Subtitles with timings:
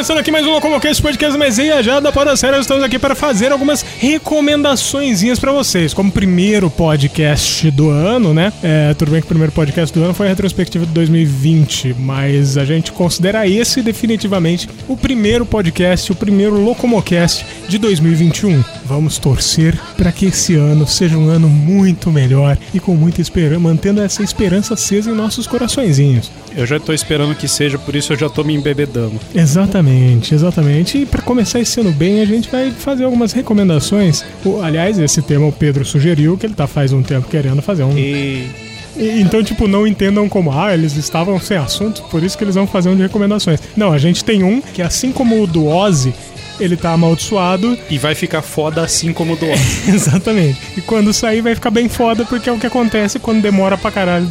[0.00, 2.58] começando aqui mais um Locomocast Podcast Meseia já da Podosfera.
[2.58, 5.92] Estamos aqui para fazer algumas recomendaçõezinhas para vocês.
[5.92, 8.50] Como primeiro podcast do ano, né?
[8.62, 12.56] É, tudo bem que o primeiro podcast do ano foi a retrospectiva de 2020, mas
[12.56, 18.64] a gente considera esse definitivamente o primeiro podcast, o primeiro Locomocast de 2021.
[18.86, 23.60] Vamos torcer para que esse ano seja um ano muito melhor e com muita esperança,
[23.60, 26.30] mantendo essa esperança acesa em nossos coraçõezinhos.
[26.56, 29.20] Eu já tô esperando que seja, por isso eu já tô me embebedando.
[29.34, 29.89] Exatamente,
[30.32, 30.98] exatamente.
[30.98, 34.24] E para começar esse ano bem, a gente vai fazer algumas recomendações.
[34.44, 37.82] O- aliás, esse tema o Pedro sugeriu, que ele tá faz um tempo querendo fazer
[37.84, 37.96] um.
[37.98, 38.48] E
[38.96, 42.66] Então, tipo, não entendam como, ah, eles estavam sem assunto, por isso que eles vão
[42.66, 43.60] fazer um de recomendações.
[43.76, 46.12] Não, a gente tem um que, assim como o do Ozzy,
[46.58, 47.78] ele tá amaldiçoado.
[47.88, 49.88] E vai ficar foda assim como o do Oz.
[49.88, 50.58] Exatamente.
[50.76, 53.90] E quando sair vai ficar bem foda, porque é o que acontece quando demora pra
[53.90, 54.30] caralho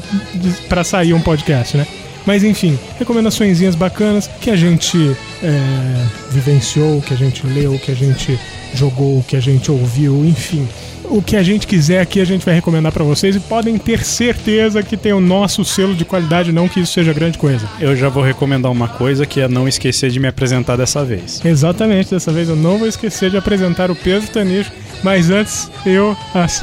[0.67, 1.87] pra sair um podcast, né?
[2.25, 7.95] Mas enfim, recomendaçõezinhas bacanas que a gente é, vivenciou, que a gente leu, que a
[7.95, 8.39] gente
[8.73, 10.67] jogou, que a gente ouviu, enfim.
[11.05, 14.03] O que a gente quiser aqui a gente vai recomendar pra vocês e podem ter
[14.03, 17.67] certeza que tem o nosso selo de qualidade, não que isso seja grande coisa.
[17.79, 21.43] Eu já vou recomendar uma coisa que é não esquecer de me apresentar dessa vez.
[21.43, 26.15] Exatamente, dessa vez eu não vou esquecer de apresentar o Pedro Tanicho, mas antes eu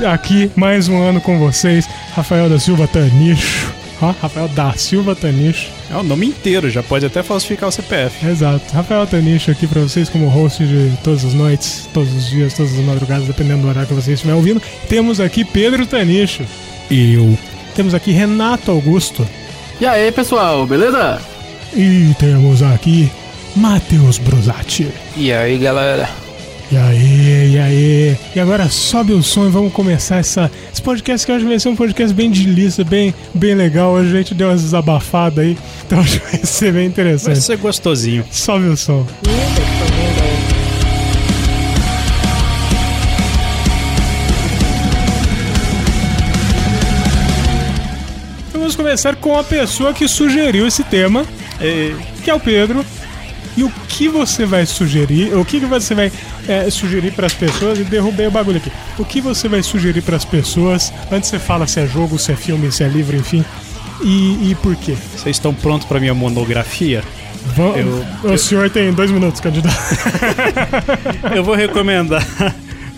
[0.06, 3.85] aqui mais um ano com vocês, Rafael da Silva Tanicho.
[4.00, 5.70] Ó, Rafael da Silva Tanicho.
[5.90, 8.26] É o nome inteiro, já pode até falsificar o CPF.
[8.26, 8.74] Exato.
[8.74, 12.72] Rafael Tanicho aqui pra vocês como host de todas as noites, todos os dias, todas
[12.72, 14.60] as madrugadas, dependendo do horário que você estiver ouvindo.
[14.88, 16.44] Temos aqui Pedro Tanicho.
[16.90, 17.38] Eu.
[17.74, 19.26] Temos aqui Renato Augusto.
[19.80, 21.20] E aí, pessoal, beleza?
[21.74, 23.10] E temos aqui
[23.54, 24.88] Matheus Brusati.
[25.16, 26.08] E aí, galera?
[26.70, 28.16] E aí, e aí?
[28.34, 31.68] E agora sobe o som e vamos começar essa, esse podcast que hoje vai ser
[31.68, 33.92] um podcast bem de lista, bem, bem legal.
[33.92, 35.56] Hoje a gente deu umas desabafadas aí,
[35.86, 37.40] então hoje vai ser bem Vai interessante.
[37.40, 38.24] ser gostosinho.
[38.32, 39.06] Sobe o som.
[48.52, 51.24] Vamos começar com a pessoa que sugeriu esse tema,
[52.24, 52.84] que é o Pedro.
[53.56, 55.34] E o que você vai sugerir?
[55.34, 56.12] O que, você vai
[56.46, 57.78] é, sugerir para as pessoas?
[57.78, 58.70] E derrubei o bagulho aqui.
[58.98, 60.92] O que você vai sugerir para as pessoas?
[61.10, 63.44] Antes você fala se é jogo, se é filme, se é livro, enfim.
[64.02, 64.94] E, e por quê?
[65.16, 67.02] Vocês estão prontos pra minha monografia?
[67.54, 67.76] Vamos,
[68.24, 69.74] Eu- o senhor tem dois minutos, candidato.
[71.34, 72.26] Eu vou recomendar.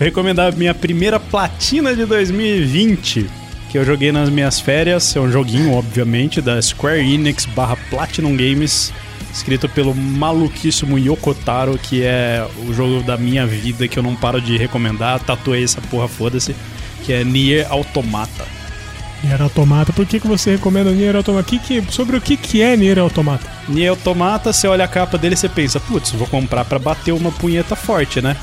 [0.01, 3.27] recomendar a minha primeira platina de 2020.
[3.71, 5.15] Que eu joguei nas minhas férias.
[5.15, 8.93] É um joguinho, obviamente, da Square Enix barra Platinum Games.
[9.39, 14.41] Escrito pelo maluquíssimo Yokotaro, que é o jogo da minha vida que eu não paro
[14.41, 15.21] de recomendar.
[15.21, 16.57] Tatuei essa porra, foda-se.
[17.05, 18.45] Que é Nier Automata.
[19.23, 19.93] Nier Automata.
[19.93, 21.49] Por que, que você recomenda Nier Automata?
[21.49, 23.49] Que que, sobre o que, que é Nier Automata?
[23.69, 27.13] Nier Automata, você olha a capa dele e você pensa, putz, vou comprar pra bater
[27.13, 28.37] uma punheta forte, né?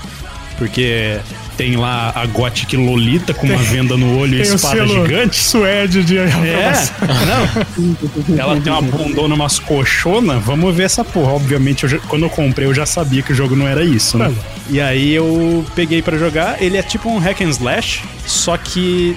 [0.58, 1.20] Porque
[1.58, 5.36] tem lá a Gothic Lolita com uma venda no olho e espada gigante.
[5.38, 6.28] suede de É,
[8.28, 8.38] não.
[8.38, 10.40] Ela tem uma bundona, umas coxona.
[10.40, 11.34] Vamos ver essa porra.
[11.34, 14.18] Obviamente, eu já- quando eu comprei, eu já sabia que o jogo não era isso,
[14.18, 14.34] né?
[14.70, 16.62] E aí eu peguei pra jogar.
[16.62, 19.16] Ele é tipo um hack and slash, só que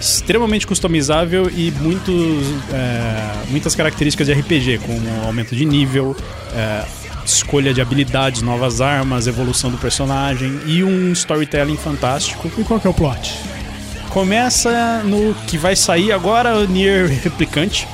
[0.00, 2.14] extremamente customizável e muitos,
[2.72, 6.16] é, muitas características de RPG, como aumento de nível,
[6.54, 6.82] é,
[7.36, 12.50] escolha de habilidades, novas armas, evolução do personagem e um storytelling fantástico.
[12.58, 13.38] E qual que é o plot?
[14.10, 17.86] Começa no que vai sair agora o Nier Replicante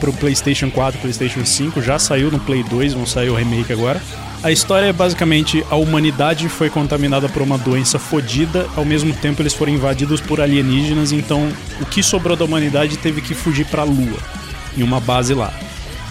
[0.00, 4.00] pro PlayStation 4, PlayStation 5, já saiu no Play 2, vão sair o remake agora.
[4.42, 9.40] A história é basicamente a humanidade foi contaminada por uma doença fodida, ao mesmo tempo
[9.40, 11.48] eles foram invadidos por alienígenas, então
[11.80, 14.18] o que sobrou da humanidade teve que fugir pra Lua,
[14.76, 15.52] em uma base lá.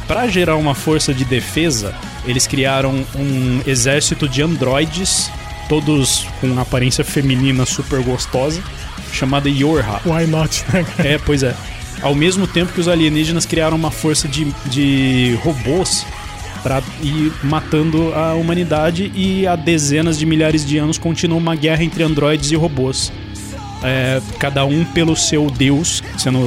[0.07, 5.31] Para gerar uma força de defesa, eles criaram um exército de androides,
[5.69, 8.61] todos com aparência feminina super gostosa,
[9.11, 10.01] chamada Yorha.
[10.05, 10.63] Why not?
[10.73, 10.85] né?
[10.99, 11.55] É, pois é.
[12.01, 16.05] Ao mesmo tempo que os alienígenas criaram uma força de, de robôs
[16.61, 21.83] pra ir matando a humanidade e há dezenas de milhares de anos continua uma guerra
[21.83, 23.11] entre androides e robôs.
[23.83, 26.39] É, cada um pelo seu deus, sendo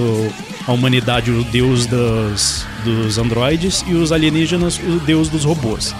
[0.66, 5.94] a humanidade o deus dos, dos androides e os alienígenas o deus dos robôs.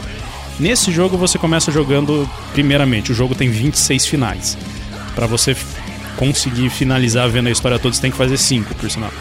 [0.59, 4.57] Nesse jogo você começa jogando, primeiramente, o jogo tem 26 finais.
[5.15, 5.55] Pra você
[6.17, 9.13] conseguir finalizar vendo a história toda, você tem que fazer 5, por sinal.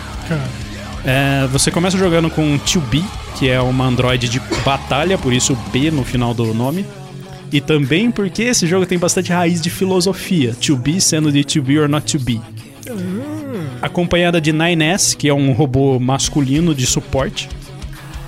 [1.04, 3.04] É, você começa jogando com 2B,
[3.38, 6.86] que é uma androide de batalha, por isso o B no final do nome.
[7.52, 10.56] E também porque esse jogo tem bastante raiz de filosofia.
[10.56, 12.42] To be sendo de to be or not to be.
[13.86, 17.48] Acompanhada de 9S, que é um robô masculino de suporte.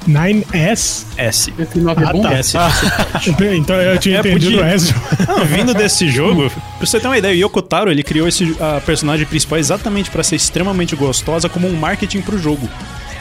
[0.07, 1.06] 9S?
[1.18, 1.54] S.
[1.59, 2.21] Esse nome é Ah, bom?
[2.21, 2.33] tá.
[2.33, 2.56] S.
[3.57, 4.65] Então eu tinha É, entendido podia.
[4.74, 4.94] S.
[5.27, 8.56] Não, vindo desse jogo, pra você ter uma ideia, o Yoko Taro, ele criou esse
[8.59, 12.69] a personagem principal exatamente pra ser extremamente gostosa como um marketing pro jogo.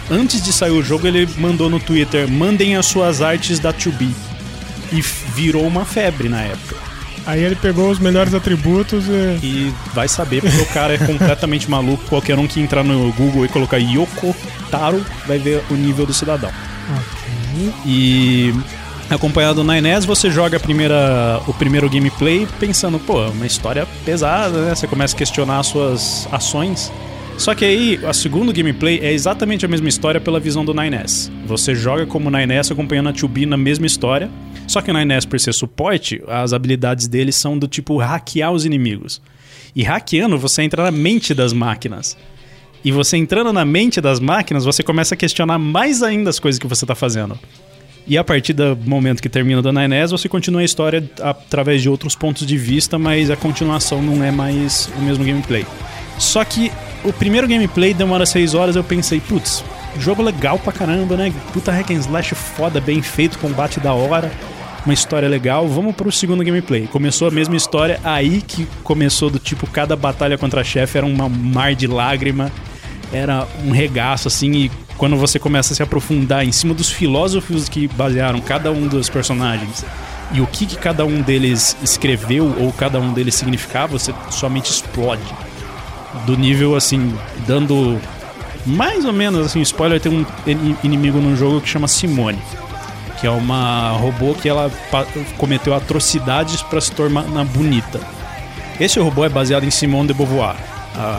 [0.08, 4.10] Antes de sair o jogo, ele mandou no Twitter: "Mandem as suas artes da 2B".
[4.92, 5.00] E
[5.34, 6.76] virou uma febre na época.
[7.26, 9.44] Aí ele pegou os melhores atributos e.
[9.44, 12.04] E vai saber porque o cara é completamente maluco.
[12.08, 14.34] Qualquer um que entrar no Google e colocar Yoko
[14.70, 16.50] Taro vai ver o nível do cidadão.
[17.84, 18.54] E
[19.08, 24.62] acompanhado do Nines, você joga primeira, o primeiro gameplay pensando, pô, é uma história pesada,
[24.62, 24.74] né?
[24.74, 26.92] Você começa a questionar as suas ações.
[27.38, 31.30] Só que aí, a segundo gameplay é exatamente a mesma história pela visão do 9S.
[31.44, 34.30] Você joga como 9S acompanhando a 2B na mesma história.
[34.66, 38.64] Só que o 9S, por ser suporte, as habilidades dele são do tipo hackear os
[38.64, 39.20] inimigos.
[39.74, 42.16] E hackeando, você entra na mente das máquinas.
[42.82, 46.58] E você entrando na mente das máquinas, você começa a questionar mais ainda as coisas
[46.58, 47.38] que você está fazendo.
[48.06, 51.88] E a partir do momento que termina do 9S, você continua a história através de
[51.88, 55.66] outros pontos de vista, mas a continuação não é mais o mesmo gameplay.
[56.18, 56.70] Só que
[57.04, 59.64] o primeiro gameplay demora 6 horas, eu pensei, putz,
[59.98, 61.32] jogo legal pra caramba, né?
[61.52, 64.30] Puta hack and slash foda, bem feito, combate da hora,
[64.84, 65.66] uma história legal.
[65.68, 66.86] Vamos pro segundo gameplay.
[66.86, 71.14] Começou a mesma história, aí que começou do tipo, cada batalha contra chefe era um
[71.28, 72.50] mar de lágrima,
[73.12, 77.68] era um regaço assim, e quando você começa a se aprofundar em cima dos filósofos
[77.68, 79.84] que basearam cada um dos personagens
[80.32, 84.70] e o que, que cada um deles escreveu ou cada um deles significava, você somente
[84.70, 85.22] explode.
[86.24, 87.14] Do nível assim,
[87.46, 88.00] dando
[88.64, 92.38] mais ou menos assim, spoiler, tem um in- inimigo no jogo que chama Simone.
[93.20, 94.70] Que é uma robô que ela
[95.38, 98.00] cometeu atrocidades para se tornar bonita.
[98.78, 100.54] Esse robô é baseado em Simone de Beauvoir,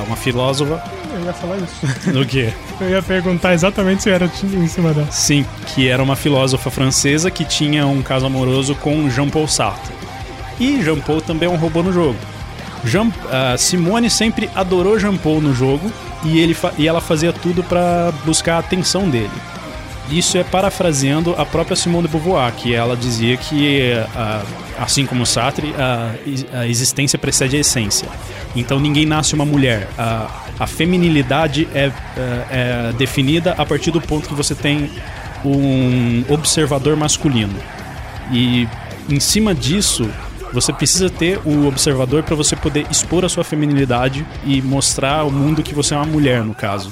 [0.05, 0.83] uma filósofa.
[1.11, 2.11] Eu ia falar isso.
[2.11, 2.53] Do quê?
[2.79, 5.07] Eu ia perguntar exatamente se era em cima dela.
[5.09, 9.95] Sim, que era uma filósofa francesa que tinha um caso amoroso com Jean-Paul Sartre.
[10.59, 12.15] E Jean-Paul também é um robô no jogo.
[12.85, 15.91] Jean, a Simone sempre adorou Jean-Paul no jogo
[16.24, 19.31] e, ele e ela fazia tudo para buscar a atenção dele.
[20.09, 24.41] Isso é parafraseando a própria Simone de Beauvoir, que ela dizia que, ah,
[24.79, 28.07] assim como Sartre, a, a existência precede a essência.
[28.56, 29.89] Então ninguém nasce uma mulher.
[29.97, 30.27] A,
[30.59, 34.89] a feminilidade é, é- é definida a partir do ponto que você tem
[35.44, 37.56] um observador masculino.
[38.31, 38.65] E
[39.09, 40.09] em cima disso,
[40.53, 45.31] você precisa ter o observador para você poder expor a sua feminilidade e mostrar ao
[45.31, 46.91] mundo que você é uma mulher, no caso.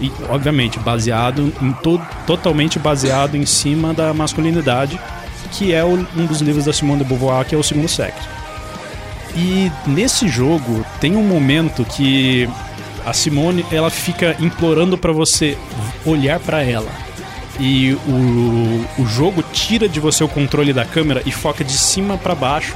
[0.00, 4.98] E, obviamente, baseado em to totalmente baseado em cima da masculinidade,
[5.52, 8.28] que é o- um dos livros da Simone de Beauvoir, que é o Segundo Sexo.
[9.36, 12.48] E nesse jogo tem um momento que
[13.04, 15.56] a Simone ela fica implorando pra você
[16.04, 16.90] olhar pra ela.
[17.58, 22.16] E o, o jogo tira de você o controle da câmera e foca de cima
[22.16, 22.74] pra baixo,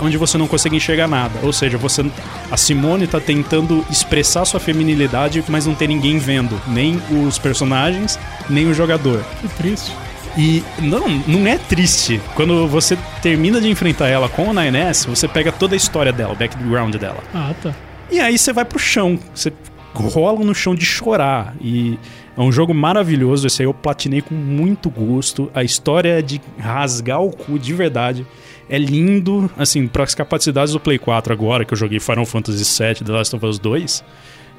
[0.00, 1.38] onde você não consegue enxergar nada.
[1.42, 2.04] Ou seja, você
[2.50, 8.18] a Simone tá tentando expressar sua feminilidade, mas não tem ninguém vendo, nem os personagens,
[8.48, 9.22] nem o jogador.
[9.40, 9.92] Que triste.
[10.36, 12.20] E não, não é triste.
[12.34, 16.34] Quando você termina de enfrentar ela com o 9S, você pega toda a história dela,
[16.34, 17.22] o background dela.
[17.34, 17.74] Ah, tá.
[18.10, 19.18] E aí você vai pro chão.
[19.34, 19.50] Você
[19.96, 21.54] rola no chão de chorar.
[21.60, 21.98] E
[22.36, 23.46] é um jogo maravilhoso.
[23.46, 25.50] Esse aí eu platinei com muito gosto.
[25.54, 28.26] A história é de rasgar o cu de verdade.
[28.68, 32.64] É lindo, assim, para as capacidades do Play 4 agora, que eu joguei Final Fantasy
[32.82, 34.04] VII, The Last of Us 2,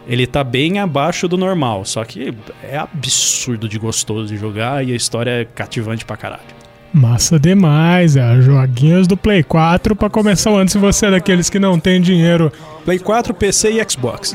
[0.08, 1.84] ele tá bem abaixo do normal.
[1.84, 6.58] Só que é absurdo de gostoso de jogar e a história é cativante pra caralho.
[6.94, 8.41] Massa demais, é.
[8.41, 10.70] Joguinhos do Play 4 pra começar o ano.
[10.70, 12.51] Se você é daqueles que não tem dinheiro.
[12.86, 14.34] Play 4, PC e Xbox.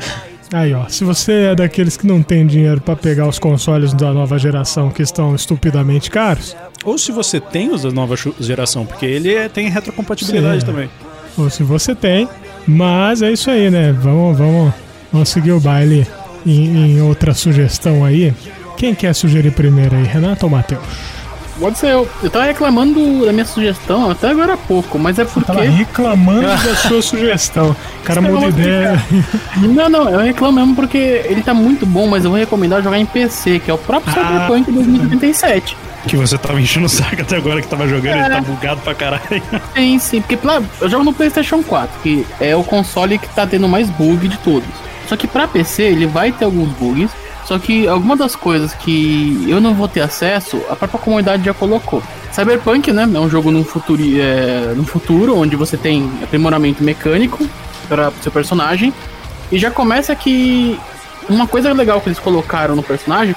[0.53, 0.87] Aí, ó.
[0.87, 4.89] Se você é daqueles que não tem dinheiro pra pegar os consoles da nova geração
[4.91, 6.55] que estão estupidamente caros,
[6.85, 10.65] Ou se você tem os da nova geração, porque ele é- tem retrocompatibilidade Sim.
[10.67, 10.89] também.
[11.37, 12.27] ou se você tem.
[12.67, 13.91] Mas é isso aí, né?
[13.93, 14.73] Vamos, vamos,
[15.11, 16.05] vamos seguir o baile
[16.45, 18.31] em, em outra sugestão aí.
[18.77, 20.83] Quem quer sugerir primeiro aí, Renato ou Matheus?
[21.59, 22.09] Pode ser eu.
[22.21, 25.45] Eu tava reclamando da minha sugestão até agora há pouco, mas é porque.
[25.47, 27.75] Tava reclamando da sua sugestão.
[28.03, 29.01] Cara muda ideia.
[29.57, 32.97] Não, não, eu reclamo mesmo porque ele tá muito bom, mas eu vou recomendar jogar
[32.97, 34.47] em PC, que é o próprio Ah.
[34.47, 35.77] Cyberpunk 2077.
[36.07, 38.29] Que você tava enchendo o saco até agora que tava jogando, ele É.
[38.29, 39.41] tá bugado pra caralho.
[39.73, 40.37] Sim, sim, porque
[40.81, 44.37] eu jogo no PlayStation 4, que é o console que tá tendo mais bug de
[44.39, 44.67] todos.
[45.07, 47.09] Só que pra PC ele vai ter alguns bugs,
[47.45, 51.53] só que algumas das coisas que eu não vou ter acesso, a própria comunidade já
[51.53, 52.01] colocou.
[52.31, 57.47] Cyberpunk, né, é um jogo num futuro, é, futuro onde você tem aprimoramento mecânico
[57.87, 58.93] para seu personagem,
[59.51, 60.79] e já começa que
[61.29, 63.35] uma coisa legal que eles colocaram no personagem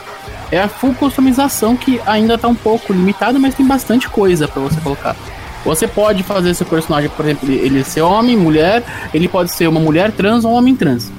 [0.51, 4.63] é a full customização que ainda tá um pouco limitado, mas tem bastante coisa para
[4.63, 5.17] você colocar.
[5.65, 9.81] Você pode fazer seu personagem, por exemplo, ele ser homem, mulher, ele pode ser uma
[9.81, 11.11] mulher trans ou um homem trans.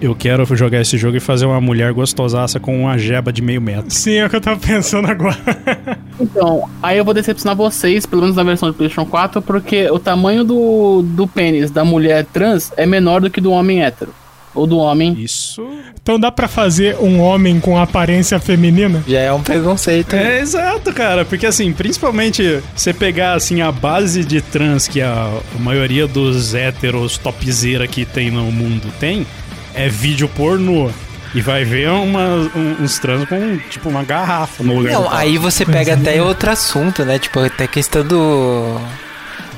[0.00, 3.60] Eu quero jogar esse jogo e fazer uma mulher gostosaça com uma jeba de meio
[3.60, 3.90] metro.
[3.90, 5.38] Sim, é o que eu tava pensando agora.
[6.20, 9.98] Então, aí eu vou decepcionar vocês, pelo menos na versão de PlayStation 4, porque o
[9.98, 14.14] tamanho do, do pênis da mulher trans é menor do que do homem hétero.
[14.54, 15.16] Ou do homem.
[15.18, 15.66] Isso.
[16.00, 19.02] Então dá pra fazer um homem com aparência feminina?
[19.08, 20.14] Já é um preconceito.
[20.14, 25.28] É exato, cara, porque assim, principalmente você pegar assim a base de trans que a,
[25.56, 29.26] a maioria dos héteros topzera que tem no mundo tem,
[29.74, 30.90] é vídeo pornô.
[31.34, 35.12] E vai ver uma, um- uns trans com, tipo, uma garrafa no lugar do Não,
[35.12, 37.18] aí você pega até outro assunto, né?
[37.18, 38.80] Tipo, até a questão do.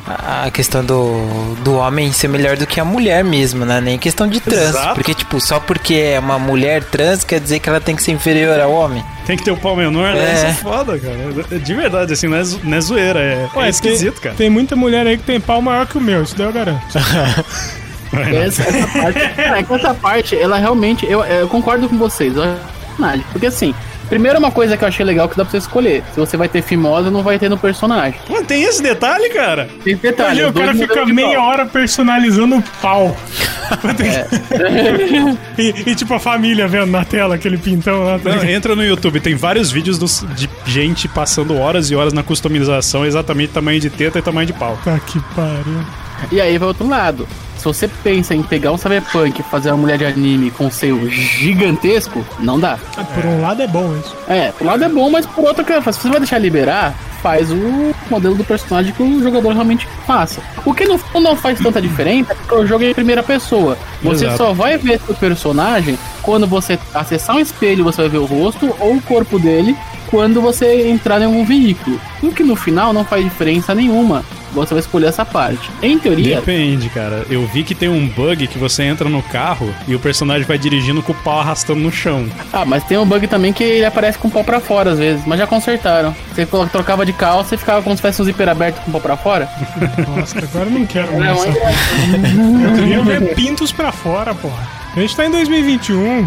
[0.08, 3.80] A questão do, do homem ser melhor do que a mulher mesmo, né?
[3.80, 4.68] Nem questão de trans.
[4.70, 4.94] Exato.
[4.94, 8.12] Porque, tipo, só porque é uma mulher trans quer dizer que ela tem que ser
[8.12, 9.04] inferior ao homem.
[9.26, 10.30] Tem que ter o pau menor, né?
[10.30, 10.34] É.
[10.34, 11.58] Isso é foda, cara.
[11.58, 14.34] De verdade, assim, não é, não é zoeira, é, é Ué, esquisito, tem, cara.
[14.36, 16.86] Tem muita mulher aí que tem pau maior que o meu, isso daí eu garanto.
[18.12, 23.24] Essa, essa parte, é essa parte, ela realmente, eu, eu concordo com vocês, sacanagem.
[23.32, 23.74] porque assim,
[24.08, 26.48] primeiro uma coisa que eu achei legal que dá pra você escolher, se você vai
[26.48, 28.18] ter fimosa ou não vai ter no personagem.
[28.28, 29.68] Mano, tem esse detalhe, cara?
[29.84, 33.16] Tem detalhe, Olha, o cara fica meia hora personalizando o pau.
[35.58, 38.18] e, e, tipo a família vendo na tela aquele pintão lá.
[38.18, 42.12] tá Não, entra no YouTube, tem vários vídeos dos- de gente passando horas e horas
[42.12, 44.78] na customização, exatamente tamanho de teta e tamanho de pau.
[44.84, 45.84] Tá que pariu.
[46.30, 47.26] E aí vai outro lado.
[47.66, 51.10] Se você pensa em pegar um cyberpunk e fazer uma mulher de anime com seio
[51.10, 52.78] gigantesco, não dá.
[52.96, 54.14] Ah, Por um lado é bom isso.
[54.28, 56.94] É, por um lado é bom, mas por outro, cara, se você vai deixar liberar,
[57.20, 60.40] faz o modelo do personagem que o jogador realmente faça.
[60.64, 63.76] O que não, não faz tanta diferença é porque o jogo é em primeira pessoa.
[64.00, 64.38] Você Exato.
[64.38, 68.72] só vai ver seu personagem quando você acessar um espelho, você vai ver o rosto
[68.78, 69.76] ou o corpo dele
[70.08, 72.00] quando você entrar em algum veículo.
[72.22, 74.24] O que no final não faz diferença nenhuma.
[74.56, 75.70] Você vai escolher essa parte.
[75.82, 77.24] Em teoria, Depende, cara.
[77.30, 80.58] Eu vi que tem um bug que você entra no carro e o personagem vai
[80.58, 82.26] dirigindo com o pau arrastando no chão.
[82.52, 84.98] Ah, mas tem um bug também que ele aparece com o pau pra fora às
[84.98, 86.14] vezes, mas já consertaram.
[86.34, 89.00] Você trocava de calça e ficava como se tivesse um zíper aberto com o pau
[89.00, 89.48] pra fora.
[90.16, 91.38] Nossa, agora eu não quero Não, mais.
[91.46, 94.66] mas- Eu queria ver pintos pra fora, porra.
[94.96, 96.26] A gente tá em 2021.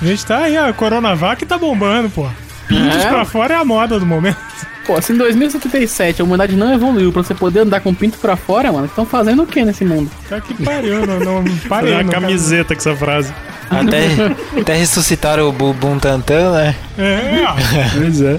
[0.00, 2.34] A gente tá aí, a Coronavac tá bombando, porra.
[2.68, 3.08] Pintos É?
[3.08, 4.36] pra fora é a moda do momento.
[4.86, 8.18] Pô, se em 2077 a humanidade não evoluiu pra você poder andar com o pinto
[8.18, 10.10] pra fora, mano, estão fazendo o que nesse mundo?
[10.28, 11.92] Tá que pariu, não, não Fazer parei.
[11.94, 12.20] uma não, cara.
[12.26, 13.32] camiseta com essa frase.
[13.70, 16.74] Até, até ressuscitaram o Bubum Tantan, né?
[16.98, 17.44] É.
[17.96, 18.38] Pois é.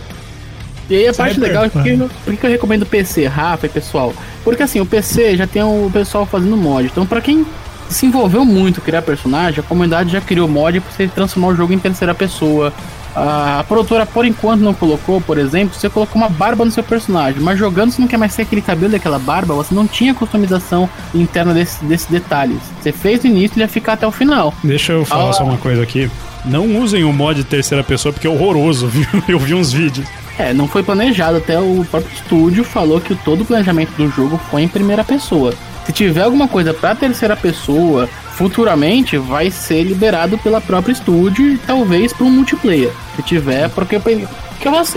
[0.87, 4.13] E aí a parte legal é porque, por que eu recomendo PC, Rafa e pessoal?
[4.43, 6.85] Porque assim, o PC já tem o pessoal fazendo mod.
[6.85, 7.43] Então, pra quem
[7.89, 11.55] se envolveu muito em criar personagem, a comunidade já criou mod pra você transformar o
[11.55, 12.71] jogo em terceira pessoa.
[13.15, 17.39] A produtora, por enquanto, não colocou, por exemplo, você colocou uma barba no seu personagem,
[17.41, 20.89] mas jogando você não quer mais ter aquele cabelo daquela barba, você não tinha customização
[21.13, 22.57] interna desse- desses detalhes.
[22.81, 24.53] Você fez no início e ia ficar até o final.
[24.63, 25.33] Deixa eu falar Ah.
[25.33, 26.11] só uma coisa aqui.
[26.43, 29.07] Não usem o mod de terceira pessoa porque é horroroso, viu?
[29.29, 30.05] Eu vi uns vídeos.
[30.37, 34.37] É, não foi planejado, até o próprio estúdio falou que todo o planejamento do jogo
[34.51, 35.53] foi em primeira pessoa.
[35.85, 41.57] Se tiver alguma coisa pra terceira pessoa, futuramente vai ser liberado pela própria estúdio e
[41.57, 42.91] talvez para um multiplayer.
[43.15, 44.01] Se tiver, porque eu,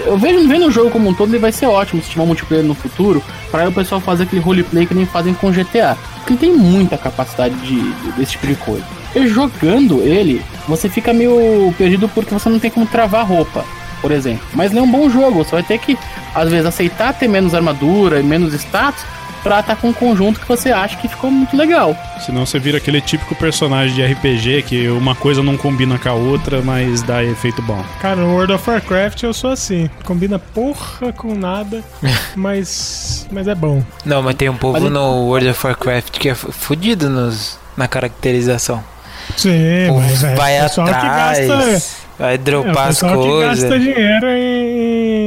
[0.04, 2.26] eu, vejo vendo o jogo como um todo, ele vai ser ótimo se tiver um
[2.26, 5.96] multiplayer no futuro, para o pessoal fazer aquele roleplay que nem fazem com GTA.
[6.16, 8.84] Porque tem muita capacidade de, de- desse tipo de coisa.
[9.14, 13.64] E jogando ele, você fica meio perdido porque você não tem como travar roupa
[14.00, 14.46] por exemplo.
[14.54, 15.98] Mas ele é um bom jogo, você vai ter que,
[16.32, 19.04] às vezes, aceitar ter menos armadura e menos status
[19.42, 21.96] pra estar com um conjunto que você acha que ficou muito legal.
[22.24, 26.12] Senão você vira aquele típico personagem de RPG que uma coisa não combina com a
[26.14, 27.82] outra, mas dá efeito bom.
[28.00, 29.88] Cara, no World of Warcraft eu sou assim.
[30.04, 31.82] Combina porra com nada,
[32.36, 33.26] mas.
[33.30, 33.82] Mas é bom.
[34.04, 37.58] Não, mas tem um povo Mas- no World of Warcraft que é fu- fudido nos,
[37.76, 38.82] na caracterização.
[39.36, 41.82] Sim, mas é, vai atrás, que gasta.
[42.18, 43.60] vai É, dropar as pessoal que coisas.
[43.60, 45.17] gasta dinheiro em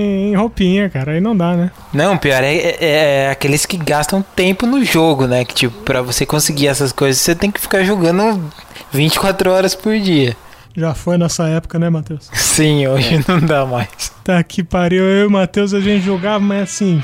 [0.42, 1.14] roupinha, cara.
[1.14, 1.72] Aí não dá, né?
[1.94, 5.46] Não, pior é, é- é aqueles que gastam tempo no jogo, né?
[5.46, 8.44] Que tipo, pra você conseguir essas coisas, você tem que ficar jogando
[8.92, 10.36] 24 horas por dia.
[10.76, 12.30] Já foi nossa época, né, Matheus?
[12.34, 13.88] Sim, hoje não dá mais.
[14.24, 15.04] Tá que pariu.
[15.04, 17.02] Eu e o Matheus a gente jogava, mas assim.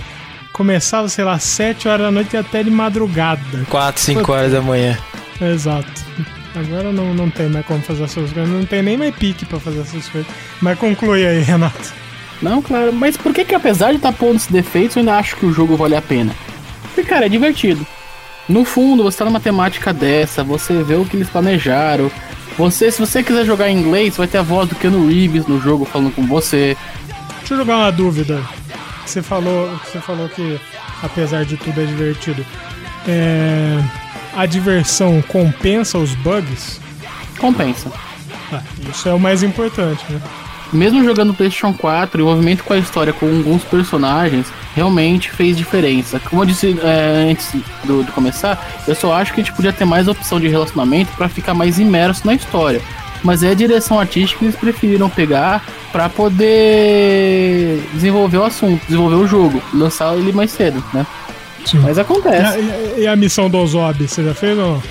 [0.53, 3.39] Começava, sei lá, 7 horas da noite e até de madrugada.
[3.69, 4.97] 4, 5 horas da manhã.
[5.39, 5.87] Exato.
[6.55, 8.49] Agora não, não tem mais como fazer essas coisas.
[8.49, 10.31] Não tem nem mais pique pra fazer essas coisas.
[10.59, 11.93] Mas conclui aí, Renato.
[12.41, 15.35] Não, claro, mas por que que apesar de estar pondo esses defeitos, eu ainda acho
[15.35, 16.35] que o jogo vale a pena?
[16.83, 17.85] Porque, cara, é divertido.
[18.47, 22.09] No fundo, você tá numa temática dessa, você vê o que eles planejaram.
[22.57, 25.59] Você, se você quiser jogar em inglês, vai ter a voz do Keanu Reeves no
[25.59, 26.77] jogo falando com você.
[27.39, 28.41] Deixa eu jogar uma dúvida.
[29.05, 30.59] Você falou, você falou que,
[31.01, 32.45] apesar de tudo, é divertido.
[33.07, 33.83] É,
[34.35, 36.79] a diversão compensa os bugs?
[37.39, 37.91] Compensa.
[38.51, 40.21] Ah, isso é o mais importante, né?
[40.73, 46.19] Mesmo jogando PlayStation 4, o envolvimento com a história com alguns personagens realmente fez diferença.
[46.19, 47.51] Como eu disse é, antes
[47.85, 51.11] do, de começar, eu só acho que a gente podia ter mais opção de relacionamento
[51.15, 52.81] para ficar mais imerso na história.
[53.23, 59.15] Mas é a direção artística que eles preferiram pegar para poder desenvolver o assunto, desenvolver
[59.15, 61.05] o jogo, lançar ele mais cedo, né?
[61.65, 61.79] Sim.
[61.79, 62.59] Mas E a, acontece.
[62.59, 64.83] e- e a missão do Ozob, você já fez ou não?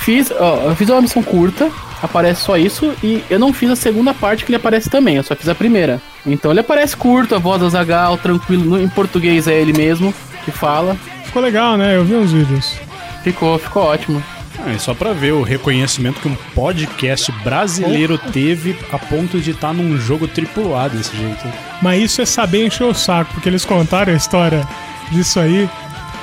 [0.00, 1.70] Fiz, ó, eu fiz uma missão curta,
[2.02, 5.22] aparece só isso, e eu não fiz a segunda parte que ele aparece também, eu
[5.22, 6.00] só fiz a primeira.
[6.26, 10.12] Então ele aparece curto, a voz da Zagal, tranquilo, no- em português é ele mesmo
[10.44, 10.96] que fala.
[11.24, 11.96] Ficou legal, né?
[11.96, 12.74] Eu vi uns vídeos.
[13.22, 14.22] Ficou, ficou ótimo.
[14.66, 19.52] Ah, é só pra ver o reconhecimento que um podcast brasileiro teve a ponto de
[19.52, 21.46] estar num jogo AAA desse jeito.
[21.80, 24.66] Mas isso é saber encher o saco, porque eles contaram a história
[25.10, 25.68] disso aí.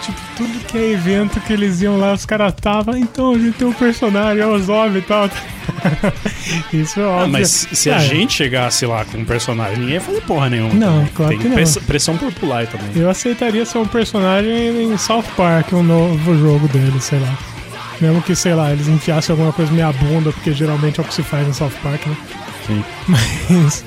[0.01, 3.53] Tipo, tudo que é evento que eles iam lá, os caras tava, então a gente
[3.57, 5.29] tem um personagem, é o Zob e tal.
[6.73, 7.25] isso é óbvio.
[7.25, 10.49] Ah, mas se a É, gente chegasse lá com um personagem, ninguém ia fazer porra
[10.49, 10.73] nenhuma.
[10.73, 11.11] Não, também.
[11.15, 11.53] claro Tem que não.
[11.55, 12.89] press- pressão popular também.
[12.95, 17.37] Eu aceitaria ser um personagem em South Park, um novo jogo deles, sei lá.
[17.99, 21.13] Mesmo que, sei lá, eles enfiassem alguma coisa meia bunda, porque geralmente é o que
[21.13, 22.15] se faz em South Park, né?
[22.67, 22.83] Sim.
[23.07, 23.83] Mas.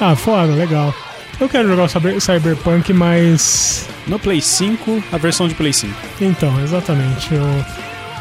[0.00, 0.92] Ah, foda, legal.
[1.40, 3.88] Eu quero jogar o Cyber- Cyberpunk, mas.
[4.06, 5.94] No Play 5, a versão de Play 5.
[6.20, 7.32] Então, exatamente.
[7.32, 7.64] Eu,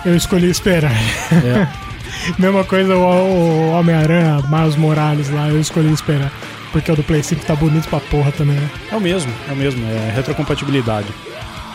[0.06, 0.92] eu escolhi esperar.
[1.32, 1.68] É.
[2.38, 6.32] Mesma coisa o, o Homem-Aranha, Miles Morales lá, eu escolhi esperar.
[6.72, 8.70] Porque o do Play 5 tá bonito pra porra também, né?
[8.92, 11.08] É o mesmo, é o mesmo, é retrocompatibilidade.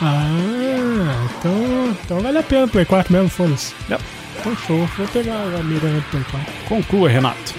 [0.00, 3.74] Ah, então, então vale a pena o Play 4 mesmo, foda-se.
[3.90, 4.02] Yep.
[4.40, 6.52] Então show, vou pegar a mira no Play 4.
[6.68, 7.54] Conclua, Renato.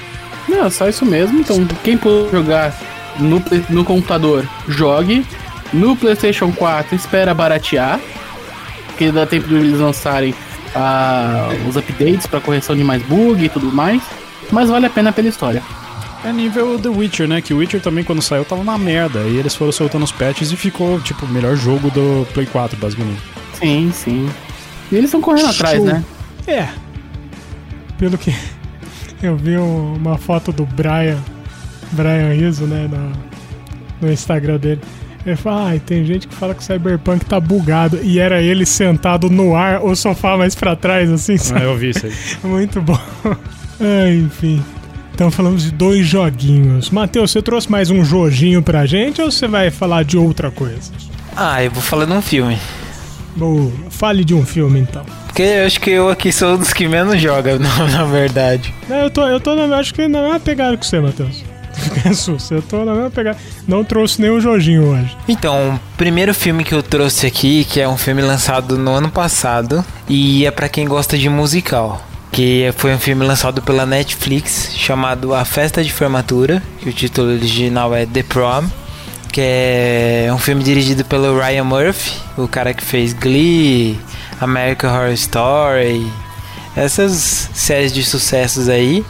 [0.47, 1.39] Não, só isso mesmo.
[1.39, 2.73] Então, quem puder jogar
[3.19, 5.25] no, no computador, jogue.
[5.73, 7.99] No PlayStation 4, espera baratear.
[8.87, 10.33] Porque dá tempo de eles lançarem
[10.75, 14.01] ah, os updates para correção de mais bug e tudo mais.
[14.51, 15.61] Mas vale a pena pela história.
[16.25, 17.41] É nível The Witcher, né?
[17.41, 19.19] Que o Witcher também, quando saiu, tava uma merda.
[19.19, 22.77] E eles foram soltando os patches e ficou, tipo, o melhor jogo do Play 4,
[22.77, 23.21] basicamente.
[23.53, 24.29] Sim, sim.
[24.91, 25.85] E eles estão correndo atrás, Show.
[25.85, 26.03] né?
[26.47, 26.67] É.
[27.97, 28.33] Pelo que
[29.21, 31.17] eu vi um- uma foto do Brian,
[31.91, 34.81] Brian Rizzo, né, no, no Instagram dele.
[35.25, 37.99] Ele fala, ah, tem gente que fala que o Cyberpunk tá bugado.
[38.01, 41.63] E era ele sentado no ar, o sofá mais pra trás, assim, Ah, sabe?
[41.65, 42.13] eu vi isso aí.
[42.43, 42.99] Muito bom.
[43.79, 44.59] Ah, enfim.
[45.13, 46.89] Então falamos de dois joguinhos.
[46.89, 50.91] Matheus, você trouxe mais um joguinho pra gente ou você vai falar de outra coisa?
[51.35, 52.57] Ah, eu vou falar de um filme.
[53.35, 53.71] Boa.
[53.91, 55.05] Fale de um filme então.
[55.27, 58.73] Porque eu acho que eu aqui sou um dos que menos joga, na, verdade.
[58.89, 61.43] Não, eu tô, eu tô na, acho que na mesma pegada que você, Matheus.
[62.13, 63.37] Susto, eu tô na mesma pegada.
[63.67, 65.15] Não trouxe nenhum joguinho hoje.
[65.27, 69.09] Então, o primeiro filme que eu trouxe aqui, que é um filme lançado no ano
[69.09, 72.01] passado, e é pra quem gosta de musical.
[72.31, 77.31] Que foi um filme lançado pela Netflix, chamado A Festa de Formatura, que o título
[77.31, 78.65] original é The Prom,
[79.31, 83.99] que é um filme dirigido pelo Ryan Murphy, o cara que fez Glee,
[84.39, 86.05] American Horror Story,
[86.75, 89.03] essas séries de sucessos aí.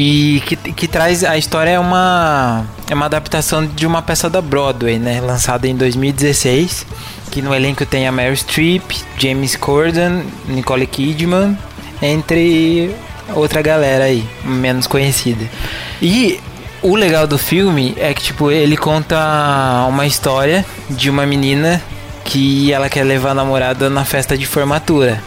[0.00, 4.40] E que, que traz a história é uma é uma adaptação de uma peça da
[4.40, 6.86] Broadway, né, lançada em 2016,
[7.32, 11.58] que no elenco tem a Meryl Streep, James Corden, Nicole Kidman,
[12.00, 12.94] entre
[13.34, 15.44] outra galera aí, menos conhecida.
[16.00, 16.38] E
[16.80, 21.82] o legal do filme é que tipo ele conta uma história de uma menina
[22.24, 25.20] que ela quer levar a namorada na festa de formatura.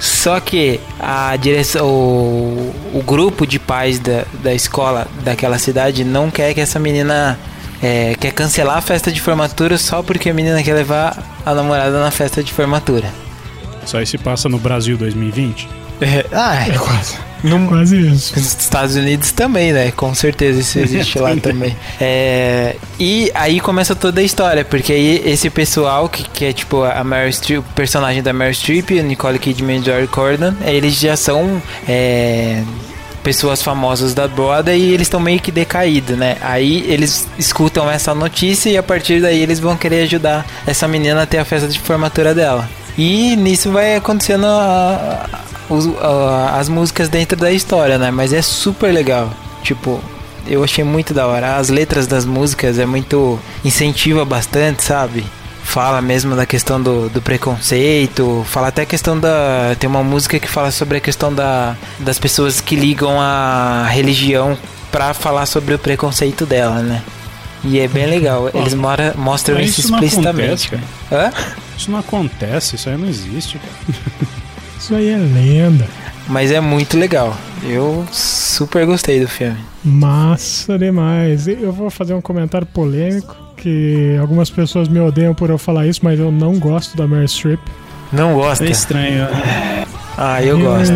[0.00, 6.30] Só que a direção, o, o grupo de pais da, da escola daquela cidade não
[6.30, 7.38] quer que essa menina
[7.82, 12.00] é, quer cancelar a festa de formatura só porque a menina quer levar a namorada
[12.00, 13.12] na festa de formatura.
[13.84, 15.68] Isso aí se passa no Brasil 2020.
[16.32, 17.27] ah, é, quase.
[17.42, 18.34] No, Quase isso.
[18.36, 19.90] nos Estados Unidos também, né?
[19.92, 21.76] Com certeza isso existe lá também.
[22.00, 26.82] É, e aí começa toda a história, porque aí esse pessoal, que, que é tipo
[26.84, 31.16] a Meryl Streep, o personagem da Meryl Streep, Nicole Kidman e Jory Corden, eles já
[31.16, 32.62] são é,
[33.22, 36.36] pessoas famosas da Broadway e eles estão meio que decaídos, né?
[36.40, 41.22] Aí eles escutam essa notícia e a partir daí eles vão querer ajudar essa menina
[41.22, 42.68] a ter a festa de formatura dela.
[42.96, 45.26] E nisso vai acontecendo a-
[45.68, 48.10] os- a- as músicas dentro da história, né?
[48.10, 49.30] Mas é super legal.
[49.62, 50.00] Tipo,
[50.46, 51.56] eu achei muito da hora.
[51.56, 53.38] As letras das músicas é muito.
[53.64, 55.24] incentiva bastante, sabe?
[55.62, 59.76] fala mesmo da questão do, do preconceito, fala até a questão da.
[59.78, 64.56] Tem uma música que fala sobre a questão da, das pessoas que ligam a religião
[64.90, 67.02] pra falar sobre o preconceito dela, né?
[67.62, 68.48] E é bem legal.
[68.54, 70.74] Eles mora, mostram isso isso não explicitamente.
[70.74, 71.32] acontece, Hã?
[71.76, 73.98] Isso não acontece, isso aí não existe, cara.
[74.78, 75.86] Isso aí é lenda.
[76.28, 77.36] Mas é muito legal.
[77.62, 79.58] Eu super gostei do filme.
[79.84, 81.48] Massa demais.
[81.48, 83.36] Eu vou fazer um comentário polêmico.
[83.56, 87.26] Que algumas pessoas me odeiam por eu falar isso, mas eu não gosto da Mary
[87.26, 87.58] Streep.
[88.12, 88.64] Não gosta?
[88.64, 89.26] É estranho.
[90.16, 90.94] Ah, eu gosto.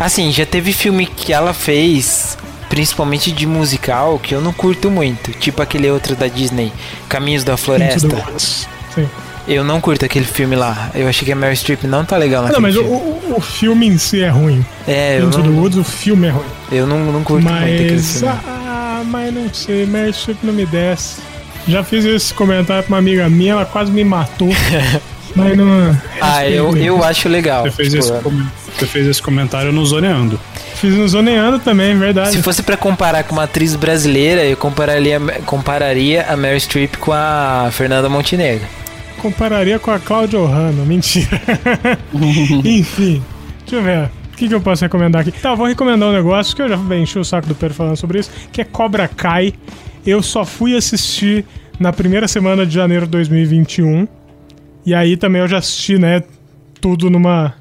[0.00, 2.36] Assim, já teve filme que ela fez,
[2.68, 5.30] principalmente de musical, que eu não curto muito.
[5.32, 6.72] Tipo aquele outro da Disney,
[7.08, 8.08] Caminhos da Into Floresta.
[8.08, 8.68] the Woods.
[8.94, 9.08] Sim.
[9.46, 10.90] Eu não curto aquele filme lá.
[10.94, 12.96] Eu achei que a Mary Streep não tá legal naquele não, mas o, filme.
[12.96, 14.64] o- o filme em si é ruim.
[14.88, 16.44] É, eu Into não, Woods, o filme é ruim.
[16.72, 18.20] eu não, não curto muito aquele Mas.
[18.20, 18.34] filme.
[18.46, 21.16] Ah, mas não sei, Mary Streep não me desce.
[21.68, 24.48] Já fiz esse comentário pra uma amiga minha, ela quase me matou.
[25.36, 25.98] mas não.
[26.20, 27.64] Ah, eu, eu acho legal.
[27.64, 28.46] Você fez, Tipo, esse, com-
[28.78, 30.40] você fez esse comentário no Zoneando.
[30.76, 32.32] Fiz no Zoneando também, verdade.
[32.32, 37.12] Se fosse pra comparar com uma atriz brasileira, eu compararia, compararia a Mary Streep com
[37.12, 38.66] a Fernanda Montenegro.
[39.24, 41.40] Compararia com a Cláudia Ohana, mentira.
[42.62, 43.22] Enfim,
[43.60, 44.10] deixa eu ver.
[44.32, 45.32] O que, que eu posso recomendar aqui?
[45.32, 48.18] Tá, vou recomendar um negócio que eu já enchi o saco do Pedro falando sobre
[48.18, 49.54] isso, que é Cobra Kai.
[50.06, 51.46] Eu só fui assistir
[51.80, 54.06] na primeira semana de janeiro de 2021.
[54.84, 56.22] E aí também eu já assisti, né,
[56.78, 57.54] tudo numa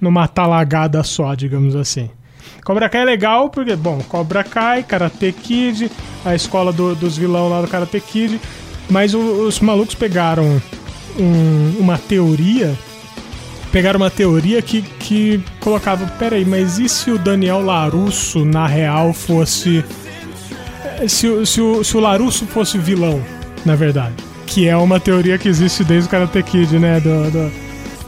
[0.00, 2.08] numa talagada só, digamos assim.
[2.64, 5.90] Cobra Kai é legal porque, bom, Cobra Kai, Karate Kid,
[6.24, 8.40] a escola do- dos vilão lá do Karate Kid,
[8.88, 10.60] mas o- os malucos pegaram
[11.18, 12.74] um- uma teoria,
[13.72, 19.12] pegaram uma teoria que, que colocava, peraí, mas e se o Daniel Larusso, na real,
[19.12, 19.84] fosse...
[21.00, 23.20] eh, Se, o- se, o, se o Larusso fosse vilão,
[23.64, 24.14] na verdade?
[24.46, 27.52] Que é uma teoria que existe desde o Karate Kid, né, do- do-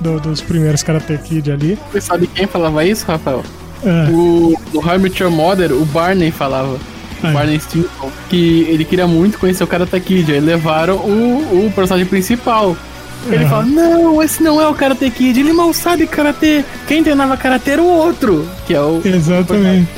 [0.00, 1.78] do- dos primeiros Karate Kid ali.
[1.92, 3.42] Você sabe quem falava isso, Rafael?
[3.84, 4.10] É.
[4.10, 4.80] O, o
[5.18, 6.78] Your Mother, o Barney falava.
[7.22, 7.32] Ah, é.
[7.32, 8.10] Barney Stinson.
[8.28, 10.32] Que ele queria muito conhecer o Karate Kid.
[10.32, 12.76] Aí levaram o, o personagem principal.
[13.26, 13.48] Ele Aham.
[13.48, 16.64] fala, não, esse não é o Karate Kid, ele mal sabe Karate.
[16.86, 18.48] Quem treinava Karate era o outro.
[18.66, 19.00] Que é o...
[19.04, 19.88] Exatamente.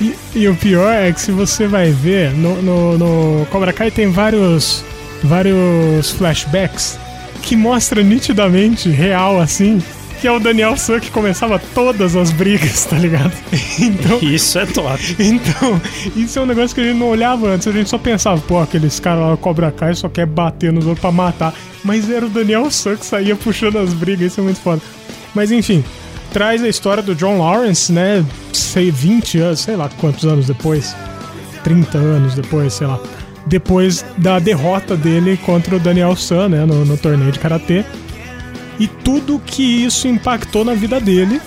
[0.00, 3.90] E, e o pior é que se você vai ver, no, no, no Cobra Kai
[3.90, 4.84] tem vários,
[5.22, 6.98] vários flashbacks
[7.42, 9.82] que mostra nitidamente, real assim,
[10.20, 13.32] que é o Daniel San que começava todas as brigas, tá ligado?
[13.80, 15.16] Então, Isso é top.
[15.18, 15.80] então,
[16.14, 18.58] isso é um negócio que a gente não olhava antes, a gente só pensava, pô,
[18.60, 21.54] aqueles caras lá Cobra Kai só quer bater nos outros pra matar.
[21.82, 24.82] Mas era o Daniel San que saía puxando as brigas, isso é muito foda.
[25.34, 25.82] Mas enfim,
[26.32, 28.24] traz a história do John Lawrence, né?
[28.52, 30.94] Sei, 20 anos, sei lá quantos anos depois.
[31.64, 32.98] 30 anos depois, sei lá.
[33.46, 36.64] Depois da derrota dele contra o Daniel San, né?
[36.66, 37.84] No, no torneio de karatê.
[38.80, 41.40] E tudo que isso impactou na vida dele.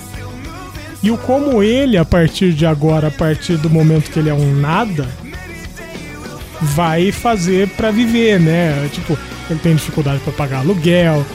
[1.01, 4.33] E o como ele, a partir de agora, a partir do momento que ele é
[4.33, 5.05] um nada,
[6.61, 8.87] vai fazer pra viver, né?
[8.93, 9.17] Tipo,
[9.49, 11.25] ele tem dificuldade pra pagar aluguel,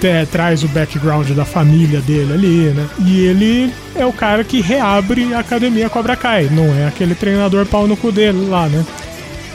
[0.00, 2.88] te- traz o background da família dele ali, né?
[3.04, 7.66] E ele é o cara que reabre a academia Cobra Kai, não é aquele treinador
[7.66, 8.84] pau no cu dele lá, né?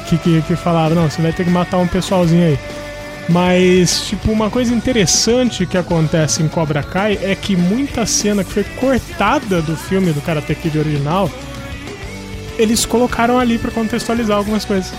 [0.07, 2.59] Que, que, que falaram, não, você vai ter que matar um pessoalzinho aí.
[3.29, 8.51] Mas, tipo, uma coisa interessante que acontece em Cobra Kai é que muita cena que
[8.51, 11.29] foi cortada do filme do Karate Kid original,
[12.57, 14.93] eles colocaram ali pra contextualizar algumas coisas.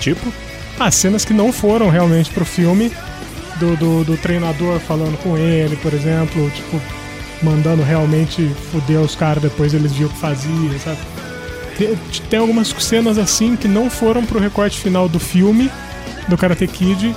[0.00, 0.32] Tipo,
[0.78, 2.92] As cenas que não foram realmente pro filme,
[3.56, 6.80] do, do, do treinador falando com ele, por exemplo, tipo,
[7.42, 10.98] mandando realmente foder os caras depois eles viam o que fazia, sabe?
[11.78, 11.96] Tem,
[12.30, 15.70] tem algumas cenas assim que não foram pro recorte final do filme
[16.28, 17.14] do Karate Kid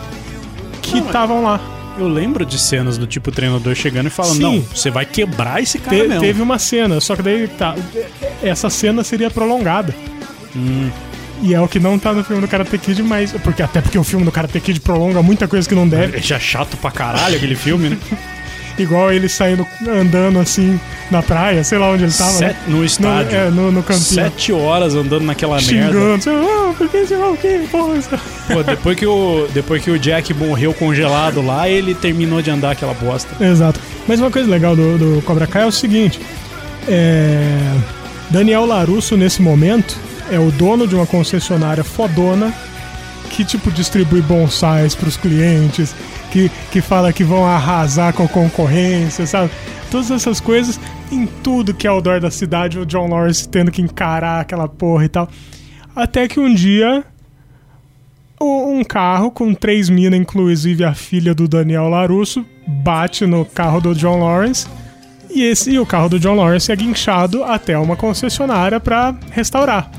[0.81, 1.59] que estavam lá.
[1.97, 4.41] eu lembro de cenas do tipo treinador chegando e falando: Sim.
[4.41, 6.21] Não, você vai quebrar esse cara Te- mesmo.
[6.21, 7.75] teve uma cena, só que daí tá.
[8.41, 9.93] Essa cena seria prolongada.
[10.55, 10.89] Hum.
[11.41, 13.31] E é o que não tá no filme do Karate Kid, mas.
[13.31, 16.17] Porque, até porque o filme do Karate Kid prolonga muita coisa que não deve.
[16.17, 17.97] É já chato pra caralho aquele filme, né?
[18.77, 22.31] Igual ele saindo andando assim na praia, sei lá onde ele tava.
[22.33, 22.37] né?
[22.37, 23.31] Sete- no estádio.
[23.31, 24.03] No, é, no, no campinho.
[24.05, 25.67] Sete horas andando naquela merda.
[26.19, 26.23] Xingando.
[26.29, 27.67] Ah, por que sei lá o que?
[27.71, 28.09] Porra, isso-
[28.51, 32.71] Pô, depois que, o, depois que o Jack morreu congelado lá, ele terminou de andar
[32.71, 33.29] aquela bosta.
[33.43, 33.79] Exato.
[34.07, 36.19] Mas uma coisa legal do, do Cobra Kai é o seguinte:
[36.87, 37.57] é,
[38.29, 39.97] Daniel Larusso, nesse momento,
[40.31, 42.53] é o dono de uma concessionária fodona
[43.31, 45.93] que, tipo, distribui bonsais pros clientes,
[46.31, 49.51] que, que fala que vão arrasar com a concorrência, sabe?
[49.89, 50.79] Todas essas coisas,
[51.11, 54.67] em tudo que é ao redor da cidade, o John Lawrence tendo que encarar aquela
[54.67, 55.29] porra e tal.
[55.95, 57.03] Até que um dia
[58.39, 63.95] um carro com três minas, inclusive a filha do Daniel Larusso, bate no carro do
[63.95, 64.67] John Lawrence.
[65.29, 69.89] E, esse, e o carro do John Lawrence é guinchado até uma concessionária pra restaurar.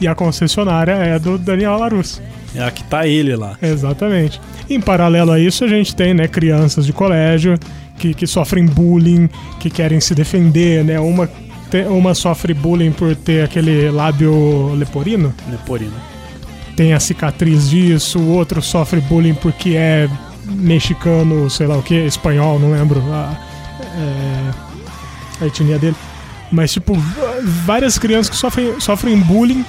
[0.00, 2.22] E a concessionária é do Daniel Larusso.
[2.54, 3.56] É aqui tá ele lá.
[3.62, 4.40] Exatamente.
[4.68, 7.58] Em paralelo a isso, a gente tem, né, crianças de colégio
[7.98, 10.98] que, que sofrem bullying, que querem se defender, né?
[11.00, 11.28] Uma,
[11.70, 15.94] te- uma sofre bullying por ter aquele lábio leporino, Neporino.
[16.76, 20.08] tem a cicatriz disso, o outro sofre bullying porque é
[20.46, 23.36] mexicano, sei lá o que, espanhol, não lembro a,
[23.80, 25.96] é, a etnia dele.
[26.50, 26.94] Mas, tipo,
[27.64, 29.64] várias crianças que sofrem, sofrem bullying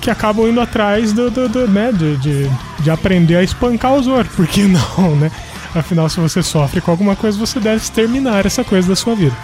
[0.00, 4.06] que acabam indo atrás do, do, do, né, de, de, de aprender a espancar os
[4.06, 4.34] outros.
[4.34, 4.62] Por que
[4.98, 5.30] não, né?
[5.74, 9.36] Afinal, se você sofre com alguma coisa, você deve exterminar essa coisa da sua vida.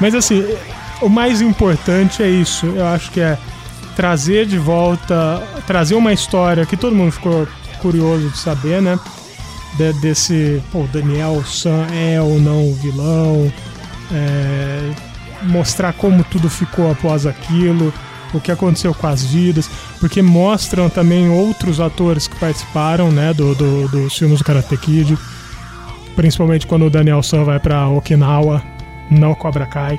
[0.00, 0.44] Mas assim,
[1.00, 2.66] o mais importante é isso.
[2.66, 3.38] Eu acho que é
[3.96, 7.46] trazer de volta, trazer uma história que todo mundo ficou
[7.80, 8.98] curioso de saber, né?
[9.78, 13.52] De- desse, pô, Daniel San é ou não o vilão,
[14.12, 14.90] é,
[15.44, 17.92] mostrar como tudo ficou após aquilo,
[18.32, 23.54] o que aconteceu com as vidas, porque mostram também outros atores que participaram, né, do,
[23.54, 25.16] do, dos filmes do Karate Kid,
[26.16, 28.62] principalmente quando o Daniel San vai pra Okinawa,
[29.10, 29.98] não Cobra Kai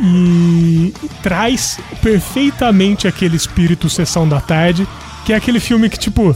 [0.00, 4.86] e traz perfeitamente aquele espírito sessão da tarde,
[5.24, 6.34] que é aquele filme que tipo,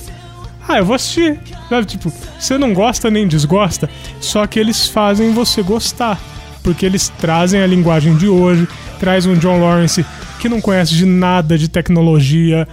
[0.69, 1.87] ah, eu vou assistir, sabe?
[1.87, 3.89] Tipo, você não gosta nem desgosta,
[4.21, 6.21] só que eles fazem você gostar,
[6.63, 10.05] porque eles trazem a linguagem de hoje, traz um John Lawrence
[10.39, 12.67] que não conhece de nada de tecnologia,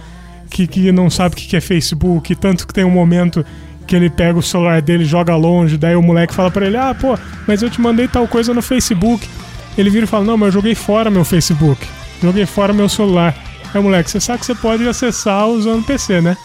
[0.50, 3.44] que, que não sabe o que é Facebook, tanto que tem um momento
[3.86, 6.94] que ele pega o celular dele, joga longe, daí o moleque fala pra ele: "Ah,
[6.98, 9.26] pô, mas eu te mandei tal coisa no Facebook".
[9.76, 11.84] Ele vira e fala: Não, mas eu joguei fora meu Facebook.
[12.22, 13.34] Joguei fora meu celular.
[13.72, 16.36] Aí, moleque, você sabe que você pode acessar usando PC, né?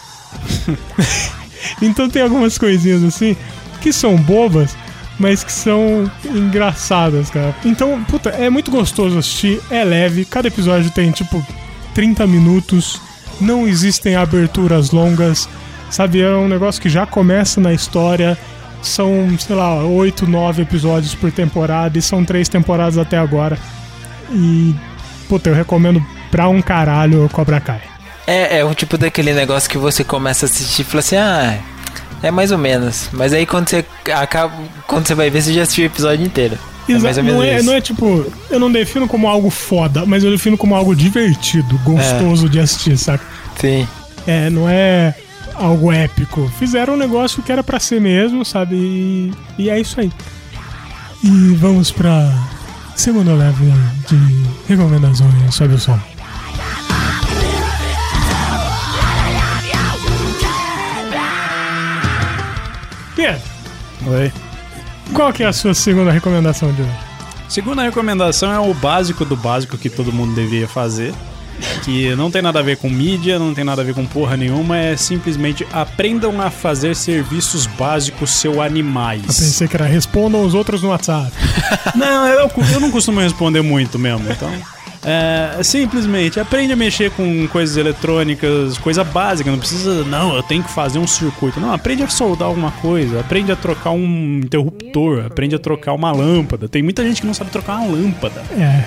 [1.80, 3.36] então tem algumas coisinhas assim
[3.80, 4.76] que são bobas,
[5.20, 7.54] mas que são engraçadas, cara.
[7.62, 10.24] Então, puta, é muito gostoso assistir, é leve.
[10.24, 11.46] Cada episódio tem tipo
[11.94, 12.98] 30 minutos.
[13.38, 15.46] Não existem aberturas longas.
[15.90, 18.36] Sabe, é um negócio que já começa na história.
[18.80, 23.58] São, sei lá, 8, 9 episódios por temporada e são três temporadas até agora.
[24.32, 24.74] E,
[25.28, 27.82] puta, eu recomendo pra um caralho Cobra Kai.
[28.26, 31.58] É, é tipo daquele negócio que você começa a assistir e fala assim, ah,
[32.22, 33.08] é mais ou menos.
[33.12, 34.52] Mas aí quando você acaba.
[34.86, 36.58] Quando você vai ver, você já assistiu o episódio inteiro.
[36.88, 37.66] É Exa- mais ou menos não, é, isso.
[37.66, 41.78] não é tipo, eu não defino como algo foda, mas eu defino como algo divertido,
[41.84, 43.24] gostoso de assistir, saca?
[43.60, 43.86] Sim.
[44.26, 45.14] É, não é
[45.54, 46.50] algo épico.
[46.58, 48.74] Fizeram um negócio que era pra ser mesmo, sabe?
[48.76, 50.10] E, e é isso aí.
[51.22, 52.32] E vamos pra
[52.96, 53.72] segunda leve
[54.08, 55.98] de recomendações, sobe o som.
[63.20, 63.40] Pedro,
[64.06, 64.32] Oi.
[65.12, 66.90] qual que é a sua segunda recomendação de hoje?
[67.48, 71.12] Segunda recomendação é o básico do básico que todo mundo deveria fazer.
[71.84, 74.34] Que não tem nada a ver com mídia, não tem nada a ver com porra
[74.34, 79.22] nenhuma, é simplesmente aprendam a fazer serviços básicos seu Eu animais.
[79.26, 81.30] pensei que era respondam os outros no WhatsApp.
[81.94, 84.50] Não, eu, eu não costumo responder muito mesmo, então.
[85.04, 90.62] É, simplesmente aprende a mexer com coisas eletrônicas, coisa básica, não precisa, não, eu tenho
[90.62, 91.58] que fazer um circuito.
[91.58, 96.12] Não, aprende a soldar alguma coisa, aprende a trocar um interruptor, aprende a trocar uma
[96.12, 96.68] lâmpada.
[96.68, 98.42] Tem muita gente que não sabe trocar uma lâmpada.
[98.58, 98.84] É,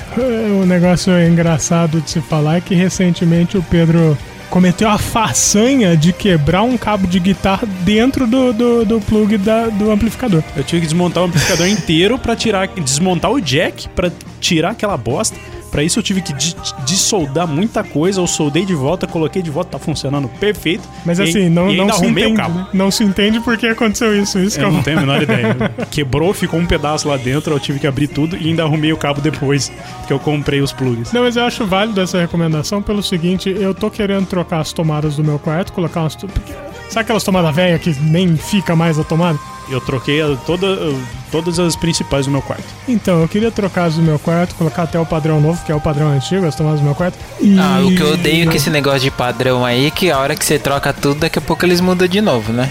[0.61, 4.15] o negócio engraçado de se falar é que recentemente o Pedro
[4.51, 9.65] cometeu a façanha de quebrar um cabo de guitarra dentro do, do, do plug da-
[9.69, 10.43] do amplificador.
[10.55, 14.95] Eu tive que desmontar o amplificador inteiro pra tirar, desmontar o jack pra tirar aquela
[14.95, 15.35] bosta.
[15.73, 16.31] Pra isso eu tive que
[16.85, 20.87] desoldar muita coisa, eu soldei de volta, coloquei de volta, tá funcionando perfeito.
[21.03, 22.33] Mas E- assim, não, não se entende.
[22.33, 22.59] o cabo.
[22.59, 22.67] né?
[22.73, 24.37] Não se entende por que aconteceu isso.
[24.39, 25.55] Isso eu não tenho a menor ideia.
[25.89, 28.97] Quebrou, ficou um pedaço lá dentro, eu tive que abrir tudo e ainda arrumei o
[28.97, 29.71] cabo depois,
[30.07, 31.11] que eu comprei os plugs.
[31.11, 35.15] Não, mas eu acho válido essa recomendação pelo seguinte: eu tô querendo trocar as tomadas
[35.15, 36.15] do meu quarto, colocar umas.
[36.93, 39.39] Sabe aquelas tomadas velhas que nem fica mais a tomada?
[39.67, 40.67] Eu troquei a- toda,
[41.31, 42.63] todas as principais do meu quarto.
[42.87, 45.75] Então, eu queria trocar as do meu quarto, colocar até o padrão novo, que é
[45.75, 47.17] o padrão antigo, as tomadas do meu quarto.
[47.41, 47.57] E...
[47.57, 50.45] Ah, o que eu odeio com esse negócio de padrão aí, que a hora que
[50.45, 52.69] você troca tudo, daqui a pouco eles mudam de novo, né?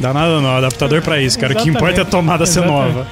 [0.00, 1.52] Dá nada não, adaptador pra isso, cara.
[1.52, 2.94] O que importa é a tomada ser Exatamente.
[2.96, 3.06] nova.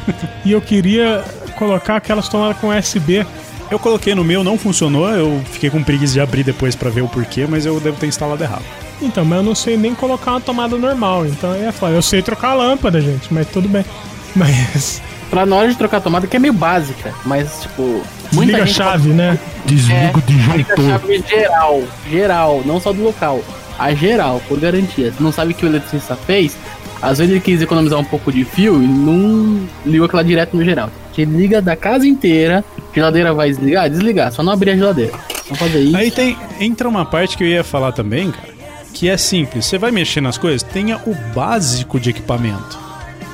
[0.44, 1.22] E eu queria
[1.56, 3.24] colocar aquelas tomadas com USB.
[3.70, 7.02] Eu coloquei no meu, não funcionou, eu fiquei com preguiça de abrir depois pra ver
[7.02, 8.64] o porquê, mas eu devo ter instalado errado.
[9.02, 11.26] Então, mas eu não sei nem colocar uma tomada normal.
[11.26, 11.94] Então é foda.
[11.94, 13.84] Eu sei trocar a lâmpada, gente, mas tudo bem.
[14.34, 15.02] Mas.
[15.28, 18.02] Pra na hora de trocar a tomada, que é meio básica, mas tipo.
[18.30, 19.38] Desliga a gente chave, né?
[19.64, 20.84] Desliga o disjuntor.
[20.88, 23.42] chave geral, geral, não só do local.
[23.76, 25.12] a geral, por garantia.
[25.12, 26.56] Você não sabe o que o eletricista fez,
[27.02, 30.64] às vezes ele quis economizar um pouco de fio e não ligou aquela direto no
[30.64, 30.90] geral.
[31.12, 35.12] Que liga da casa inteira, geladeira vai desligar, desligar, só não abrir a geladeira.
[35.44, 35.96] Vamos fazer isso.
[35.96, 38.59] Aí tem, entra uma parte que eu ia falar também, cara,
[38.92, 39.66] que é simples.
[39.66, 42.78] Você vai mexer nas coisas, tenha o básico de equipamento.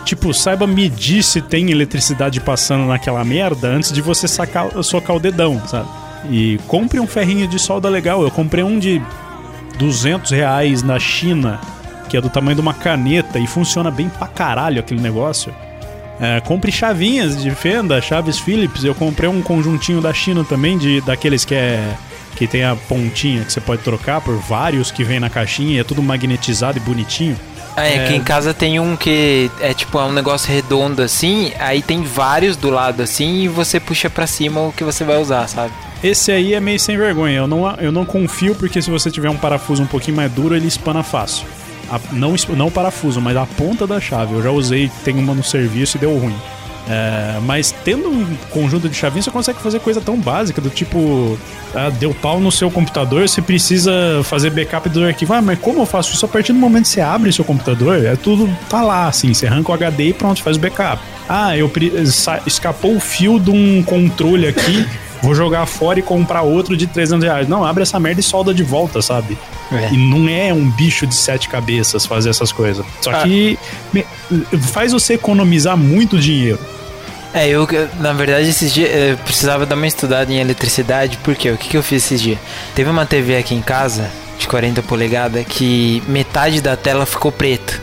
[0.05, 5.21] Tipo, saiba medir se tem eletricidade passando naquela merda antes de você sacar, socar o
[5.21, 5.89] dedão, sabe?
[6.31, 8.23] E compre um ferrinho de solda legal.
[8.23, 9.03] Eu comprei um de
[9.79, 11.61] 200 reais na China,
[12.09, 15.53] que é do tamanho de uma caneta e funciona bem pra caralho aquele negócio.
[16.21, 18.85] É, compre chavinhas de fenda, chaves Phillips.
[18.85, 21.95] Eu comprei um conjuntinho da China também, de daqueles que é
[22.37, 25.79] que tem a pontinha que você pode trocar por vários que vem na caixinha e
[25.81, 27.37] é tudo magnetizado e bonitinho.
[27.77, 28.07] Ah, é, É.
[28.09, 32.03] que em casa tem um que é tipo é um negócio redondo assim, aí tem
[32.03, 35.73] vários do lado assim e você puxa pra cima o que você vai usar, sabe?
[36.03, 37.37] Esse aí é meio sem vergonha.
[37.39, 40.55] Eu não, eu não confio porque se você tiver um parafuso um pouquinho mais duro,
[40.55, 41.47] ele espana fácil.
[41.91, 44.35] A- não, não o parafuso, mas a ponta da chave.
[44.35, 46.37] Eu já usei, tem uma no serviço e deu ruim.
[46.89, 51.37] É, mas tendo um conjunto de chavinhas, você consegue fazer coisa tão básica do tipo:
[51.75, 55.35] ah, deu pau no seu computador, você precisa fazer backup do arquivo.
[55.35, 56.25] Ah, mas como eu faço isso?
[56.25, 59.35] A partir do momento que você abre seu computador, é tudo tá lá, assim.
[59.35, 61.03] Você arranca o HD e pronto, faz o backup.
[61.29, 61.71] Ah, eu
[62.47, 64.87] escapou o fio de um controle aqui.
[65.23, 67.49] Vou jogar fora e comprar outro de 300 reais.
[67.49, 69.37] Não, abre essa merda e solda de volta, sabe?
[69.73, 69.93] É.
[69.93, 72.85] E não é um bicho de sete cabeças fazer essas coisas.
[73.03, 73.23] Só Ah.
[73.25, 73.59] que
[74.73, 76.59] faz você economizar muito dinheiro.
[77.35, 77.69] É, eu,
[78.01, 81.77] na verdade, esses dias eu precisava dar uma estudada em eletricidade, porque o que, que
[81.77, 82.39] eu fiz esses dias?
[82.75, 87.83] Teve uma TV aqui em casa, de 40 polegadas, que metade da tela ficou preta.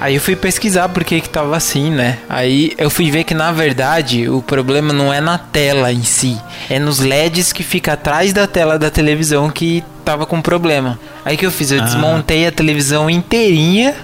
[0.00, 2.18] Aí eu fui pesquisar por que que tava assim, né?
[2.28, 6.38] Aí eu fui ver que na verdade o problema não é na tela em si,
[6.70, 10.98] é nos LEDs que fica atrás da tela da televisão que tava com problema.
[11.24, 11.70] Aí o que eu fiz?
[11.70, 11.84] Eu Ah.
[11.84, 13.94] desmontei a televisão inteirinha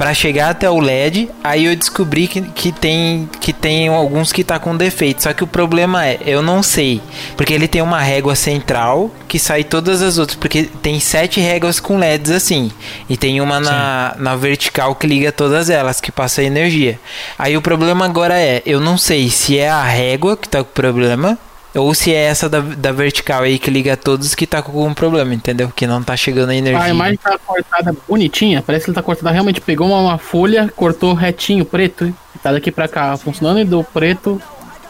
[0.00, 4.42] Pra chegar até o LED, aí eu descobri que, que, tem, que tem alguns que
[4.42, 5.22] tá com defeito.
[5.22, 7.02] Só que o problema é, eu não sei.
[7.36, 10.38] Porque ele tem uma régua central que sai todas as outras.
[10.38, 12.72] Porque tem sete réguas com LEDs assim.
[13.10, 16.98] E tem uma na, na vertical que liga todas elas, que passa energia.
[17.38, 20.72] Aí o problema agora é, eu não sei se é a régua que tá com
[20.72, 21.38] problema.
[21.74, 24.92] Ou se é essa da, da vertical aí que liga todos que tá com algum
[24.92, 25.72] problema, entendeu?
[25.74, 26.82] Que não tá chegando a energia.
[26.82, 29.30] A imagem tá cortada bonitinha, parece que ele tá cortada.
[29.30, 33.64] Realmente pegou uma, uma folha, cortou retinho, preto, e tá daqui pra cá funcionando e
[33.64, 34.42] do preto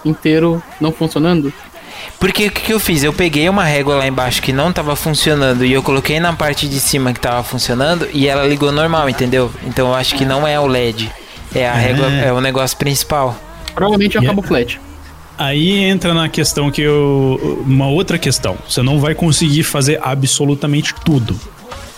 [0.05, 1.53] inteiro não funcionando.
[2.19, 3.03] Porque o que, que eu fiz?
[3.03, 6.66] Eu peguei uma régua lá embaixo que não tava funcionando e eu coloquei na parte
[6.66, 9.51] de cima que tava funcionando e ela ligou normal, entendeu?
[9.64, 11.11] Então eu acho que não é o LED.
[11.55, 13.37] É a régua, é o negócio principal.
[13.75, 14.37] Provavelmente é o Yeah.
[14.37, 14.81] cabo flat.
[15.40, 17.64] Aí entra na questão que eu.
[17.66, 18.59] Uma outra questão.
[18.68, 21.35] Você não vai conseguir fazer absolutamente tudo.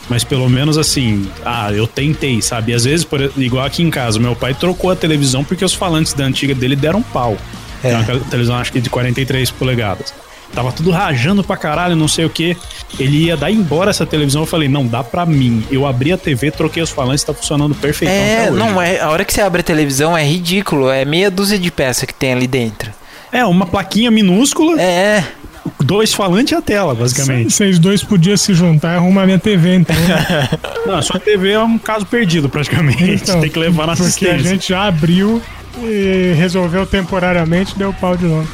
[0.09, 2.73] Mas pelo menos assim, ah, eu tentei, sabe?
[2.73, 6.13] Às vezes, por, igual aqui em casa, meu pai trocou a televisão porque os falantes
[6.13, 7.37] da antiga dele deram pau.
[7.83, 7.89] É.
[7.89, 10.15] Tem uma televisão, acho que de 43 polegadas.
[10.55, 12.57] Tava tudo rajando pra caralho, não sei o que.
[12.97, 14.43] Ele ia dar embora essa televisão.
[14.43, 15.67] Eu falei, não, dá pra mim.
[15.69, 18.15] Eu abri a TV, troquei os falantes, tá funcionando perfeitão.
[18.15, 19.01] É, não é.
[19.01, 20.91] A hora que você abre a televisão é ridículo.
[20.91, 23.02] É meia dúzia de peça que tem ali dentro.
[23.33, 25.25] É, uma plaquinha minúscula, É.
[25.81, 27.53] dois falantes e a tela, basicamente.
[27.53, 29.97] Vocês dois podiam se juntar e arrumar minha TV, então.
[30.87, 33.03] Não, a sua TV é um caso perdido, praticamente.
[33.23, 34.45] Então, Tem que levar na Porque a assistência.
[34.51, 35.41] gente já abriu
[35.83, 38.47] e resolveu temporariamente, deu pau de novo.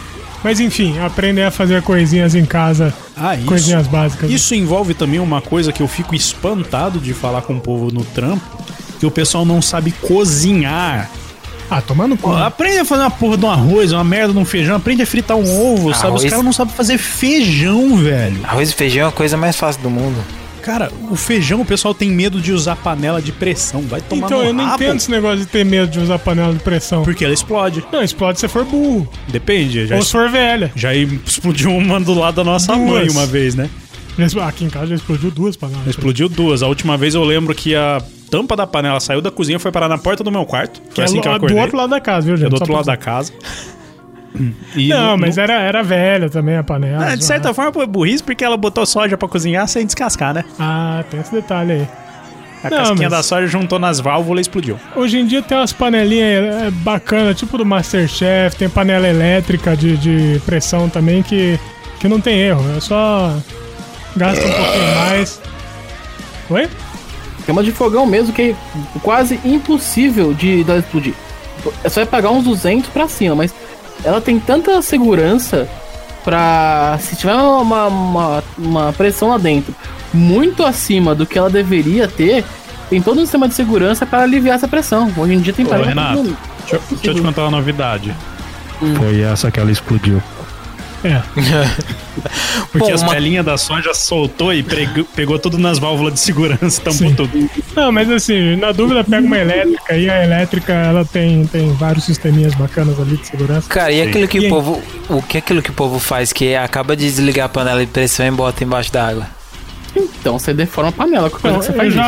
[0.45, 3.45] Mas enfim, aprender a fazer coisinhas em casa, Ah, isso.
[3.47, 4.31] coisinhas básicas.
[4.31, 8.05] Isso envolve também uma coisa que eu fico espantado de falar com o povo no
[8.05, 8.41] trampo,
[9.01, 11.11] que o pessoal não sabe cozinhar.
[11.71, 12.47] Ah, tomando Pô, conta.
[12.47, 15.07] aprende a fazer uma porra de um arroz, uma merda de um feijão, aprende a
[15.07, 16.07] fritar um ovo, sabe?
[16.09, 18.39] Os Arroz- caras não sabem fazer feijão, velho.
[18.45, 20.17] Arroz e feijão é a coisa mais fácil do mundo.
[20.63, 23.81] Cara, o feijão o pessoal tem medo de usar panela de pressão.
[23.83, 26.19] Vai tomar Então, no eu não rabo, entendo esse negócio de ter medo de usar
[26.19, 27.03] panela de pressão.
[27.05, 27.83] Porque ela explode.
[27.93, 29.09] Não, explode se for burro.
[29.29, 29.87] Depende.
[29.87, 30.71] Já, Ou se for velha.
[30.77, 32.87] já explodiu uma do lado da nossa Duas.
[32.91, 33.71] mãe uma vez, né?
[34.47, 35.87] Aqui em casa já explodiu duas panelas.
[35.87, 36.63] Explodiu duas.
[36.63, 39.71] A última vez eu lembro que a tampa da panela saiu da cozinha e foi
[39.73, 40.81] parar na porta do meu quarto.
[40.83, 41.61] Que Foi é assim lo- que eu do acordei.
[41.61, 42.51] outro lado da casa, viu, É gente?
[42.51, 43.33] do Só outro pra lado da casa.
[44.77, 47.07] E Não, no- mas no- era, era velha também a panela.
[47.13, 50.45] Ah, de certa forma foi burrice porque ela botou soja pra cozinhar sem descascar, né?
[50.61, 51.89] Ah, tem esse detalhe aí.
[52.63, 54.79] A Não, casquinha mas- da soja juntou nas válvulas e explodiu.
[54.95, 59.97] Hoje em dia tem umas panelinhas é, bacanas, tipo do Masterchef, tem panela elétrica de,
[59.97, 61.59] de pressão também que,
[61.99, 62.63] que não tem erro.
[62.77, 63.35] É só
[64.17, 65.41] gasta um pouquinho mais.
[66.51, 66.69] Oi?
[67.53, 68.55] Uma de fogão mesmo que é
[69.03, 71.15] quase impossível de dela explodir.
[71.83, 73.53] É só pagar uns 200 pra cima, mas
[74.05, 75.69] ela tem tanta segurança
[76.25, 76.99] pra.
[77.01, 79.75] Se tiver uma, uma, uma pressão lá dentro,
[80.13, 82.45] muito acima do que ela deveria ter,
[82.91, 85.13] tem todo um sistema de segurança para aliviar essa pressão.
[85.17, 88.15] Hoje em dia tem Ô, Renato, deixa, eu- deixa eu te contar uma novidade.
[88.81, 88.95] Hum.
[88.97, 90.23] Foi essa que ela explodiu.
[91.05, 91.23] É.
[92.73, 96.21] Porque Bom, as uma- pelinhas da soja soltou e pregou- pegou tudo nas válvulas de
[96.21, 97.15] segurança, tampou Sim.
[97.15, 97.51] tudo.
[97.75, 102.05] Não, mas assim, na dúvida pega uma elétrica e a elétrica ela tem, tem vários
[102.05, 103.69] sisteminhas bacanas ali de segurança.
[103.69, 104.83] Cara, e aquilo que E o povo.
[105.09, 107.91] O que é aquilo que o povo faz que acaba de desligar a panela de
[107.91, 109.27] pressão e bota embaixo da água?
[109.97, 112.03] Então você deforma a panela com a coisa Não, que você faz isso.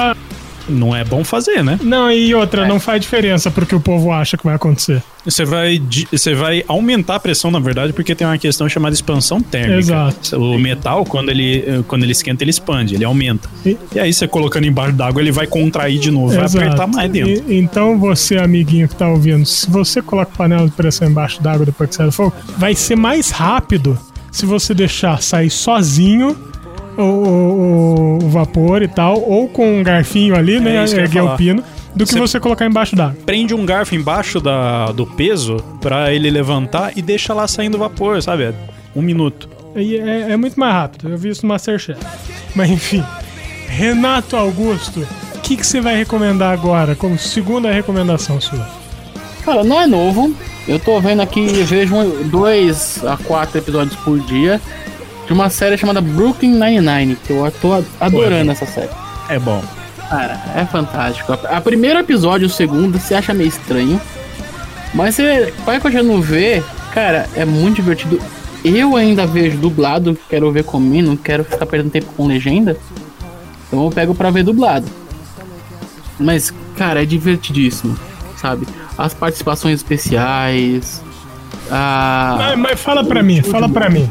[0.68, 1.78] Não é bom fazer, né?
[1.82, 5.02] não, e outra, não faz diferença porque o povo acha que vai acontecer.
[5.24, 5.80] Você vai,
[6.10, 9.78] você vai aumentar a pressão, na verdade, porque tem uma questão chamada expansão térmica.
[9.78, 10.36] Exato.
[10.40, 13.48] O metal, quando ele, quando ele esquenta, ele expande, ele aumenta.
[13.66, 16.64] E- E aí, você colocando embaixo d'água, ele vai contrair de novo, vai Exato.
[16.64, 17.30] apertar mais dentro.
[17.52, 21.66] E- então, você, amiguinho que tá ouvindo, se você coloca panela de pressão embaixo d'água
[21.66, 23.98] depois que sai do fogo, vai ser mais rápido
[24.32, 26.34] se você deixar sair sozinho
[27.00, 30.70] o, o- o vapor e tal, ou com um garfinho ali, né?
[30.84, 31.62] eu ia Erguer o pino,
[31.94, 33.16] do que Você- você colocar embaixo d'água.
[33.26, 38.22] Prende um garfo embaixo da, do peso pra ele levantar e deixa lá saindo vapor,
[38.22, 38.44] sabe?
[38.44, 38.54] É
[38.94, 39.48] Um minuto.
[39.76, 41.08] E é, é muito mais rápido.
[41.08, 42.00] Eu vi isso no Masterchef.
[42.54, 43.04] Mas enfim.
[43.68, 48.66] Renato Augusto, o que, que você vai recomendar agora como segunda recomendação sua?
[49.44, 50.34] Cara, não é novo.
[50.68, 51.94] Eu tô vendo aqui, vejo
[52.24, 54.60] dois a quatro episódios por dia
[55.30, 58.90] de uma série chamada Brooklyn Nine-Nine, que eu tô adorando essa série.
[59.28, 59.62] É bom.
[60.08, 61.32] Cara, é fantástico.
[61.48, 64.00] A primeiro episódio, o segundo, você acha meio estranho.
[64.92, 68.20] Mas você vai continuando ver, cara, é muito divertido.
[68.64, 72.76] Eu ainda vejo dublado, quero ver comigo, não quero ficar perdendo tempo com legenda.
[73.68, 74.88] Então eu pego pra ver dublado.
[76.18, 77.96] Mas, cara, é divertidíssimo,
[78.36, 78.66] sabe?
[78.98, 81.00] As participações especiais.
[81.70, 82.34] A...
[82.36, 84.10] Mas, mas fala pra mim, fala pra mim.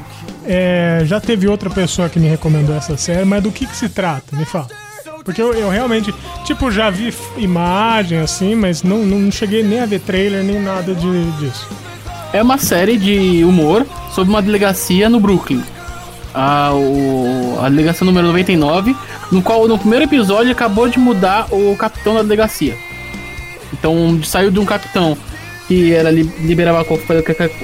[0.51, 3.87] É, já teve outra pessoa que me recomendou essa série, mas do que que se
[3.87, 4.35] trata?
[4.35, 4.67] Me fala.
[5.23, 6.11] Porque eu, eu realmente,
[6.43, 10.95] tipo, já vi imagem assim, mas não, não cheguei nem a ver trailer nem nada
[10.95, 11.67] de, disso.
[12.33, 13.85] É uma série de humor
[14.15, 15.61] sobre uma delegacia no Brooklyn.
[16.33, 18.95] A, o- a delegacia número 99,
[19.31, 22.75] no qual no primeiro episódio acabou de mudar o capitão da delegacia.
[23.71, 25.15] Então saiu de um capitão
[25.67, 27.21] que era li- liberava qualquer,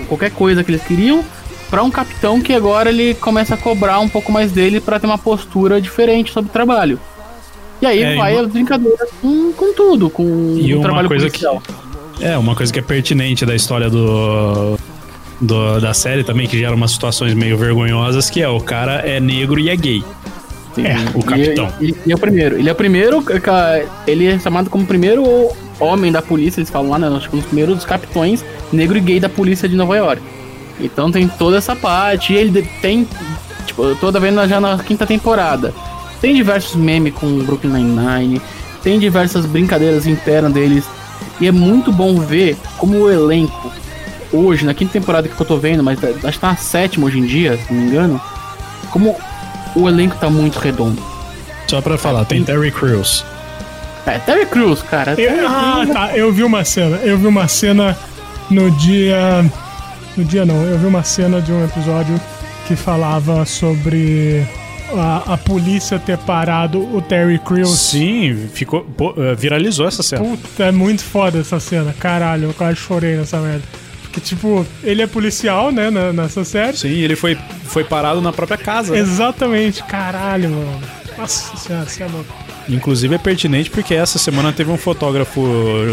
[0.07, 1.23] qualquer coisa que eles queriam
[1.69, 5.07] para um capitão que agora ele começa a cobrar um pouco mais dele para ter
[5.07, 6.99] uma postura diferente sobre o trabalho.
[7.81, 10.23] E aí É, vai uma- a brincadeira com, com tudo, com
[10.57, 11.61] E o uma trabalho coisa policial.
[12.21, 14.77] É, uma coisa que é pertinente da história do,
[15.41, 19.19] do- da série também, que gera umas situações meio vergonhosas, que é o cara é
[19.19, 20.03] negro e é gay.
[20.77, 21.69] É, o capitão.
[21.81, 22.57] E, e- e é o primeiro.
[22.57, 23.21] Ele é o primeiro.
[23.21, 25.23] ca- Ele é chamado como o primeiro
[25.79, 27.07] homem da polícia, eles falam lá, né?
[27.15, 30.21] Acho que um dos primeiros capitões negro e gay da polícia de Nova York.
[30.79, 32.33] Então tem toda essa parte.
[32.33, 33.07] E ele tem.
[33.65, 35.73] Tipo, eu tô vendo já na quinta temporada.
[36.21, 38.41] Tem diversos memes com o Brooklyn Nine-Nine.
[38.83, 40.85] Tem diversas brincadeiras internas deles.
[41.39, 43.71] E é muito bom ver como o elenco,
[44.31, 47.19] hoje, na quinta temporada que eu tô vendo, mas acho que tá na sétima hoje
[47.19, 48.21] em dia, se não me engano.
[48.91, 49.15] Como
[49.75, 51.01] o elenco tá muito redondo.
[51.67, 53.25] Só pra falar, tem Terry Crews.
[54.05, 55.19] É, Terry Crews, cara.
[55.19, 56.15] Eu, ah, tá.
[56.15, 56.97] Eu vi uma cena.
[56.97, 57.97] Eu vi uma cena
[58.49, 59.43] no dia.
[60.17, 62.19] No dia não, eu vi uma cena de um episódio
[62.67, 64.43] que falava sobre
[64.93, 67.77] a, a polícia ter parado o Terry Crews.
[67.77, 70.23] Sim, ficou, pô, eh, viralizou essa cena.
[70.23, 71.93] Puta, é muito foda essa cena.
[71.99, 73.63] Caralho, eu quase chorei nessa merda.
[74.03, 76.77] Porque, tipo, ele é policial, né, na- nessa série.
[76.77, 78.93] Sim, ele foi, foi parado na própria casa.
[78.93, 78.99] né?
[78.99, 80.79] Exatamente, caralho, mano.
[81.17, 82.33] Nossa senhora, você é louco.
[82.67, 85.41] Inclusive é pertinente porque essa semana teve um fotógrafo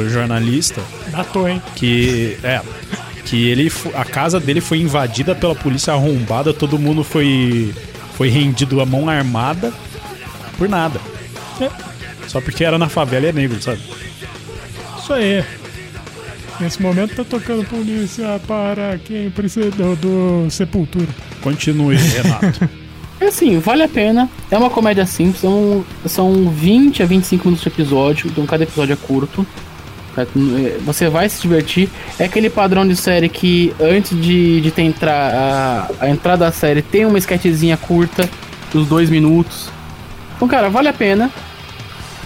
[0.08, 1.60] jornalista Datou, hein?
[1.76, 2.60] que é
[3.24, 7.72] que ele a casa dele foi invadida pela polícia arrombada, todo mundo foi
[8.14, 9.72] foi rendido a mão armada
[10.56, 11.00] por nada.
[11.60, 11.70] É.
[12.28, 13.80] Só porque era na favela e é negro, sabe?
[14.98, 15.44] Isso aí.
[16.60, 21.08] Nesse momento tá tocando polícia para quem precisa do, do Sepultura.
[21.40, 22.68] Continue, Renato.
[23.20, 24.28] É assim, vale a pena.
[24.50, 25.40] É uma comédia simples.
[25.40, 28.28] São, são 20 a 25 minutos de episódio.
[28.28, 29.46] Então cada episódio é curto.
[30.14, 30.26] Tá?
[30.84, 31.88] Você vai se divertir.
[32.18, 36.52] É aquele padrão de série que antes de, de ter entrar a, a entrada da
[36.52, 38.28] série tem uma sketchzinha curta,
[38.72, 39.70] dos dois minutos.
[40.36, 41.30] Então, cara, vale a pena.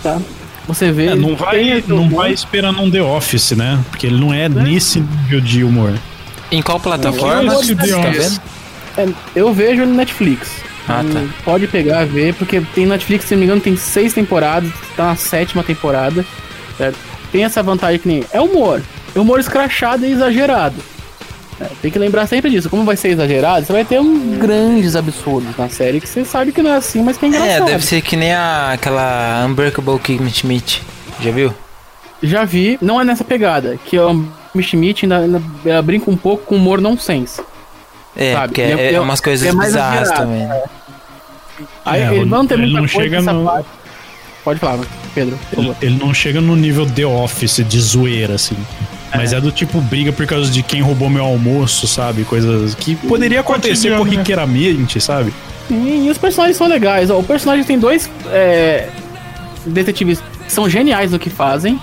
[0.02, 0.20] Tá?
[0.66, 1.06] Você vê.
[1.06, 2.22] É, não vai, não humor.
[2.22, 3.78] vai esperando um The Office, né?
[3.90, 5.94] Porque ele não é nesse nível de humor.
[6.50, 7.52] Em qual plataforma?
[7.52, 8.42] Eu tá.
[8.98, 10.60] É, eu vejo no Netflix.
[10.88, 11.24] Ah, tá.
[11.44, 15.16] Pode pegar, ver, porque tem Netflix, se não me engano, tem seis temporadas, tá na
[15.16, 16.24] sétima temporada.
[16.78, 16.98] certo?
[17.36, 18.24] Tem essa vantagem que nem.
[18.32, 18.80] É humor.
[19.14, 20.76] É humor escrachado e exagerado.
[21.60, 22.70] É, tem que lembrar sempre disso.
[22.70, 26.50] Como vai ser exagerado, você vai ter um grandes absurdos na série que você sabe
[26.50, 27.66] que não é assim, mas que é É, engraçado.
[27.66, 30.82] deve ser que nem a, aquela Unbreakable Kimmy Schmidt.
[31.20, 31.52] Já viu?
[32.22, 34.24] Já vi, não é nessa pegada, que o
[34.62, 37.42] Schmidt ainda, ainda ela brinca um pouco com humor nonsense.
[38.16, 40.46] É, Sabe, porque é- é, é- umas coisas é bizarras exagerado, também.
[40.46, 40.62] né?
[41.84, 43.68] Aí É, ele não tem muita não coisa chega nessa no- parte.
[44.46, 44.78] Pode falar,
[45.12, 45.36] Pedro.
[45.58, 48.56] Ele, ele não chega no nível The Office de zoeira, assim.
[49.12, 52.22] Mas é do tipo briga por causa de quem roubou meu almoço, sabe?
[52.22, 54.10] Coisas que poderia acontecer Cotidiano, né?
[54.10, 55.34] corriqueiramente, sabe?
[55.66, 57.10] Sim, e os personagens são legais.
[57.10, 57.18] ó.
[57.18, 58.88] O personagem tem dois é,
[59.66, 61.76] detetives que são geniais no que fazem.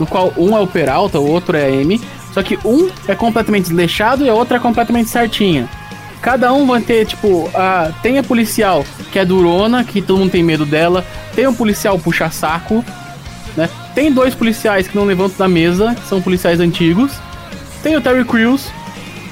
[0.00, 2.00] No qual um é o Peralta, o outro é a Amy.
[2.34, 5.68] Só que um é completamente desleixado e a outra é completamente certinha.
[6.20, 10.32] Cada um vai ter, tipo, a, tem a policial que é durona, que todo mundo
[10.32, 11.06] tem medo dela.
[11.34, 12.84] Tem um policial puxa-saco,
[13.56, 13.68] né?
[13.94, 17.12] Tem dois policiais que não levantam da mesa, que são policiais antigos.
[17.82, 18.68] Tem o Terry Crews,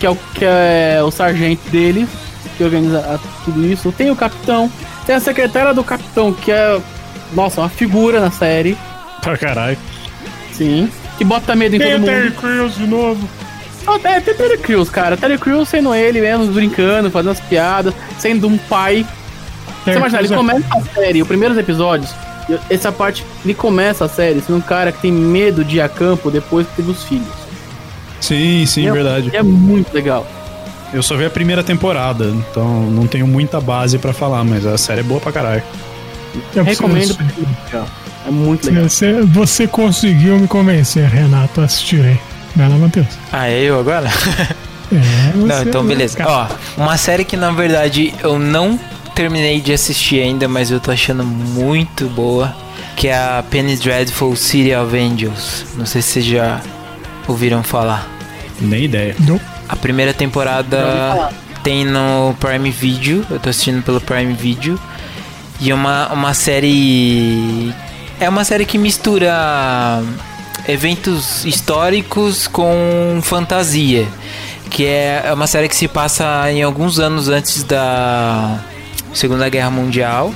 [0.01, 2.09] que é o, que é o sargento dele,
[2.57, 3.93] que organiza tudo isso.
[3.93, 4.71] Tem o capitão,
[5.07, 6.81] tem a secretária do capitão, que é,
[7.35, 8.77] nossa, uma figura na série,
[9.23, 9.77] Pra caralho.
[10.53, 10.89] sim.
[11.19, 12.37] Que bota medo em Tem todo o Terry mundo.
[12.41, 13.29] Crews de novo.
[13.87, 15.17] Ah, É, tem Terry Crews, cara.
[15.17, 19.05] Terry Crews sendo ele mesmo, brincando, fazendo as piadas, sendo um pai.
[19.79, 22.11] Você Terry imagina, ele é- começa a série, os primeiros episódios,
[22.71, 25.89] essa parte, ele começa a série sendo um cara que tem medo de ir a
[25.89, 27.27] campo depois que teve os filhos.
[28.21, 29.31] Sim, sim, é, verdade.
[29.35, 30.27] É muito legal.
[30.93, 34.77] Eu só vi a primeira temporada, então não tenho muita base pra falar, mas a
[34.79, 35.63] série é boa pra caralho.
[36.55, 37.15] Eu Recomendo.
[37.15, 37.19] preciso-
[38.27, 38.85] É muito legal.
[38.89, 42.19] Você, você conseguiu me convencer, Renato, assistirei.
[42.57, 43.07] Vai lá, Matheus.
[43.33, 44.09] Ah, é eu agora?
[44.91, 46.19] É, Não, você- então beleza.
[46.27, 48.79] Ó, uma série que na verdade eu não
[49.19, 52.55] terminei de assistir ainda, mas eu tô achando muito boa,
[52.95, 55.67] que é a Penny Dreadful City of Angels.
[55.75, 56.61] Não sei se vocês já
[57.27, 58.09] ouviram falar.
[58.61, 59.17] Nem ideia.
[59.19, 59.41] Não.
[59.69, 61.33] A primeira temporada
[61.65, 64.81] tem no Prime Video, eu tô assistindo pelo Prime Video.
[65.61, 67.75] E é uma, uma série.
[68.21, 70.01] É uma série que mistura
[70.69, 74.07] eventos históricos com fantasia.
[74.71, 78.63] Que é é uma série que se passa em alguns anos antes da
[79.15, 80.33] Segunda Guerra Mundial.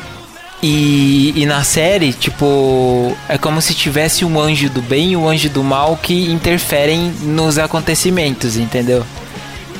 [0.62, 5.28] E, e na série, tipo, é como se tivesse um anjo do bem e um
[5.28, 9.04] anjo do mal que interferem nos acontecimentos, entendeu?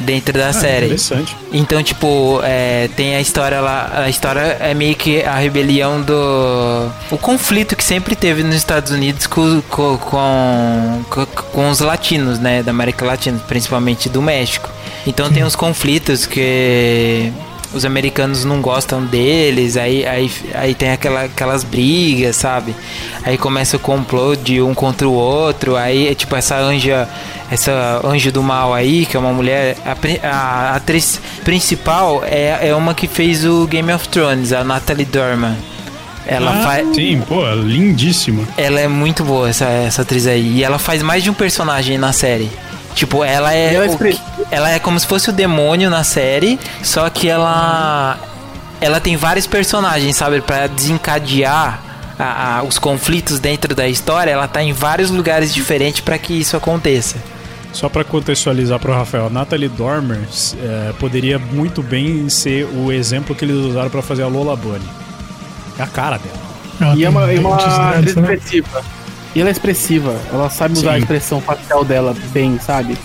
[0.00, 0.86] Dentro da Ah, série.
[0.86, 1.36] Interessante.
[1.52, 3.92] Então, tipo, é, tem a história lá.
[3.94, 6.90] A história é meio que a rebelião do.
[7.12, 11.04] O conflito que sempre teve nos Estados Unidos com, com, com,
[11.52, 12.64] com- os latinos, né?
[12.64, 14.68] Da América Latina, principalmente do México.
[15.06, 17.32] Então tem uns conflitos que
[17.74, 22.74] os americanos não gostam deles, aí, aí, aí tem aquela, aquelas brigas, sabe?
[23.24, 27.08] Aí começa o complô de um contra o outro, aí tipo essa anja,
[27.50, 32.74] essa anjo do mal aí, que é uma mulher, a, a atriz principal é, é
[32.74, 35.52] uma que fez o Game of Thrones, a Natalie Dormer.
[36.24, 36.94] Ela Ah, faz.
[36.94, 38.44] Sim, pô, lindíssima.
[38.56, 40.58] Ela é muito boa, essa, essa atriz aí.
[40.58, 42.48] E ela faz mais de um personagem na série.
[42.94, 43.74] Tipo, ela é.
[43.74, 44.20] Ela é o que-
[44.50, 48.18] ela é como se fosse o demônio na série, só que ela.
[48.80, 50.40] Ela tem vários personagens, sabe?
[50.40, 51.80] Pra desencadear
[52.18, 56.32] a- a- os conflitos dentro da história, ela tá em vários lugares diferentes pra que
[56.38, 57.16] isso aconteça.
[57.72, 60.20] Só pra contextualizar pro Rafael, Natalie Dormer
[60.62, 64.84] é, poderia muito bem ser o exemplo que eles usaram pra fazer a Lola Bunny.
[65.78, 66.36] É a cara dela.
[66.80, 68.34] Ela E é uma, é uma atriz né?
[68.34, 68.82] expressiva.
[69.34, 70.14] E ela é expressiva.
[70.32, 70.94] Ela sabe usar Sim.
[70.94, 72.96] a expressão facial dela bem, sabe?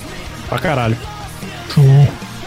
[0.49, 0.97] Pra caralho.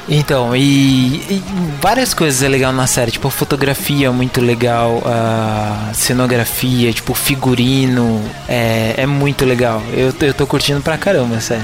[0.09, 1.43] Então, e, e
[1.81, 7.15] várias coisas é legal na série, tipo a fotografia é muito legal, a cenografia, tipo
[7.15, 9.81] figurino, é, é muito legal.
[9.93, 11.63] Eu, eu tô curtindo pra caramba a série.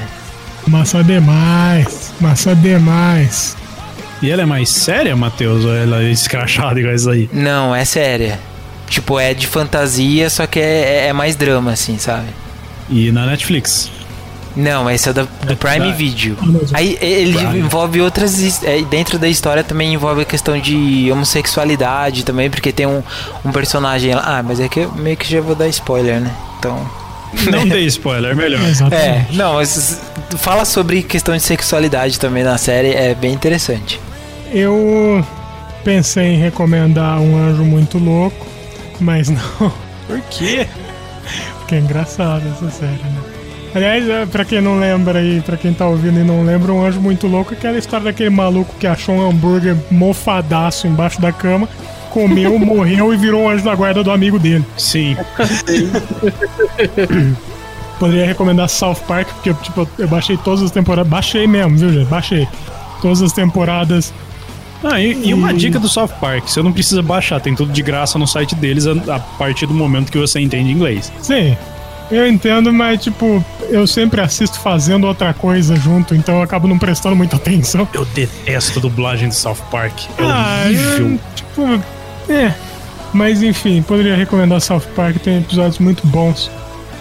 [0.69, 2.13] Massa demais.
[2.21, 3.57] Massa demais.
[4.23, 5.65] E ela é mais séria, Matheus?
[5.65, 7.29] Ou ela é escrachada igual isso aí?
[7.33, 8.39] Não, é séria.
[8.89, 12.29] Tipo, é de fantasia, só que é, é mais drama, assim, sabe?
[12.89, 13.91] E na Netflix?
[14.55, 16.37] Não, esse é do, do Prime da- Video.
[16.41, 16.69] Amazon.
[16.73, 17.59] Aí ele Prime.
[17.59, 18.63] envolve outras.
[18.65, 23.03] é, dentro da história também envolve a questão de homossexualidade também, porque tem um,
[23.45, 24.23] um personagem lá.
[24.39, 26.31] Ah, mas é que eu meio que já vou dar spoiler, né?
[26.59, 26.79] Então.
[27.51, 28.61] Não dei spoiler, melhor.
[28.93, 30.01] É, não, mas
[30.39, 34.01] fala sobre questão de sexualidade também na série, é bem interessante.
[34.51, 35.23] Eu
[35.85, 38.47] pensei em recomendar um anjo muito louco,
[39.01, 39.73] mas não.
[40.07, 40.67] Por quê?
[41.59, 43.37] Porque é engraçado essa série, né?
[43.75, 46.83] Aliás, é, pra quem não lembra aí, pra quem tá ouvindo e não lembra, um
[46.83, 51.31] anjo muito louco é aquela história daquele maluco que achou um hambúrguer mofadaço embaixo da
[51.31, 51.69] cama,
[52.11, 54.65] comeu, morreu e virou um anjo da guarda do amigo dele.
[54.79, 55.15] Sim.
[57.99, 61.11] Poderia recomendar South Park, porque tipo, eu baixei todas as temporadas.
[61.11, 62.09] Baixei mesmo, viu, gente?
[62.09, 62.49] Baixei.
[63.03, 64.13] Todas as temporadas.
[64.93, 67.73] Ah, e, e uma E- dica do South Park: você não precisa baixar, tem tudo
[67.73, 71.13] de graça no site deles a, a partir do momento que você entende inglês.
[71.21, 71.57] Sim,
[72.11, 76.79] eu entendo, mas tipo, eu sempre assisto fazendo outra coisa junto, então eu acabo não
[76.79, 77.89] prestando muita atenção.
[77.93, 79.99] Eu detesto a dublagem do South Park.
[80.19, 81.07] É Ah, horrível.
[81.13, 82.55] eu, tipo, é.
[83.13, 86.51] Mas enfim, poderia recomendar South Park, tem episódios muito bons.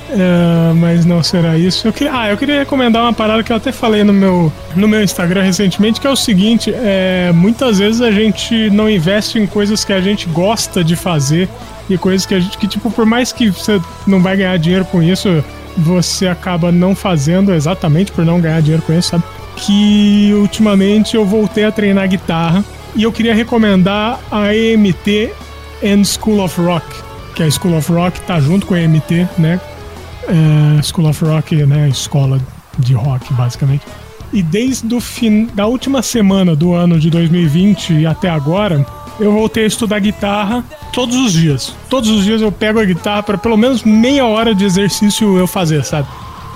[0.10, 1.88] É, mas não será isso.
[1.88, 4.88] Eu queria, ah, eu queria recomendar uma parada que eu até falei no meu, no
[4.88, 9.48] meu Instagram recentemente, que é o seguinte: é, muitas vezes a gente não investe em
[9.48, 11.50] coisas que a gente gosta de fazer
[11.90, 14.86] e coisas que a gente, que, tipo, por mais que você não vai ganhar dinheiro
[14.86, 15.44] com isso,
[15.78, 19.24] você acaba não fazendo exatamente por não ganhar dinheiro com isso, sabe?
[19.56, 22.64] Que ultimamente eu voltei a treinar guitarra
[22.96, 25.32] e eu queria recomendar a EMT
[25.84, 26.86] and School of Rock,
[27.36, 29.60] que a School of Rock tá junto com a EMT, né?
[30.28, 31.90] É, School of Rock, né?
[31.90, 32.40] Escola
[32.78, 33.84] de rock, basicamente.
[34.34, 38.86] E desde o fim da última semana do ano de 2020 e até agora,
[39.20, 41.74] eu voltei a estudar guitarra todos os dias.
[41.90, 45.48] Todos os dias eu pego a guitarra para pelo menos meia hora de exercício eu
[45.48, 46.08] fazer, sabe?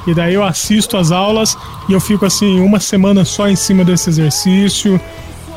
[0.07, 1.57] E daí eu assisto as aulas
[1.88, 4.99] e eu fico assim uma semana só em cima desse exercício.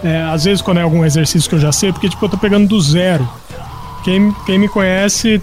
[0.04, 2.36] É, às vezes quando é algum exercício que eu já sei, porque tipo eu tô
[2.36, 3.28] pegando do zero.
[4.04, 5.40] Quem, quem me conhece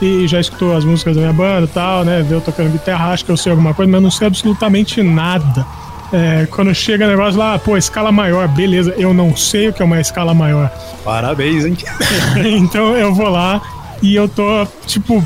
[0.00, 2.24] e já escutou as músicas da minha banda e tal, né?
[2.26, 5.66] Vê eu tocando guitarra, acha que eu sei alguma coisa, mas não sei absolutamente nada.
[6.12, 9.84] É, quando chega negócio lá, pô, escala maior, beleza, eu não sei o que é
[9.84, 10.70] uma escala maior.
[11.04, 11.76] Parabéns, hein?
[12.58, 13.60] então eu vou lá
[14.02, 15.24] e eu tô, tipo,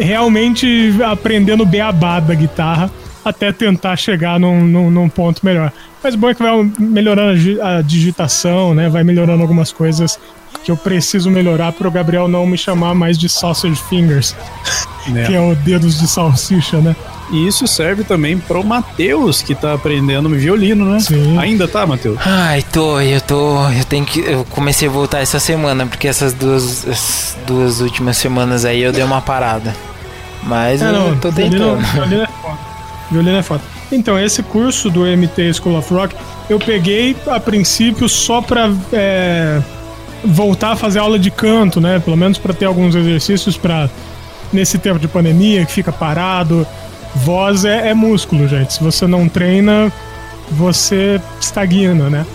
[0.00, 2.90] realmente aprendendo beabá da guitarra
[3.24, 5.72] até tentar chegar num, num, num ponto melhor.
[6.02, 8.88] Mas o bom é que vai melhorando a digitação, né?
[8.88, 10.18] Vai melhorando algumas coisas
[10.64, 14.34] que eu preciso melhorar para o Gabriel não me chamar mais de Sausage Fingers,
[15.08, 15.24] Né?
[15.26, 16.94] que é o dedos de salsicha, né?
[17.32, 21.00] E isso serve também pro Matheus, que tá aprendendo violino, né?
[21.00, 21.36] Sim.
[21.38, 22.18] Ainda tá, Matheus?
[22.24, 23.68] Ai, tô, eu tô.
[23.70, 24.20] Eu tenho que.
[24.20, 28.92] Eu comecei a voltar essa semana, porque essas duas, as duas últimas semanas aí eu
[28.92, 29.74] dei uma parada.
[30.44, 31.92] Mas É, eu não, tô violino, tentando.
[31.94, 32.58] violino é foda.
[33.10, 33.62] Violino é foda.
[33.90, 36.14] Então, esse curso do MT School of Rock,
[36.48, 39.60] eu peguei a princípio só pra é,
[40.24, 41.98] voltar a fazer aula de canto, né?
[41.98, 43.88] Pelo menos pra ter alguns exercícios pra
[44.52, 46.66] nesse tempo de pandemia que fica parado.
[47.14, 48.74] Voz é, é músculo, gente.
[48.74, 49.92] Se você não treina,
[50.50, 52.26] você estagna, né?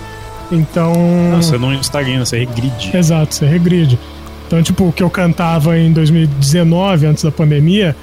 [0.52, 0.94] Então.
[1.32, 2.96] Não, você não estagna, você regride.
[2.96, 4.00] Exato, você regride.
[4.46, 7.96] Então, tipo, o que eu cantava em 2019, antes da pandemia,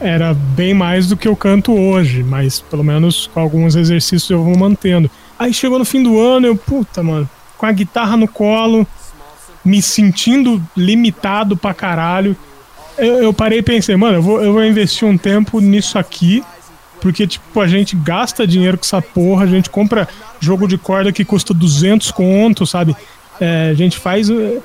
[0.00, 4.42] era bem mais do que eu canto hoje, mas pelo menos com alguns exercícios eu
[4.42, 5.10] vou mantendo.
[5.38, 8.86] Aí chegou no fim do ano, eu, puta, mano, com a guitarra no colo,
[9.66, 12.36] me sentindo limitado pra caralho.
[12.96, 16.42] Eu, eu parei e pensei, mano, eu vou, eu vou investir um tempo nisso aqui,
[17.00, 20.08] porque, tipo, a gente gasta dinheiro com essa porra, a gente compra
[20.40, 22.96] jogo de corda que custa 200 conto, sabe?
[23.40, 24.30] É, a gente faz.
[24.30, 24.60] eh,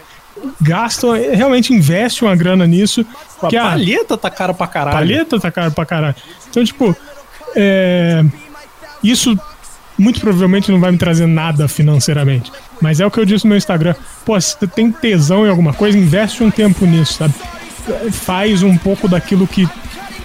[0.61, 3.05] Gasta, realmente investe uma grana nisso.
[3.43, 4.95] A que a palheta tá cara pra caralho.
[4.97, 6.15] palheta tá caro pra caralho.
[6.49, 6.95] Então, tipo,
[7.55, 8.23] é,
[9.03, 9.37] isso
[10.01, 12.51] muito provavelmente não vai me trazer nada financeiramente.
[12.81, 13.93] Mas é o que eu disse no meu Instagram.
[14.25, 17.33] Pô, se você tem tesão em alguma coisa, investe um tempo nisso, sabe?
[18.11, 19.67] Faz um pouco daquilo que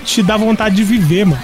[0.04, 1.42] te dá vontade de viver, mano.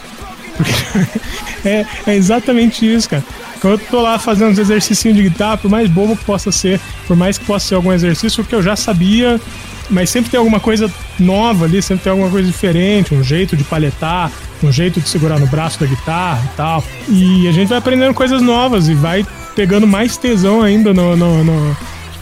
[1.65, 3.23] É, é exatamente isso, cara.
[3.61, 6.81] Quando eu tô lá fazendo uns exercícios de guitarra, por mais bobo que possa ser,
[7.07, 9.41] por mais que possa ser algum exercício que eu já sabia,
[9.89, 13.63] mas sempre tem alguma coisa nova ali, sempre tem alguma coisa diferente, um jeito de
[13.63, 14.33] palhetar,
[14.67, 16.85] um jeito de segurar no braço da guitarra e tal.
[17.09, 21.45] E a gente vai aprendendo coisas novas e vai pegando mais tesão ainda no, no-
[21.45, 21.77] no-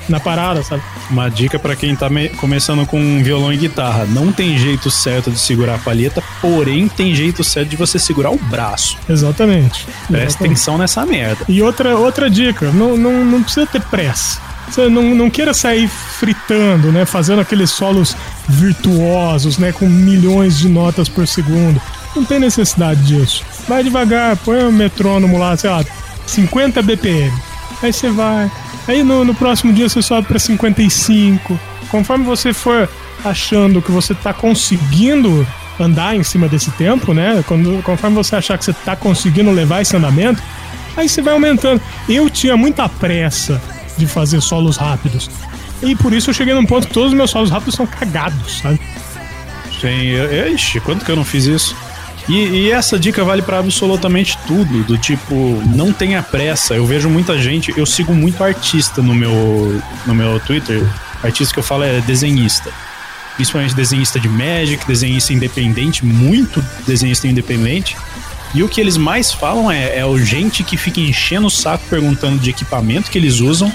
[0.08, 0.82] na parada, sabe?
[1.08, 5.30] Uma dica pra quem tá me- começando com violão e guitarra: não tem jeito certo
[5.30, 8.96] de segurar a palheta, porém tem jeito certo de você segurar o braço.
[9.08, 9.84] Exatamente.
[9.86, 10.36] Presta Exatamente.
[10.36, 11.44] atenção nessa merda.
[11.48, 14.40] E outra, outra dica, não, não, não precisa ter pressa.
[14.68, 17.04] Você não, não queira sair fritando, né?
[17.04, 18.16] Fazendo aqueles solos
[18.48, 19.72] virtuosos, né?
[19.72, 21.80] Com milhões de notas por segundo.
[22.14, 23.44] Não tem necessidade disso.
[23.68, 25.84] Vai devagar, põe o metrônomo lá, sei lá,
[26.26, 27.32] 50 BPM.
[27.82, 28.50] Aí você vai.
[28.88, 31.58] Aí no, no próximo dia você sobe para 55.
[31.88, 32.88] Conforme você for
[33.24, 35.46] achando que você tá conseguindo
[35.78, 37.42] andar em cima desse tempo, né?
[37.46, 40.42] Quando, conforme você achar que você tá conseguindo levar esse andamento,
[40.96, 41.80] aí você vai aumentando.
[42.08, 43.60] Eu tinha muita pressa
[43.96, 45.30] de fazer solos rápidos.
[45.82, 48.60] E por isso eu cheguei num ponto que todos os meus solos rápidos são cagados,
[48.60, 48.80] sabe?
[49.80, 51.74] Sim, eu, ixi, quanto que eu não fiz isso?
[52.28, 55.34] E, e essa dica vale pra absolutamente tudo, do tipo,
[55.74, 56.74] não tenha pressa.
[56.74, 60.86] Eu vejo muita gente, eu sigo muito artista no meu, no meu Twitter.
[61.22, 62.70] Artista que eu falo é desenhista.
[63.34, 67.96] principalmente desenhista de Magic, desenhista independente, muito desenhista independente.
[68.52, 71.84] E o que eles mais falam é, é o gente que fica enchendo o saco
[71.88, 73.72] perguntando de equipamento que eles usam.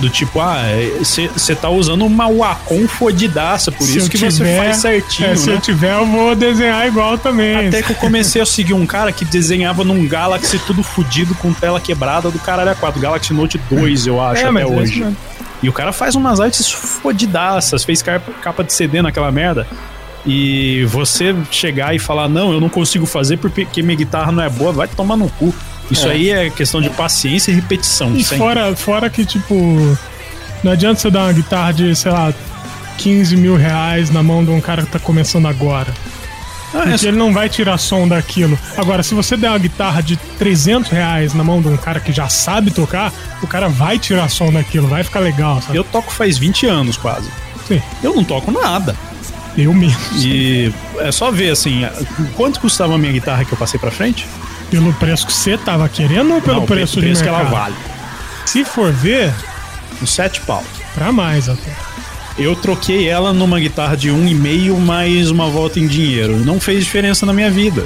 [0.00, 0.62] Do tipo, ah,
[1.02, 5.36] você tá usando uma Wacom fodidaça, por Se isso que você tiver- faz certinho, É,
[5.36, 5.56] se né?
[5.56, 7.68] eu tiver, eu vou desenhar igual também.
[7.68, 11.52] Até que eu comecei a seguir um cara que desenhava num Galaxy tudo fudido com
[11.52, 15.00] tela quebrada do caralho A4, Galaxy Note 2, eu acho, É, até é hoje.
[15.00, 15.16] mesmo.
[15.62, 19.66] E o cara faz umas artes fodidaças, fez capa de CD naquela merda.
[20.26, 24.48] E você chegar e falar, não, eu não consigo fazer porque minha guitarra não é
[24.48, 25.54] boa, vai tomar no cu.
[25.90, 28.14] Isso aí é questão de paciência e repetição.
[28.14, 28.38] E sempre.
[28.38, 29.54] fora, fora que, tipo,
[30.62, 32.32] não adianta você dar uma guitarra de, sei lá,
[32.98, 35.92] 15 mil reais na mão de um cara que tá começando agora.
[36.72, 38.56] Ah, é Porque só- ele não vai tirar som daquilo.
[38.76, 42.12] Agora, se você der uma guitarra de 300 reais na mão de um cara que
[42.12, 43.12] já sabe tocar,
[43.42, 45.76] o cara vai tirar som daquilo, vai ficar legal, sabe?
[45.76, 47.28] eu toco faz 20 anos quase.
[47.66, 48.94] Sim, Eu não toco nada.
[49.58, 49.98] eu mesmo.
[50.16, 51.84] E é só ver assim,
[52.36, 54.26] quanto custava a minha guitarra que eu passei pra frente?
[54.70, 57.74] Pelo preço que você tava querendo ou pelo Não, preço, preço de que ela vale.
[58.46, 59.32] Se for ver,
[60.02, 60.64] Uns 7 pau.
[60.94, 61.72] pra mais até.
[62.38, 66.38] Eu troquei ela numa guitarra de um e meio mais uma volta em dinheiro.
[66.38, 67.84] Não fez diferença na minha vida.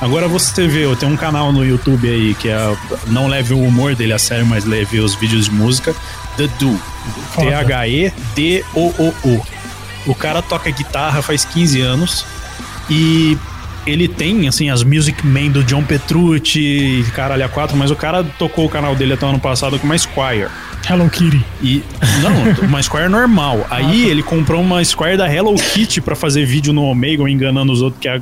[0.00, 2.76] Agora você vê, eu tenho um canal no YouTube aí que é
[3.06, 5.94] não leve o humor dele a sério, mas leve os vídeos de música.
[6.36, 6.78] The Do.
[8.24, 9.46] T-H-E-D-O-O-O.
[10.06, 12.26] O cara toca guitarra faz 15 anos
[12.90, 13.38] e
[13.86, 18.24] ele tem, assim, as Music Man do John Petrucci, caralho a quatro, mas o cara
[18.38, 20.48] tocou o canal dele até o ano passado com uma Squire.
[20.88, 21.42] Hello Kitty.
[21.62, 21.82] E.
[22.22, 23.66] Não, uma Square normal.
[23.70, 27.80] Aí ele comprou uma Square da Hello Kitty pra fazer vídeo no Omega, enganando os
[27.80, 28.20] outros que, é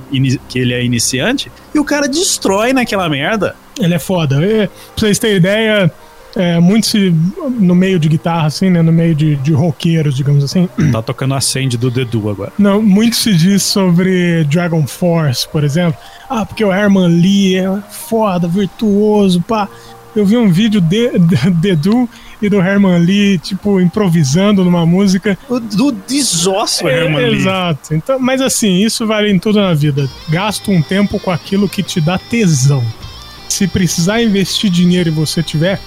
[0.48, 1.50] que ele é iniciante.
[1.74, 3.56] E o cara destrói naquela merda.
[3.80, 4.44] Ele é foda.
[4.44, 5.92] É, pra vocês terem ideia,
[6.34, 7.14] é, muito se,
[7.58, 8.80] no meio de guitarra, assim, né?
[8.82, 10.68] No meio de, de roqueiros, digamos assim.
[10.90, 12.52] Tá tocando a Send do Dedu agora.
[12.58, 15.98] Não, muito se diz sobre Dragon Force, por exemplo.
[16.28, 19.68] Ah, porque o Herman Lee é foda, virtuoso, pá.
[20.14, 22.08] Eu vi um vídeo de, de, de Edu
[22.40, 25.38] e do Herman Lee, tipo, improvisando numa música.
[25.48, 27.40] O do desosso, É, Herman Lee.
[27.40, 27.94] Exato.
[27.94, 30.08] Então, mas assim, isso vale em tudo na vida.
[30.28, 32.82] Gasta um tempo com aquilo que te dá tesão.
[33.48, 35.80] Se precisar investir dinheiro e você tiver,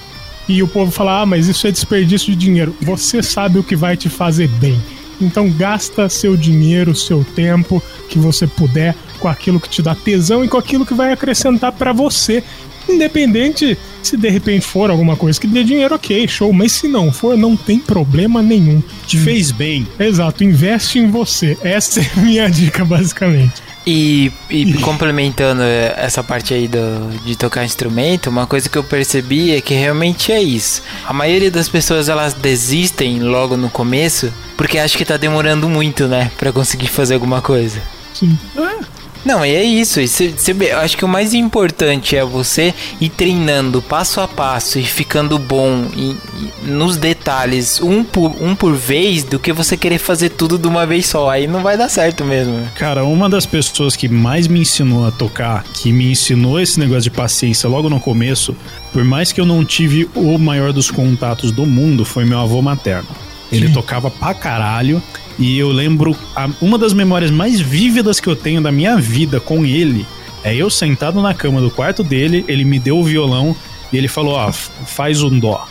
[0.48, 3.76] e o povo falar, ah, mas isso é desperdício de dinheiro, você sabe o que
[3.76, 4.80] vai te fazer bem.
[5.20, 10.44] Então gasta seu dinheiro, seu tempo que você puder com aquilo que te dá tesão
[10.44, 12.44] e com aquilo que vai acrescentar pra você.
[12.88, 16.52] Independente se de repente for alguma coisa que dê dinheiro, ok, show.
[16.52, 18.82] Mas se não for, não tem problema nenhum.
[19.06, 19.86] Te fez bem.
[19.98, 21.58] Exato, investe em você.
[21.62, 23.62] Essa é a minha dica, basicamente.
[23.86, 28.82] E, e complementando eh, essa parte aí do, de tocar instrumento, uma coisa que eu
[28.82, 30.82] percebi é que realmente é isso.
[31.06, 36.08] A maioria das pessoas elas desistem logo no começo porque acha que tá demorando muito,
[36.08, 37.80] né, Pra conseguir fazer alguma coisa.
[38.12, 38.36] Sim.
[39.26, 40.00] Não, e é isso.
[40.00, 44.20] E cê- cê vê, eu acho que o mais importante é você ir treinando passo
[44.20, 46.16] a passo e ficando bom em-
[46.62, 50.86] nos detalhes, um por, um por vez, do que você querer fazer tudo de uma
[50.86, 51.28] vez só.
[51.28, 52.56] Aí não vai dar certo mesmo.
[52.76, 57.02] Cara, uma das pessoas que mais me ensinou a tocar, que me ensinou esse negócio
[57.02, 58.56] de paciência logo no começo,
[58.92, 62.62] por mais que eu não tive o maior dos contatos do mundo, foi meu avô
[62.62, 63.08] materno.
[63.50, 63.72] Ele Sim.
[63.72, 65.02] tocava pra caralho.
[65.38, 69.38] E eu lembro, a- uma das memórias mais vívidas que eu tenho da minha vida
[69.38, 70.06] com ele
[70.42, 73.54] é eu sentado na cama do quarto dele, ele me deu o violão
[73.92, 75.66] e ele falou: Ó, f- faz um dó.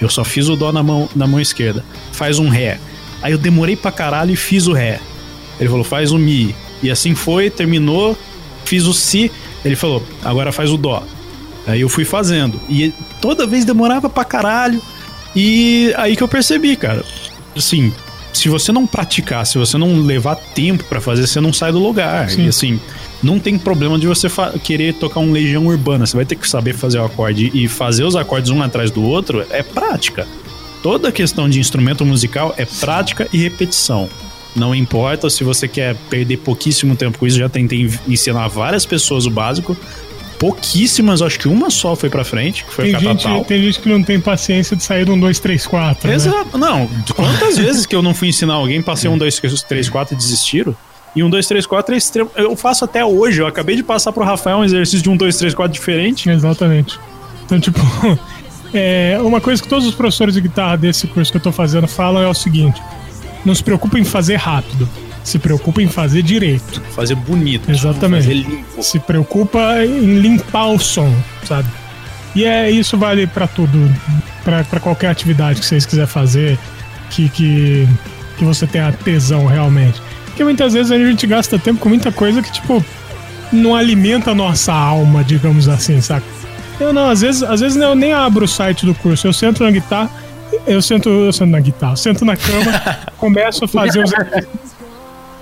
[0.00, 1.82] Eu só fiz o dó na mão, na mão esquerda.
[2.12, 2.78] Faz um ré.
[3.22, 5.00] Aí eu demorei pra caralho e fiz o ré.
[5.58, 6.54] Ele falou, faz o Mi.
[6.82, 8.14] E assim foi, terminou,
[8.66, 9.32] fiz o Si.
[9.64, 11.02] Ele falou, agora faz o Dó.
[11.66, 12.60] Aí eu fui fazendo.
[12.68, 12.92] E
[13.22, 14.82] toda vez demorava pra caralho.
[15.34, 17.02] E aí que eu percebi, cara.
[17.56, 17.90] Assim,
[18.36, 21.78] se você não praticar, se você não levar tempo pra fazer, você não sai do
[21.78, 22.28] lugar.
[22.30, 22.44] Sim.
[22.46, 22.80] E assim,
[23.22, 24.28] não tem problema de você
[24.62, 26.06] querer tocar um Legião Urbana.
[26.06, 29.02] Você vai ter que saber fazer o acorde e fazer os acordes um atrás do
[29.02, 30.26] outro é prática.
[30.82, 34.08] Toda questão de instrumento musical é prática e repetição.
[34.54, 38.86] Não importa se você quer perder pouquíssimo tempo com isso, já tentei en- ensinar várias
[38.86, 39.76] pessoas o básico.
[40.38, 43.80] Pouquíssimas, acho que uma só foi pra frente, que foi Tem a gente, tem gente
[43.80, 46.08] que não tem paciência de sair de um 2, 3, 4.
[46.08, 46.14] Né?
[46.14, 46.58] Exato.
[46.58, 50.16] Não, quantas vezes que eu não fui ensinar alguém, passei um, dois, três, quatro e
[50.16, 50.76] desistiram?
[51.14, 52.30] E um, dois, três, quatro é extremo.
[52.36, 53.40] Eu faço até hoje.
[53.40, 56.28] Eu acabei de passar pro Rafael um exercício de um, dois, três, quatro diferente.
[56.28, 57.00] Exatamente.
[57.46, 57.80] Então, tipo,
[58.74, 61.88] é, uma coisa que todos os professores de guitarra desse curso que eu tô fazendo
[61.88, 62.82] falam é o seguinte:
[63.46, 64.86] não se preocupe em fazer rápido,
[65.26, 66.80] se preocupe em fazer direito.
[66.94, 67.68] Fazer bonito.
[67.68, 68.22] Exatamente.
[68.22, 68.82] Fazer limpo.
[68.82, 71.12] Se preocupa em limpar o som,
[71.44, 71.68] sabe?
[72.34, 73.92] E é isso vale pra tudo,
[74.44, 76.56] Pra pra qualquer atividade que vocês quiserem fazer,
[77.10, 77.88] que, que,
[78.38, 80.00] que você tenha tesão realmente.
[80.26, 82.84] Porque muitas vezes a gente gasta tempo com muita coisa que, tipo,
[83.52, 86.26] não alimenta a nossa alma, digamos assim, saca?
[86.78, 89.64] Eu não, às vezes, às vezes eu nem abro o site do curso, eu sento
[89.64, 90.10] na guitarra,
[90.68, 92.80] eu sento, eu sento na guitarra, sento na cama,
[93.18, 94.12] começo a fazer os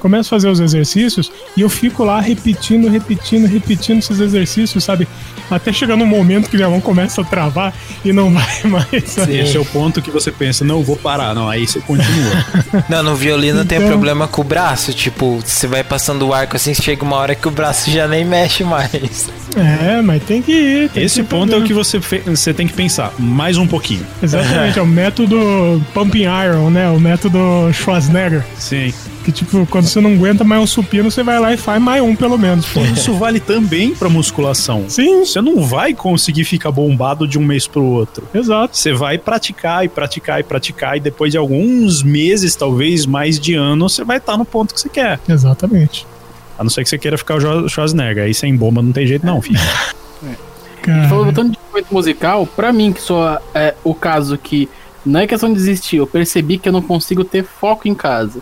[0.05, 5.09] começo a fazer os exercícios e eu fico lá repetindo, repetindo, repetindo esses exercícios, sabe?
[5.50, 7.72] Até chegar num momento que minha mão começa a travar
[8.05, 9.05] e não vai mais.
[9.07, 9.38] Sabe?
[9.38, 12.44] Esse é o ponto que você pensa, não, vou parar, não, aí você continua.
[12.88, 14.92] Não, no violino tem Então- problema com o braço.
[14.92, 18.24] Tipo, você vai passando o arco assim, chega uma hora que o braço já nem
[18.24, 19.30] mexe mais.
[19.57, 20.90] É, mas tem que ir.
[20.90, 23.66] tem Esse que ponto é o que você, fe- você tem que pensar, mais um
[23.66, 24.05] pouquinho.
[24.22, 26.90] Exatamente, é o método Pumping Iron, né?
[26.90, 27.38] O método
[27.72, 28.44] Schwarzenegger.
[28.59, 28.92] Sim.
[29.25, 32.03] Que, tipo, quando você não aguenta mais um supino, você vai lá e faz mais
[32.03, 32.81] um, pelo menos, pô.
[32.83, 34.85] Isso vale também pra musculação.
[34.89, 38.29] Sim, Você não vai conseguir ficar bombado de um mês pro outro.
[38.35, 38.77] exato.
[38.77, 43.55] Você vai praticar e praticar e praticar, e depois de alguns meses, talvez mais de
[43.55, 45.18] anos, você vai estar no ponto que você quer.
[45.27, 46.07] Exatamente.
[46.59, 48.25] A não ser que você queira ficar o Schwarzenegger.
[48.25, 49.59] Aí sem bomba não tem jeito, não, filho.
[50.83, 54.68] Cara, Falando tanto de instrumento musical, pra mim, que só é o caso que
[55.05, 58.41] não é questão de desistir, eu percebi que eu não consigo ter foco em casa.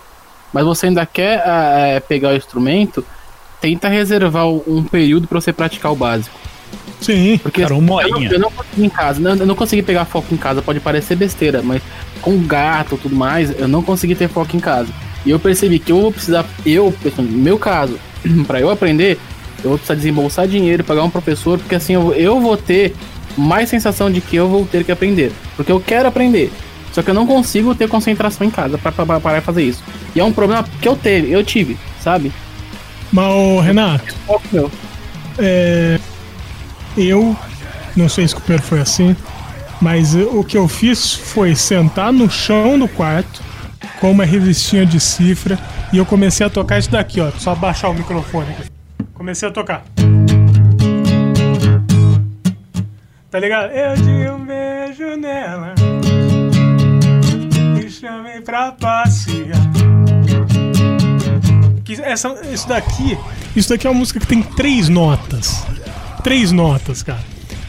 [0.53, 3.05] Mas você ainda quer ah, é, pegar o instrumento,
[3.61, 6.39] tenta reservar um período pra você praticar o básico.
[7.01, 7.39] sim.
[7.39, 10.05] Porque Cara, uma eu, não, eu não consegui em casa, não, eu não consegui pegar
[10.05, 11.83] foco em casa, pode parecer besteira, mas
[12.21, 14.93] com gato e tudo mais, eu não consegui ter foco em casa.
[15.25, 17.99] E eu percebi que eu vou precisar, eu, no meu caso,
[18.47, 19.19] pra eu aprender,
[19.63, 22.95] eu vou precisar desembolsar dinheiro, pagar um professor, porque assim eu, eu vou ter
[23.37, 25.33] mais sensação de que eu vou ter que aprender.
[25.57, 26.51] Porque eu quero aprender.
[26.93, 29.63] Só que eu não consigo ter concentração em casa pra, pra, pra parar e fazer
[29.63, 29.83] isso.
[30.15, 32.31] E é um problema que eu teve, eu tive, sabe?
[33.11, 34.71] Mas, ô, Renato, Foco meu.
[35.39, 35.99] é,
[36.97, 37.37] eu
[37.97, 39.17] não sei se o Pedro foi assim,
[39.81, 43.43] mas eu- o que eu fiz foi sentar no chão do quarto
[44.01, 45.59] com uma revistinha de cifra
[45.93, 47.31] e eu comecei a tocar isso daqui, ó.
[47.39, 48.71] Só baixar o microfone aqui.
[49.15, 49.83] Comecei a tocar.
[53.31, 53.71] Tá ligado?
[53.73, 55.75] Eu dei um beijo nela
[58.03, 59.57] chamei pra passear.
[61.85, 63.17] Que essa, isso daqui,
[63.55, 65.65] isso daqui é uma música que tem três notas.
[66.25, 67.21] Três notas, cara.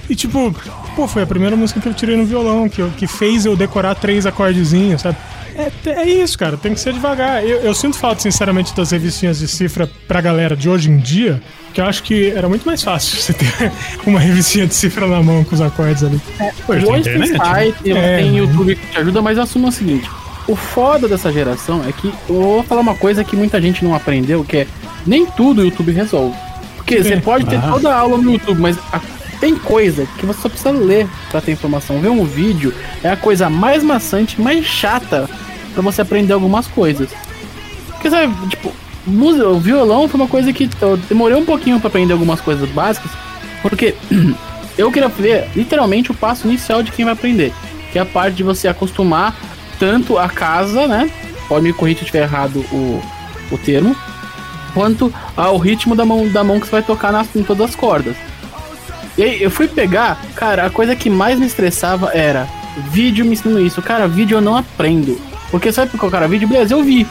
[0.09, 0.53] E tipo,
[0.95, 3.55] pô, foi a primeira música que eu tirei no violão, que, eu- que fez eu
[3.55, 5.17] decorar três acordezinhos, sabe?
[5.55, 7.43] É, é isso, cara, tem que ser devagar.
[7.45, 11.39] Eu, eu sinto falta, sinceramente, das revistinhas de cifra pra galera de hoje em dia,
[11.75, 13.71] que eu acho que era muito mais fácil você ter
[14.05, 16.19] uma revistinha de cifra na mão com os acordes ali.
[16.67, 17.45] Hoje tem Hoje tem internet, né?
[17.45, 18.37] site, É, tem né?
[18.39, 20.09] YouTube que te ajuda, mas assume o seguinte:
[20.47, 23.95] o foda dessa geração é que eu vou falar uma coisa que muita gente não
[23.95, 24.67] aprendeu, que é
[25.05, 26.35] nem tudo o YouTube resolve.
[26.75, 27.69] Porque você pode ter Ah.
[27.71, 28.99] toda a aula no YouTube, mas a-
[29.39, 31.99] tem coisa que você só precisa ler pra ter informação.
[31.99, 32.73] Ver um vídeo
[33.03, 35.29] é a coisa mais maçante, mais chata
[35.73, 37.09] pra você aprender algumas coisas.
[37.89, 38.71] Porque sabe, tipo,
[39.05, 42.69] música, o violão foi uma coisa que eu demorei um pouquinho pra aprender algumas coisas
[42.69, 43.11] básicas,
[43.61, 43.95] porque
[44.77, 47.51] eu queria ver literalmente o passo inicial de quem vai aprender,
[47.91, 49.35] que é a parte de você acostumar
[49.83, 51.11] tanto a casa, né?
[51.49, 53.03] Pode me corrigir se eu estiver errado o,
[53.51, 53.93] o termo,
[54.73, 57.75] quanto ao ritmo da mão, da mão que você vai tocar nas, em todas as
[57.75, 58.15] cordas.
[59.17, 62.47] E aí eu fui pegar, cara, a coisa que mais me estressava era
[62.91, 63.81] vídeo me ensinando isso.
[63.81, 65.19] Cara, vídeo eu não aprendo.
[65.51, 66.47] Porque sabe por que o cara vídeo?
[66.47, 67.05] Beleza, eu vi.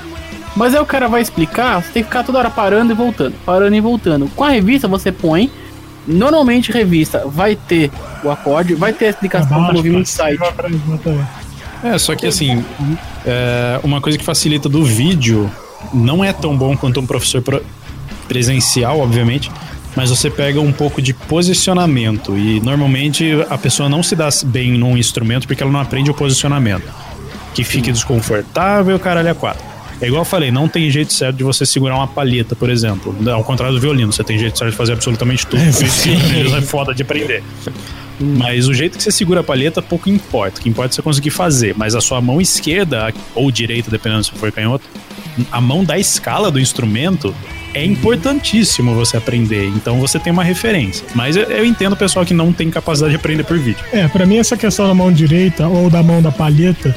[0.56, 3.34] Mas aí o cara vai explicar, você tem que ficar toda hora parando e voltando,
[3.44, 4.30] parando e voltando.
[4.34, 5.50] Com a revista você põe.
[6.04, 7.90] Normalmente revista vai ter
[8.24, 10.40] o acorde, vai ter a explicação do movimento pra site.
[11.82, 12.64] É, só que assim,
[13.26, 15.50] é, uma coisa que facilita do vídeo
[15.92, 17.62] não é tão bom quanto um professor pro-
[18.28, 19.50] presencial, obviamente,
[19.96, 24.72] mas você pega um pouco de posicionamento e normalmente a pessoa não se dá bem
[24.72, 26.84] num instrumento porque ela não aprende o posicionamento.
[27.54, 29.62] Que fique desconfortável, caralho, é quatro.
[30.00, 33.14] É igual eu falei, não tem jeito certo de você segurar uma palheta, por exemplo.
[33.30, 35.60] Ao contrário do violino, você tem jeito certo de fazer absolutamente tudo.
[35.62, 37.42] Por isso que é foda de aprender.
[38.20, 40.60] Mas o jeito que você segura a palheta pouco importa.
[40.60, 41.74] O que importa é você conseguir fazer.
[41.76, 44.84] Mas a sua mão esquerda, ou direita, dependendo se for canhoto,
[45.50, 47.34] a mão da escala do instrumento
[47.74, 49.66] é importantíssimo você aprender.
[49.68, 51.04] Então você tem uma referência.
[51.14, 53.82] Mas eu, eu entendo o pessoal que não tem capacidade de aprender por vídeo.
[53.92, 56.94] É, pra mim essa questão da mão direita ou da mão da palheta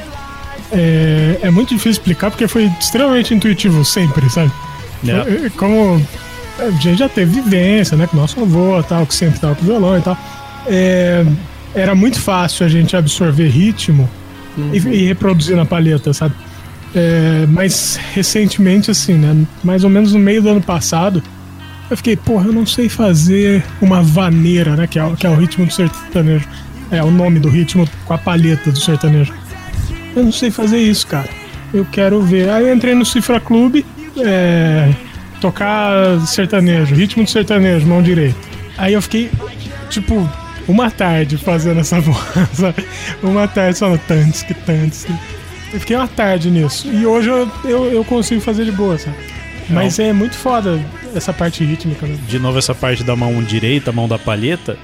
[0.72, 4.51] é, é muito difícil explicar porque foi extremamente intuitivo sempre, sabe?
[5.07, 6.05] É, Como
[6.59, 8.07] a gente já teve vivência, né?
[8.07, 10.18] Com nosso avô tal, que sempre tava com violão e tal.
[10.68, 11.26] É,
[11.74, 14.09] era muito fácil a gente absorver ritmo
[14.74, 16.34] e, e reproduzir na palheta, sabe?
[16.95, 19.45] É, mas recentemente, assim, né?
[19.63, 21.22] Mais ou menos no meio do ano passado,
[21.89, 24.88] eu fiquei, porra, eu não sei fazer uma vaneira, né?
[24.88, 26.47] Que é, que é o ritmo do sertanejo.
[26.89, 29.34] É o nome do ritmo com a palheta do sertanejo.
[30.16, 31.28] Eu não sei fazer isso, cara.
[31.74, 32.49] Eu quero ver.
[32.49, 33.86] Aí eu entrei no Cifra Clube
[34.18, 34.93] é,
[35.41, 38.38] tocar sertanejo, ritmo de sertanejo, mão direita.
[38.78, 39.30] Aí eu fiquei,
[39.89, 40.30] tipo,
[40.68, 42.18] uma tarde fazendo essa voz?
[43.22, 45.05] Uma tarde só no tantos que tantos.
[45.74, 46.88] Eu fiquei uma tarde nisso.
[46.88, 49.18] E hoje eu, eu, eu consigo fazer de boa, sabe?
[49.70, 50.80] Mas é muito foda
[51.13, 52.18] essa parte rítmica, né?
[52.28, 54.78] De novo, essa parte da mão direita, mão da palheta.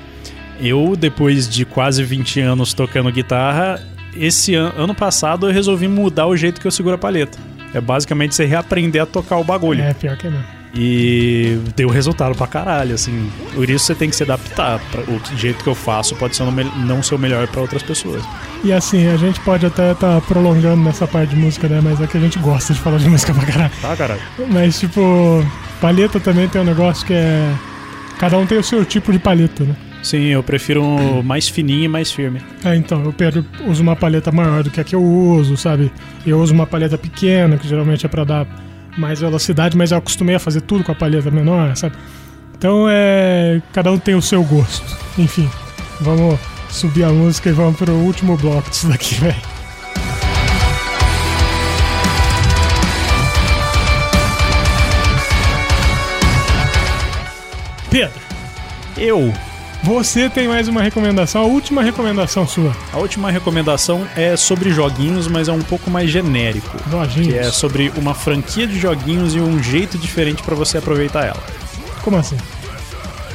[0.60, 3.82] Eu, depois de quase 20 anos tocando guitarra,
[4.16, 7.38] esse an ano passado eu resolvi mudar o jeito que eu seguro a palheta.
[7.74, 9.82] É basicamente você reaprender a tocar o bagulho.
[9.82, 10.61] É, pior que é mesmo.
[10.74, 13.30] E deu resultado pra caralho, assim.
[13.54, 14.80] Por isso você tem que se adaptar.
[14.92, 16.46] Pra, o jeito que eu faço pode ser
[16.86, 18.24] não ser o melhor pra outras pessoas.
[18.64, 21.82] E assim, a gente pode até estar prolongando nessa parte de música, né?
[21.84, 23.72] Mas é que a gente gosta de falar de música pra caralho.
[23.82, 24.22] Tá, caralho?
[24.50, 25.46] Mas, tipo,
[25.82, 27.54] palheta também tem um negócio que é.
[28.18, 29.76] Cada um tem o seu tipo de palheta, né?
[30.02, 32.42] Sim, eu prefiro um mais fininho e mais firme.
[32.64, 35.92] É, então, eu Pedro uso uma palheta maior do que a que eu uso, sabe?
[36.26, 38.48] Eu uso uma palheta pequena, que geralmente é pra dar
[38.98, 41.96] mais velocidade, mas eu acostumei a fazer tudo com a palheta menor, sabe?
[42.58, 43.62] Então é.
[43.74, 44.86] Cada um tem o seu gosto.
[45.18, 45.50] Enfim,
[46.00, 46.40] vamos
[46.70, 49.36] subir a música e vamos pro último bloco disso daqui, velho.
[57.90, 58.22] Pedro,
[58.98, 59.51] Eu.
[59.84, 62.76] Você tem mais uma recomendação, a última recomendação sua.
[62.94, 66.78] A última recomendação é sobre joguinhos, mas é um pouco mais genérico.
[66.90, 67.28] Lojinhos.
[67.28, 71.44] Que é sobre uma franquia de joguinhos e um jeito diferente pra você aproveitar ela.
[72.04, 72.38] Como assim?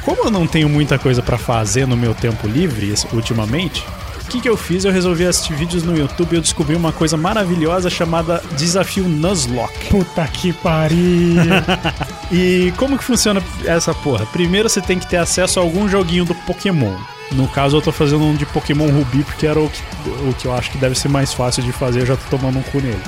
[0.03, 3.83] Como eu não tenho muita coisa pra fazer no meu tempo livre ultimamente,
[4.27, 4.85] que, que eu fiz?
[4.85, 9.89] Eu resolvi assistir vídeos no YouTube e eu descobri uma coisa maravilhosa chamada Desafio Nuzlocke.
[9.89, 11.37] Puta que pariu.
[12.29, 14.25] E como que funciona essa porra?
[14.25, 16.93] Primeiro você tem que ter acesso a algum joguinho do Pokémon.
[17.31, 19.81] No caso, eu tô fazendo um de Pokémon Ruby, porque era o que,
[20.27, 22.59] o que eu acho que deve ser mais fácil de fazer, eu já tô tomando
[22.59, 23.01] um cu nele.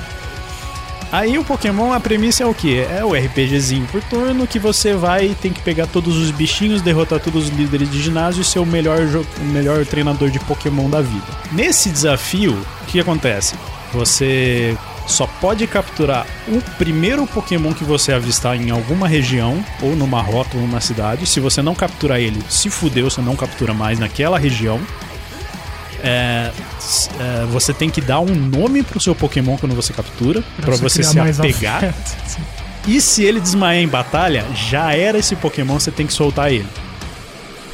[1.11, 2.79] Aí o Pokémon, a premissa é o que?
[2.79, 7.19] É o RPGzinho por turno que você vai tem que pegar todos os bichinhos, derrotar
[7.19, 8.99] todos os líderes de ginásio e ser o melhor,
[9.39, 11.25] o melhor treinador de Pokémon da vida.
[11.51, 13.55] Nesse desafio, o que acontece?
[13.91, 20.21] Você só pode capturar o primeiro Pokémon que você avistar em alguma região, ou numa
[20.21, 21.25] rota ou numa cidade.
[21.25, 24.79] Se você não capturar ele, se fudeu, você não captura mais naquela região.
[26.03, 26.51] É,
[27.19, 31.03] é, você tem que dar um nome pro seu Pokémon quando você captura, pra você
[31.03, 31.93] se apegar.
[32.87, 36.65] E se ele desmaiar em batalha, já era esse Pokémon, você tem que soltar ele.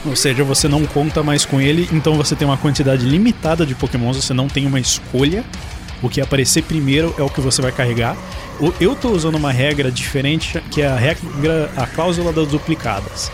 [0.06, 3.74] Ou seja, você não conta mais com ele, então você tem uma quantidade limitada de
[3.74, 5.44] Pokémons, você não tem uma escolha.
[6.02, 8.16] O que aparecer primeiro é o que você vai carregar.
[8.80, 13.32] Eu tô usando uma regra diferente, que é a regra, a cláusula das duplicadas.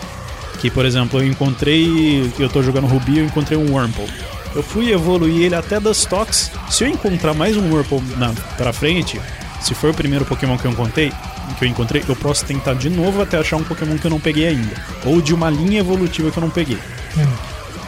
[0.60, 2.32] Que, por exemplo, eu encontrei.
[2.40, 4.06] Eu tô jogando Ruby, eu encontrei um Wurmple.
[4.54, 6.52] Eu fui evoluir ele até das Tox.
[6.70, 9.20] Se eu encontrar mais um Wurmple na, pra frente,
[9.62, 11.12] se for o primeiro Pokémon que eu encontrei,
[11.58, 14.20] que eu encontrei, eu posso tentar de novo até achar um Pokémon que eu não
[14.20, 14.76] peguei ainda.
[15.06, 16.78] Ou de uma linha evolutiva que eu não peguei.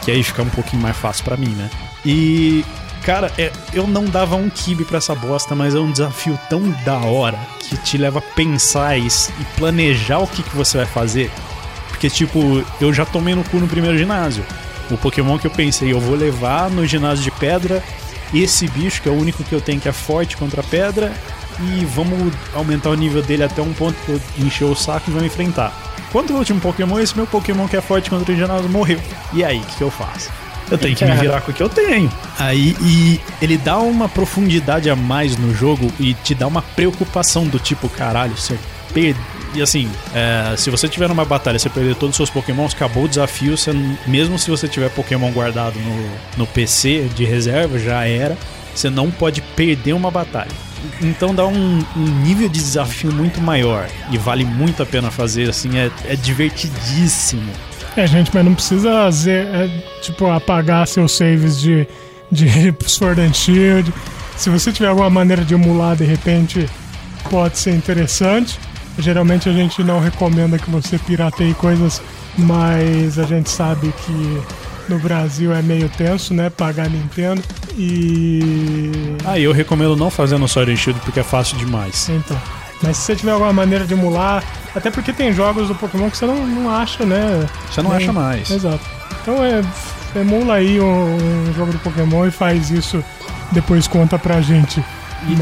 [0.04, 1.70] Que aí fica um pouquinho mais fácil pra mim, né?
[2.04, 2.64] E.
[3.04, 6.70] Cara, é, eu não dava um kibe pra essa bosta, mas é um desafio tão
[6.86, 10.78] da hora que te leva a pensar e, s- e planejar o que, que você
[10.78, 11.30] vai fazer.
[11.88, 14.42] Porque, tipo, eu já tomei no cu no primeiro ginásio.
[14.90, 17.82] O Pokémon que eu pensei, eu vou levar no ginásio de pedra
[18.32, 21.12] esse bicho, que é o único que eu tenho que é forte contra a pedra,
[21.60, 25.12] e vamos aumentar o nível dele até um ponto que eu encher o saco e
[25.12, 25.72] vamos enfrentar.
[26.10, 29.00] Quanto o último Pokémon, esse meu Pokémon que é forte contra o ginásio morreu.
[29.32, 30.30] E aí, o que, que eu faço?
[30.70, 32.10] Eu tenho que me virar com o que eu tenho.
[32.38, 37.46] Aí, e ele dá uma profundidade a mais no jogo e te dá uma preocupação
[37.46, 38.58] do tipo, caralho, você
[38.92, 39.18] perde.
[39.54, 43.04] E assim, é, se você tiver numa batalha, você perder todos os seus Pokémons, acabou
[43.04, 43.56] o desafio.
[43.56, 43.72] Você,
[44.06, 48.36] mesmo se você tiver Pokémon guardado no, no PC de reserva, já era.
[48.74, 50.50] Você não pode perder uma batalha.
[51.00, 53.88] Então dá um, um nível de desafio muito maior.
[54.10, 57.50] E vale muito a pena fazer, assim, é, é divertidíssimo.
[57.96, 59.68] É, gente, mas não precisa é,
[60.02, 61.86] tipo, apagar seus saves de,
[62.30, 63.92] de Sword and Shield.
[64.36, 66.68] Se você tiver alguma maneira de emular de repente,
[67.30, 68.58] pode ser interessante.
[68.98, 72.00] Geralmente a gente não recomenda que você pirateie coisas,
[72.38, 74.42] mas a gente sabe que
[74.88, 76.48] no Brasil é meio tenso, né?
[76.50, 77.42] Pagar Nintendo.
[77.76, 78.92] E.
[79.24, 82.08] Ah, eu recomendo não fazer no Sword and Shield porque é fácil demais.
[82.08, 82.40] Então.
[82.82, 84.42] Mas se você tiver alguma maneira de emular,
[84.74, 87.46] até porque tem jogos do Pokémon que você não, não acha, né?
[87.70, 88.50] Você não Nem- acha mais.
[88.50, 88.80] Exato.
[89.22, 89.62] Então é,
[90.14, 91.16] emula aí um,
[91.48, 93.02] um jogo do Pokémon e faz isso,
[93.52, 94.84] depois conta pra gente.
[95.26, 95.34] E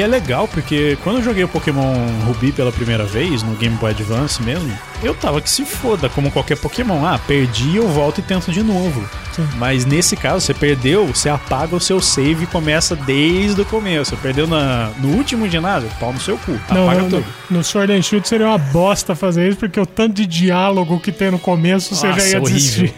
[0.00, 1.94] é legal porque quando eu joguei o Pokémon
[2.26, 6.30] Ruby pela primeira vez, no Game Boy Advance mesmo, eu tava que se foda, como
[6.30, 7.04] qualquer Pokémon.
[7.04, 9.08] Ah, perdi, eu volto e tento de novo.
[9.34, 9.46] Sim.
[9.56, 14.16] Mas nesse caso, você perdeu, você apaga o seu save e começa desde o começo.
[14.18, 16.52] Perdeu na, no último ginásio, pau no seu cu.
[16.70, 17.26] Não, apaga no, tudo.
[17.50, 21.00] no, no Sword and Shield seria uma bosta fazer isso, porque o tanto de diálogo
[21.00, 22.54] que tem no começo, você já Nossa, ia horrível.
[22.54, 22.94] desistir.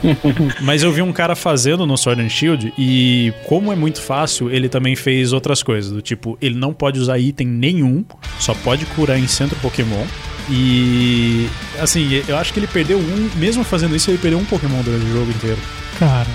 [0.60, 4.50] Mas eu vi um cara fazendo no Sword and Shield e como é muito fácil,
[4.50, 8.04] ele também fez outras coisas, do tipo, ele não pode usar item nenhum,
[8.38, 10.04] só pode curar em centro Pokémon.
[10.50, 14.80] E assim, eu acho que ele perdeu um, mesmo fazendo isso, ele perdeu um Pokémon
[14.82, 15.58] durante o jogo inteiro.
[15.98, 16.26] Cara,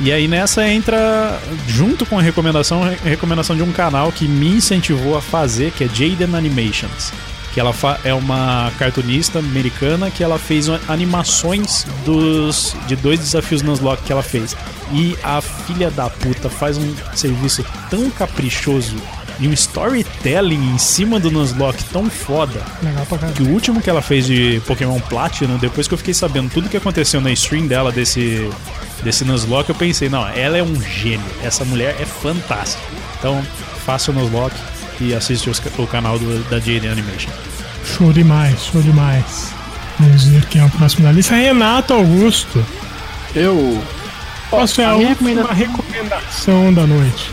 [0.00, 4.48] E aí nessa entra, junto com a recomendação, a recomendação de um canal que me
[4.48, 7.12] incentivou a fazer, que é Jaden Animations.
[7.52, 14.04] Que ela é uma cartunista americana que ela fez animações dos de dois desafios Nuzlocke
[14.04, 14.56] que ela fez.
[14.92, 18.96] E a filha da puta faz um serviço tão caprichoso
[19.40, 23.36] e um storytelling em cima do Nuzlocke tão foda legal pra caralho.
[23.36, 26.68] que o último que ela fez de Pokémon Platinum, depois que eu fiquei sabendo tudo
[26.68, 28.50] que aconteceu na stream dela desse,
[29.02, 31.24] desse Nuzlocke, eu pensei, não, ela é um gênio.
[31.42, 32.82] Essa mulher é fantástica.
[33.18, 33.42] Então,
[33.86, 34.56] faça o Nuzlocke
[35.00, 37.30] e assiste os- o canal do, da JD Animation.
[37.96, 39.52] Show demais, show demais.
[40.00, 41.34] Vamos ver quem é o próximo da lista.
[41.34, 42.64] Renato Augusto.
[43.34, 43.82] Eu.
[44.50, 47.30] Qual é a a última recomendação da noite?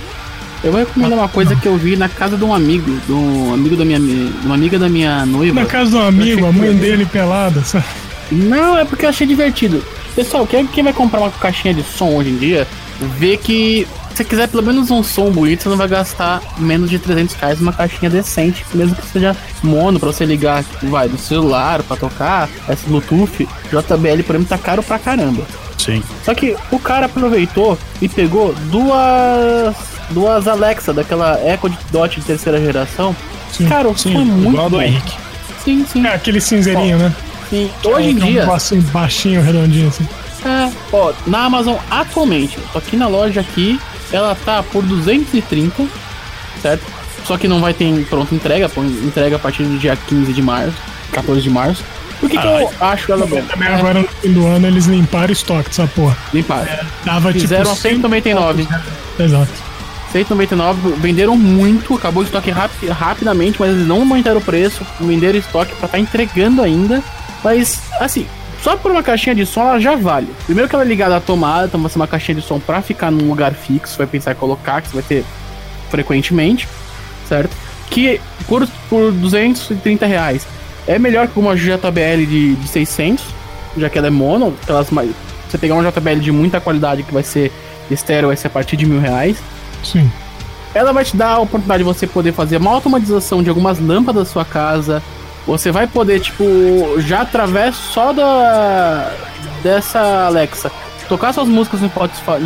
[0.63, 3.53] Eu vou recomendar uma coisa que eu vi na casa de um amigo, de um
[3.53, 5.61] amigo da minha, de uma amiga da minha noiva.
[5.61, 7.85] Na casa do amigo, a mãe dele pelada, sabe?
[8.31, 9.83] Não, é porque eu achei divertido.
[10.15, 12.67] Pessoal, quem, quem vai comprar uma caixinha de som hoje em dia,
[13.17, 16.89] vê que se você quiser pelo menos um som bonito, você não vai gastar menos
[16.89, 21.17] de 300 reais numa caixinha decente, mesmo que seja mono pra você ligar, vai, do
[21.17, 25.43] celular pra tocar, essa Bluetooth, JBL, por exemplo, tá caro pra caramba.
[25.77, 26.01] Sim.
[26.23, 29.75] Só que o cara aproveitou e pegou duas
[30.11, 33.15] duas Alexa daquela Echo Dot de terceira geração.
[33.51, 34.81] Sim, cara, o sim, é muito igual a do bom.
[34.81, 35.13] Henrique.
[35.63, 37.13] Sim, sim, É aquele cinzeirinho, né?
[37.49, 37.71] sim.
[37.83, 40.07] Hoje em Que é um dia, negocinho baixinho, redondinho assim.
[40.45, 43.79] É, ó, na Amazon atualmente, tô aqui na loja aqui,
[44.11, 45.87] ela tá por 230,
[46.61, 46.83] certo?
[47.25, 48.69] Só que não vai ter pronta entrega,
[49.03, 50.75] entrega a partir do dia 15 de março,
[51.11, 51.83] 14 de março.
[52.19, 53.41] Por que, que eu acho ela boa?
[53.41, 56.15] Também É, agora no fim do ano eles limparam o estoque dessa porra.
[56.33, 56.85] limpar.
[57.03, 57.87] Tava Fizeram a tipo.
[57.89, 58.67] 199.
[59.19, 59.51] Exato.
[60.23, 65.37] 199, venderam muito, acabou o estoque rapi- rapidamente, mas eles não aumentaram o preço, venderam
[65.37, 67.03] estoque pra estar entregando ainda.
[67.43, 68.25] Mas, assim,
[68.63, 70.29] só por uma caixinha de som ela já vale.
[70.45, 73.11] Primeiro que ela é ligada à tomada, então ser uma caixinha de som pra ficar
[73.11, 75.25] num lugar fixo, você vai pensar em colocar, que você vai ter
[75.89, 76.67] frequentemente,
[77.27, 77.55] certo?
[77.89, 80.47] Que por, por 230 reais
[80.87, 83.23] é melhor que uma JBL de, de 600,
[83.77, 85.11] já que ela é mono, aquelas mais...
[85.49, 87.51] Você pegar uma JBL de muita qualidade que vai ser
[87.91, 89.37] estéreo, vai ser a partir de mil reais.
[89.85, 90.11] Sim.
[90.73, 94.27] Ela vai te dar a oportunidade de você poder fazer uma automatização de algumas lâmpadas
[94.27, 95.01] da sua casa.
[95.47, 96.43] Você vai poder, tipo,
[96.97, 99.13] já através só da
[99.63, 100.71] dessa Alexa,
[101.07, 101.89] tocar suas músicas no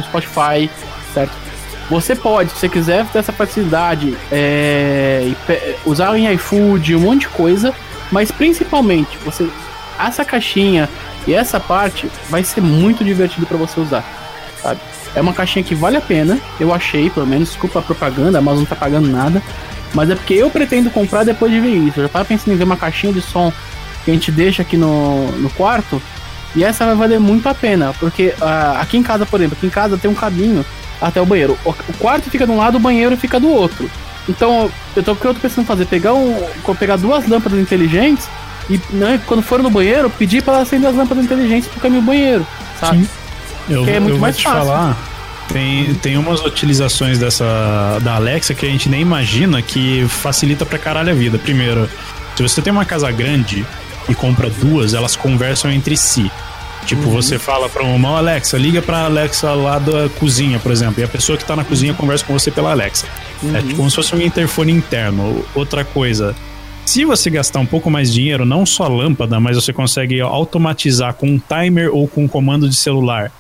[0.04, 0.70] Spotify,
[1.14, 1.34] certo?
[1.90, 5.32] Você pode, se você quiser ter essa facilidade, é,
[5.86, 7.74] usar em iFood, um monte de coisa,
[8.12, 9.50] mas principalmente, você
[10.00, 10.88] essa caixinha
[11.28, 14.06] e essa parte vai ser muito divertido para você usar,
[14.62, 14.80] sabe?
[15.16, 18.40] É uma caixinha que vale a pena, eu achei, pelo menos, desculpa a propaganda, a
[18.40, 19.42] Amazon não tá pagando nada.
[19.94, 22.00] Mas é porque eu pretendo comprar depois de ver isso.
[22.00, 23.52] Eu já tava pensando em ver uma caixinha de som
[24.06, 26.02] que a gente deixa aqui no, no quarto.
[26.56, 27.94] E essa vai valer muito a pena.
[28.00, 30.64] Porque ah, aqui em casa, por exemplo, aqui em casa tem um caminho
[31.02, 31.58] até o banheiro.
[31.66, 33.90] O, o quarto fica de um lado, o banheiro fica do outro.
[34.28, 35.86] Então, eu tô, o que eu tô pensando fazer?
[35.86, 36.36] Pegar, um,
[36.78, 38.28] pegar duas lâmpadas inteligentes
[38.70, 42.46] e né, quando for no banheiro, pedir para acender as lâmpadas inteligentes pro caminho banheiro.
[42.80, 43.00] Sabe?
[43.00, 43.10] Sim.
[43.70, 44.60] Eu, é muito eu vou mais te fácil.
[44.60, 44.98] falar.
[45.52, 50.78] Tem, tem umas utilizações dessa da Alexa que a gente nem imagina que facilita pra
[50.78, 51.40] caralho a vida.
[51.40, 51.90] Primeiro,
[52.36, 53.66] se você tem uma casa grande
[54.08, 56.32] e compra duas, elas conversam entre si.
[56.86, 61.02] Tipo, você fala pra uma, "Ó, Alexa, liga pra Alexa lá da cozinha, por exemplo,
[61.02, 63.06] e a pessoa que tá na cozinha conversa com você pela Alexa.
[63.54, 65.44] É tipo como se fosse um interfone interno.
[65.56, 66.36] Outra coisa,
[66.86, 71.14] se você gastar um pouco mais de dinheiro, não só lâmpada, mas você consegue automatizar
[71.16, 73.32] com um timer ou com um comando de celular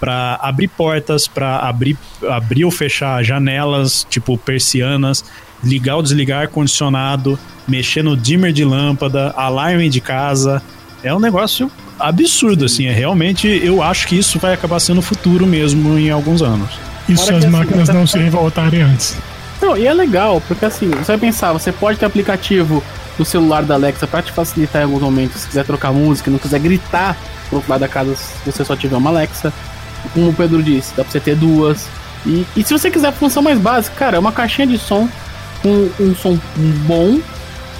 [0.00, 1.96] para abrir portas, para abrir,
[2.30, 5.24] abrir ou fechar janelas, tipo persianas,
[5.62, 10.62] ligar ou desligar ar-condicionado, mexer no dimmer de lâmpada, alarme de casa.
[11.02, 12.86] É um negócio absurdo, assim.
[12.86, 16.70] É realmente, eu acho que isso vai acabar sendo o futuro mesmo em alguns anos.
[17.08, 19.16] Isso se as assim, máquinas não tá- se revoltarem antes.
[19.62, 22.82] Não, e é legal, porque assim, você vai pensar, você pode ter aplicativo
[23.16, 26.38] do celular da Alexa pra te facilitar em alguns momentos, se quiser trocar música, não
[26.38, 27.16] quiser gritar
[27.48, 29.52] pro outro lado da casa se você só tiver uma Alexa.
[30.12, 31.88] Como o Pedro disse, dá pra você ter duas.
[32.24, 35.08] E, e se você quiser a função mais básica, cara, é uma caixinha de som
[35.62, 36.38] com um som
[36.86, 37.20] bom,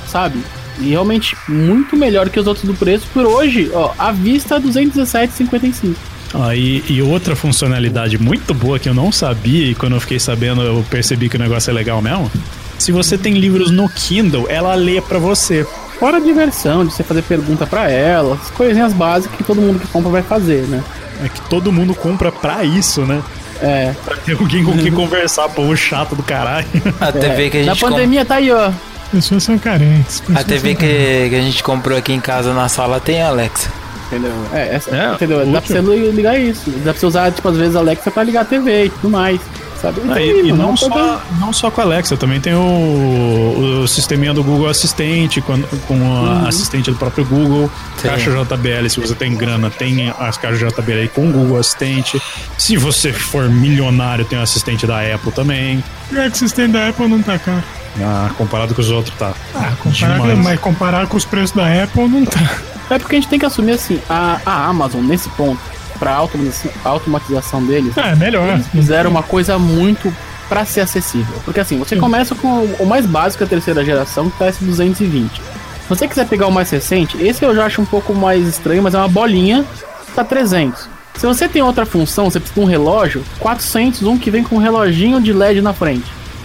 [0.07, 0.43] sabe?
[0.79, 3.07] E realmente muito melhor que os outros do preço.
[3.13, 5.95] Por hoje, ó, a vista é 217,55.
[6.35, 10.19] Ah, e, e outra funcionalidade muito boa que eu não sabia e quando eu fiquei
[10.19, 12.31] sabendo eu percebi que o negócio é legal mesmo.
[12.79, 15.67] Se você tem livros no Kindle, ela lê pra você.
[15.99, 19.81] Fora a diversão de você fazer pergunta pra ela, as coisinhas básicas que todo mundo
[19.81, 20.85] que compra vai fazer, né?
[21.25, 23.23] É que todo mundo compra pra isso, né?
[23.63, 23.95] É.
[24.05, 26.67] Pra ter alguém com quem conversar, povo chato do caralho.
[27.01, 28.71] A TV que a Na gente com- pandemia tá aí, ó.
[29.11, 30.21] Pessoas são carentes.
[30.21, 31.07] A pessoas TV são carentes.
[31.23, 33.71] que, que a gente comprou aqui em casa na sala tem a Alexa.
[34.09, 34.33] Entendeu?
[34.53, 35.45] É, essa, É, entendeu?
[35.47, 35.81] Dá pra você
[36.11, 36.71] ligar isso.
[36.85, 39.11] Dá pra você usar, tipo, às vezes a Alexa pra ligar a TV e tudo
[39.11, 39.41] mais.
[39.87, 40.01] Sabe?
[40.01, 43.83] Então, Aí, aí, e não é só, não só com a Alexa, também tem o,
[43.83, 48.09] o sisteminha do Google Assistente, com, com a assistente do próprio Google, Sim.
[48.09, 52.21] caixa JBL, se você tem grana, tem as caixas JBL aí com o Google Assistente.
[52.59, 55.85] Se você for milionário, tem o assistente da Apple também.
[56.09, 57.63] Que o sistema da Apple não tá caro.
[58.01, 59.33] Ah, comparado com os outros, tá.
[59.55, 60.39] Ah, comparar, Demais.
[60.39, 62.41] mas comparar com os preços da Apple não tá.
[62.91, 65.61] É porque a gente tem que assumir assim, a, a Amazon, nesse ponto,
[65.99, 68.55] pra automatização, automatização deles, É, melhor.
[68.55, 70.13] eles fizeram uma coisa muito
[70.49, 71.35] pra ser acessível.
[71.45, 75.31] Porque assim, você começa com o mais básico da terceira geração, que tá esse 220.
[75.35, 78.83] Se você quiser pegar o mais recente, esse eu já acho um pouco mais estranho,
[78.83, 79.65] mas é uma bolinha,
[80.15, 80.89] tá 300.
[81.17, 84.57] Se você tem outra função, você precisa de um relógio, 400, um que vem com
[84.57, 86.05] um reloginho de LED na frente.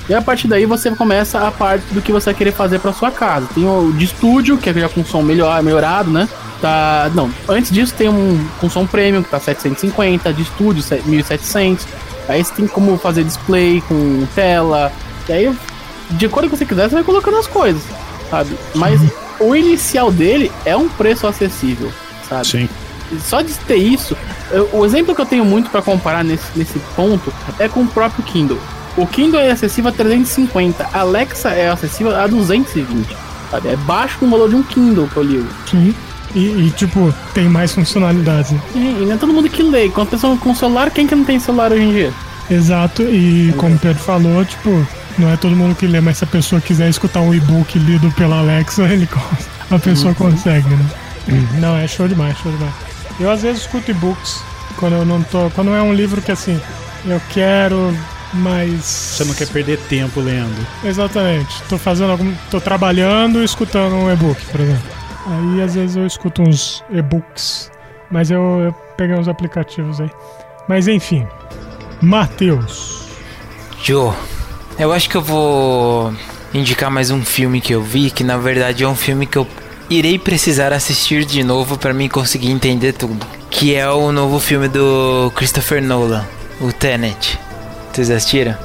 [0.09, 2.91] E a partir daí você começa a parte do que você vai querer fazer pra
[2.91, 3.47] sua casa.
[3.53, 6.27] Tem o de estúdio, que é já com som melhor, melhorado, né?
[6.59, 11.87] Tá, não, antes disso tem um com som premium que tá 750, de estúdio 1700.
[12.27, 14.91] Aí você tem como fazer display com tela.
[15.29, 15.55] E aí,
[16.11, 17.81] de acordo com que você quiser, você vai colocando as coisas,
[18.29, 18.55] sabe?
[18.75, 18.99] Mas
[19.39, 21.91] o inicial dele é um preço acessível,
[22.27, 22.47] sabe?
[22.47, 22.69] Sim.
[23.27, 24.15] só de ter isso,
[24.51, 27.87] eu- o exemplo que eu tenho muito pra comparar nesse, nesse ponto é com o
[27.87, 28.57] próprio Kindle.
[28.97, 33.07] O Kindle é acessível a 350, a Alexa é acessível a 220.
[33.49, 33.69] Sabe?
[33.69, 35.45] É baixo no valor de um Kindle que eu li.
[35.69, 35.95] Sim.
[36.33, 38.51] E, e, tipo, tem mais funcionalidades.
[38.51, 38.59] né?
[38.73, 39.89] E, e não é todo mundo que lê.
[39.89, 42.13] Quando a pessoa com celular, quem que não tem celular hoje em dia?
[42.49, 44.85] Exato, e como o Pedro falou, tipo,
[45.17, 48.11] não é todo mundo que lê, mas se a pessoa quiser escutar um e-book lido
[48.11, 49.07] pela Alexa, ele
[49.69, 50.85] a pessoa consegue, né?
[51.59, 52.73] Não, é show demais, show demais.
[53.19, 54.41] Eu às vezes escuto e-books
[54.77, 55.49] quando eu não tô.
[55.51, 56.59] Quando é um livro que assim,
[57.05, 57.95] eu quero,
[58.33, 58.83] mas.
[58.83, 60.67] Você não quer perder tempo lendo.
[60.83, 61.61] Exatamente.
[61.63, 62.33] Tô fazendo algum.
[62.49, 64.89] tô trabalhando e escutando um e-book, por exemplo.
[65.27, 67.71] Aí às vezes eu escuto uns e-books.
[68.09, 70.09] Mas eu, eu peguei uns aplicativos aí.
[70.67, 71.25] Mas enfim.
[72.01, 73.07] Matheus.
[73.83, 74.13] Joe,
[74.77, 76.13] eu acho que eu vou
[76.53, 79.47] indicar mais um filme que eu vi, que na verdade é um filme que eu
[79.89, 83.25] irei precisar assistir de novo pra mim conseguir entender tudo.
[83.49, 86.25] Que é o novo filme do Christopher Nolan,
[86.59, 87.39] o Tenet.
[87.91, 88.55] Vocês assistiram?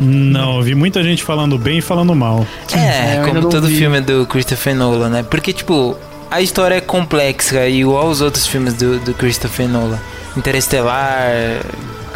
[0.00, 2.46] Não, eu vi muita gente falando bem e falando mal.
[2.72, 3.76] É, É, como todo vi.
[3.76, 5.22] filme do Christopher Nolan, né?
[5.28, 5.96] Porque, tipo,
[6.30, 9.98] a história é complexa, igual os outros filmes do, do Christopher Nolan.
[10.36, 11.30] Interestelar,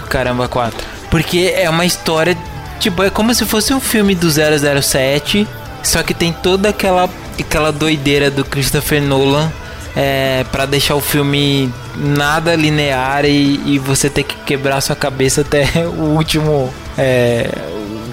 [0.09, 0.77] caramba, 4.
[1.11, 2.37] Porque é uma história,
[2.81, 5.47] tipo, é como se fosse um filme do 007,
[5.83, 9.53] só que tem toda aquela, aquela doideira do Christopher Nolan
[9.97, 15.41] é, para deixar o filme nada linear e, e você ter que quebrar sua cabeça
[15.41, 17.51] até o último é,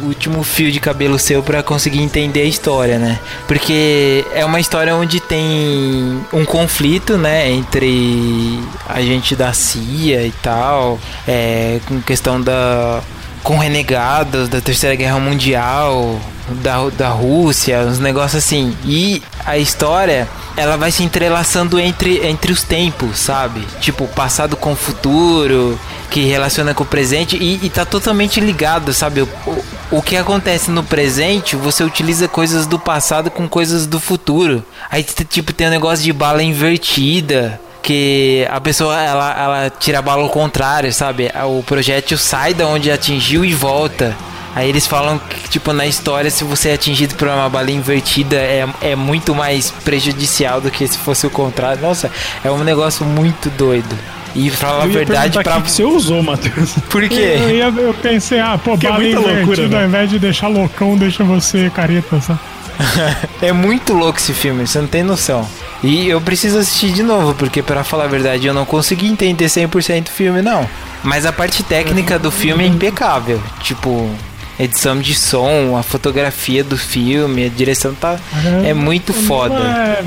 [0.02, 3.20] o último fio de cabelo seu para conseguir entender a história, né?
[3.48, 10.32] Porque é uma história onde tem um conflito, né, entre a gente da CIA e
[10.42, 13.02] tal, é, com questão da
[13.44, 16.20] com renegados da Terceira Guerra Mundial,
[16.62, 18.76] da, da Rússia, uns negócios assim.
[18.86, 23.62] E a história, ela vai se entrelaçando entre, entre os tempos, sabe?
[23.82, 25.78] Tipo, passado com o futuro,
[26.10, 29.22] que relaciona com o presente e, e tá totalmente ligado, sabe?
[29.22, 29.64] O, o,
[29.98, 34.64] o que acontece no presente, você utiliza coisas do passado com coisas do futuro.
[34.90, 40.02] Aí, tipo, tem um negócio de bala invertida que a pessoa ela, ela tira a
[40.02, 41.30] bala ao contrário, sabe?
[41.46, 44.16] O projétil sai da onde atingiu e volta.
[44.56, 48.36] Aí eles falam que, tipo, na história, se você é atingido por uma bala invertida,
[48.38, 51.82] é, é muito mais prejudicial do que se fosse o contrário.
[51.82, 52.10] Nossa,
[52.44, 53.96] é um negócio muito doido.
[54.36, 55.54] E pra falar a Eu verdade, pra.
[55.54, 56.74] o que que você usou, Matheus.
[56.90, 57.16] Por Eu, quê?
[57.52, 59.78] ia- eu pensei, ah, pô, Que é bala loucura, invertida, né?
[59.84, 62.40] ao invés de deixar loucão, deixa você careta, sabe?
[63.42, 65.48] É muito louco esse filme, você não tem noção.
[65.84, 69.46] E eu preciso assistir de novo, porque pra falar a verdade, eu não consegui entender
[69.46, 70.68] 100% o filme, não.
[71.04, 73.42] Mas a parte técnica do filme é impecável.
[73.62, 74.10] Tipo,
[74.58, 78.18] edição de som, a fotografia do filme, a direção tá.
[78.66, 79.56] É muito foda.
[79.56, 80.06] é,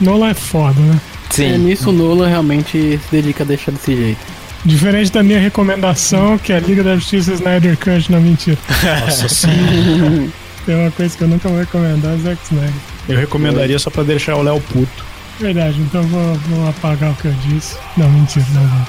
[0.00, 1.00] Nolan é foda, né?
[1.30, 1.58] É, Sim.
[1.58, 4.20] nisso o Nolan realmente se dedica a deixar desse jeito.
[4.64, 8.58] Diferente da minha recomendação, que é a Liga da Justiça Snyder Cut, não mentira.
[9.06, 10.28] Nossa senhora.
[10.64, 12.72] Tem uma coisa que eu nunca vou recomendar, Zack Snyder.
[13.08, 15.04] Eu recomendaria só pra deixar o Léo puto.
[15.40, 17.76] Verdade, então vou, vou apagar o que eu disse.
[17.96, 18.86] Não, mentira, não vou.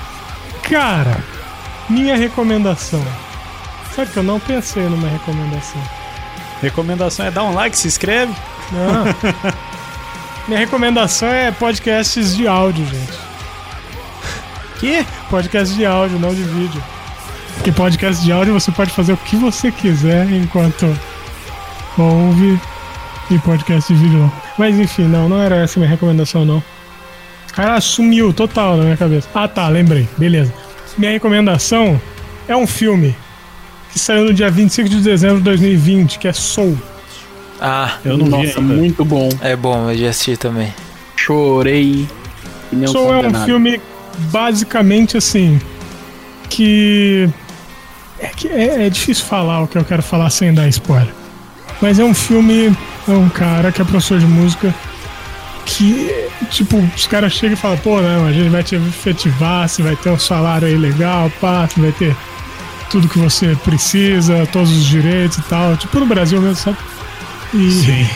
[0.69, 1.17] Cara,
[1.89, 3.03] minha recomendação.
[3.95, 5.81] Sabe que eu não pensei numa recomendação.
[6.61, 8.33] Recomendação é dar um like, se inscreve.
[8.71, 9.05] Não.
[10.47, 13.19] minha recomendação é podcasts de áudio, gente.
[14.79, 15.05] Que?
[15.29, 16.83] Podcast de áudio, não de vídeo.
[17.55, 20.85] Porque podcast de áudio você pode fazer o que você quiser enquanto
[21.97, 22.59] ouve
[23.29, 24.31] e podcast de vídeo não.
[24.57, 26.63] Mas enfim, não, não era essa a minha recomendação não.
[27.53, 29.27] Cara, sumiu total na minha cabeça.
[29.33, 30.07] Ah tá, lembrei.
[30.17, 30.53] Beleza.
[30.97, 31.99] Minha recomendação
[32.47, 33.15] é um filme
[33.91, 36.77] que saiu no dia 25 de dezembro de 2020, que é Soul.
[37.61, 38.73] Ah, Eu não vi Nossa, ainda.
[38.73, 39.29] muito bom.
[39.41, 40.73] é bom, eu já assisti também.
[41.15, 42.07] Chorei.
[42.87, 43.79] Soul é um filme
[44.31, 45.61] basicamente assim
[46.49, 47.29] que
[48.19, 51.13] é, que é, é difícil falar o que eu quero falar sem dar spoiler.
[51.83, 52.73] Mas é um filme,
[53.09, 54.73] é um cara que é professor de música
[55.65, 56.09] que,
[56.49, 59.93] tipo, os caras chegam e falam, pô, não, a gente vai te efetivar, você vai
[59.97, 62.15] ter um salário aí legal, pá, você vai ter
[62.89, 66.77] tudo que você precisa, todos os direitos e tal, tipo no Brasil mesmo, sabe?
[67.53, 68.09] E, Sim.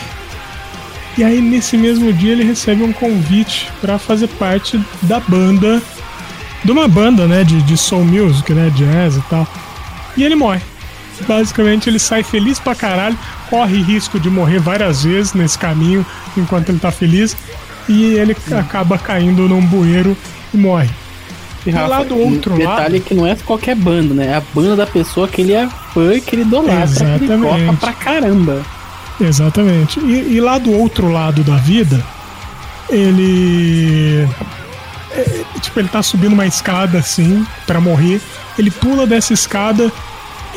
[1.18, 5.82] e aí, nesse mesmo dia, ele recebe um convite pra fazer parte da banda.
[6.64, 7.44] De uma banda, né?
[7.44, 8.72] De, de soul music, né?
[8.74, 9.46] Jazz e tal.
[10.16, 10.62] E ele morre.
[11.26, 13.16] Basicamente, ele sai feliz pra caralho,
[13.50, 16.04] corre risco de morrer várias vezes nesse caminho
[16.36, 17.36] enquanto ele tá feliz.
[17.88, 20.16] E ele acaba caindo num bueiro
[20.52, 20.90] e morre.
[21.66, 24.26] E, Rafa, lá do outro detalhe lado- que não é qualquer banda, né?
[24.28, 26.86] É a banda da pessoa que ele é fã, que ele idolatra,
[27.18, 27.64] que ele Exatamente.
[27.64, 28.62] gosta pra caramba.
[29.20, 29.98] Exatamente.
[30.00, 32.02] E, e lá do outro lado da vida,
[32.90, 34.28] ele.
[35.12, 38.20] é, tipo, ele tá subindo uma escada assim, pra morrer.
[38.58, 39.90] Ele pula dessa escada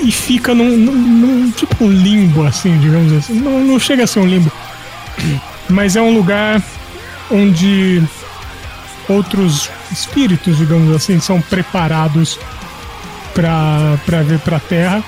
[0.04, 3.34] e fica num, num- num, tipo limbo, assim, digamos assim.
[3.34, 4.52] Não, não chega a ser um limbo.
[5.70, 6.62] Mas é um lugar
[7.30, 8.04] onde
[9.08, 12.40] outros espíritos, digamos assim, são preparados
[13.34, 15.04] pra vir pra Terra.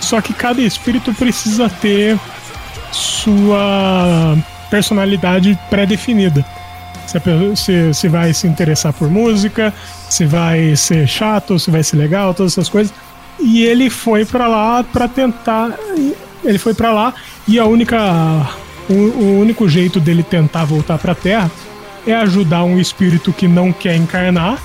[0.00, 2.18] Só que cada espírito precisa ter
[2.92, 4.36] sua
[4.70, 6.44] personalidade pré-definida.
[7.14, 9.72] A se, se vai se interessar por música,
[10.10, 12.92] se vai ser chato, se vai ser legal, todas essas coisas.
[13.38, 15.70] E ele foi pra lá pra tentar.
[16.44, 17.14] Ele foi pra lá
[17.46, 17.96] e a única.
[18.88, 21.50] O, o único jeito dele tentar voltar pra Terra
[22.06, 24.58] é ajudar um espírito que não quer encarnar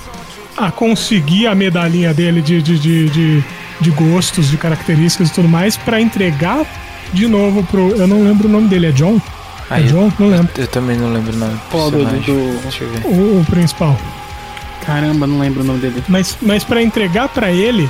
[0.56, 3.44] a conseguir a medalhinha dele de, de, de, de,
[3.80, 6.64] de gostos, de características e tudo mais, pra entregar
[7.12, 7.90] de novo pro.
[7.96, 9.20] Eu não lembro o nome dele, é John?
[9.68, 10.12] Ah, é eu- John?
[10.20, 10.48] Não lembro.
[10.56, 11.52] Eu também não lembro o nome.
[11.54, 13.00] do Qual do- do- Deixa eu ver.
[13.06, 13.98] O, o principal.
[14.86, 16.02] Caramba, não lembro o nome dele.
[16.08, 17.88] Mas, mas para entregar pra ele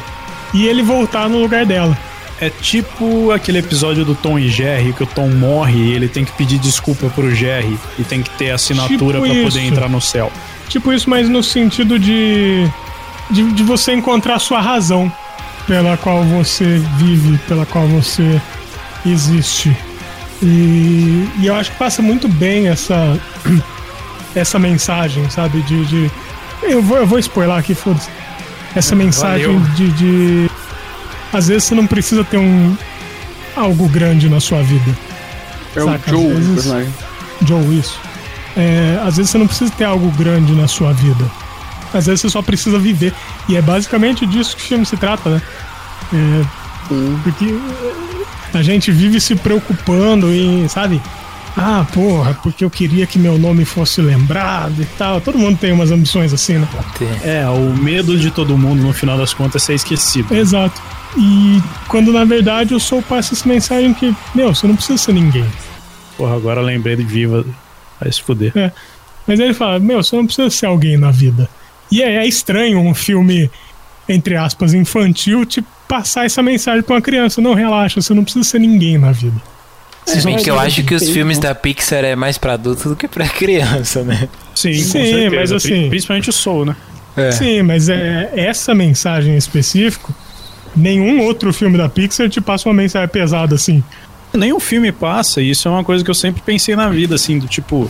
[0.55, 1.97] e ele voltar no lugar dela.
[2.41, 6.25] É tipo aquele episódio do Tom e Jerry, que o Tom morre e ele tem
[6.25, 9.45] que pedir desculpa pro Jerry e tem que ter assinatura Tipo pra isso.
[9.53, 10.33] poder entrar no céu.
[10.69, 12.67] Tipo isso, mas no sentido de,
[13.31, 13.53] de.
[13.53, 15.13] de você encontrar a sua razão
[15.69, 18.41] pela qual você vive, pela qual você
[19.07, 19.77] existe.
[20.43, 22.97] E, e eu acho que passa muito bem essa.
[24.35, 25.61] essa mensagem, sabe?
[25.63, 25.85] De.
[25.87, 26.11] de-
[26.63, 28.09] eu, vou, eu vou spoiler aqui, foda-se.
[28.75, 29.61] Essa mensagem valeu.
[29.75, 30.51] de, de.
[31.33, 32.77] Às vezes você não precisa ter um.
[33.57, 34.97] algo grande na sua vida.
[35.77, 36.95] É Saca, o Joe, vezes- o personagem.
[37.47, 38.01] Joe, isso.
[38.57, 41.25] É, às vezes você não precisa ter algo grande na sua vida.
[41.95, 43.13] Às vezes você só precisa viver.
[43.49, 45.43] E é basicamente disso que o filme se trata, né?
[46.13, 46.45] É,
[47.23, 47.55] porque
[48.55, 51.01] a gente vive se preocupando em, sabe?
[51.57, 55.21] Ah, porra, porque eu queria que meu nome fosse lembrado e tal.
[55.21, 56.69] Todo mundo tem umas ambições assim, né?
[57.23, 60.35] É, o medo de todo mundo, no final das contas, é ser esquecido.
[60.35, 60.81] Exato.
[61.17, 65.13] E quando na verdade eu sou passa essa mensagem que, meu, você não precisa ser
[65.13, 65.45] ninguém.
[66.17, 67.45] Porra, agora eu lembrei de Viva.
[68.01, 68.53] Vai se fuder.
[68.57, 68.73] É.
[69.27, 71.49] Mas ele fala, meu, você não precisa ser alguém na vida.
[71.91, 73.51] E é, é estranho um filme,
[74.09, 77.41] entre aspas, infantil, te passar essa mensagem pra uma criança.
[77.41, 79.37] Não, relaxa, você não precisa ser ninguém na vida.
[80.07, 82.97] Se bem que eu acho que os filmes da Pixar é mais pra adulto do
[82.97, 84.29] que pra criança, né?
[84.55, 86.77] Sim, Sim, mas assim- Pri- Principalmente o Soul, né?
[87.17, 87.31] É.
[87.31, 90.15] Sim, mas é, essa mensagem em específico,
[90.75, 93.83] nenhum outro filme da Pixar te passa uma mensagem pesada assim.
[94.35, 97.39] Nenhum filme passa, e isso é uma coisa que eu sempre pensei na vida, assim,
[97.39, 97.89] do tipo.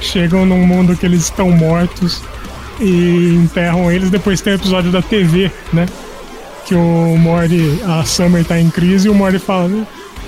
[0.01, 2.23] chegam num mundo que eles estão mortos
[2.81, 4.10] e enterram eles.
[4.10, 5.86] Depois tem o episódio da TV, né?
[6.69, 9.70] Que o Morty, a Summer tá em crise e o Morty fala: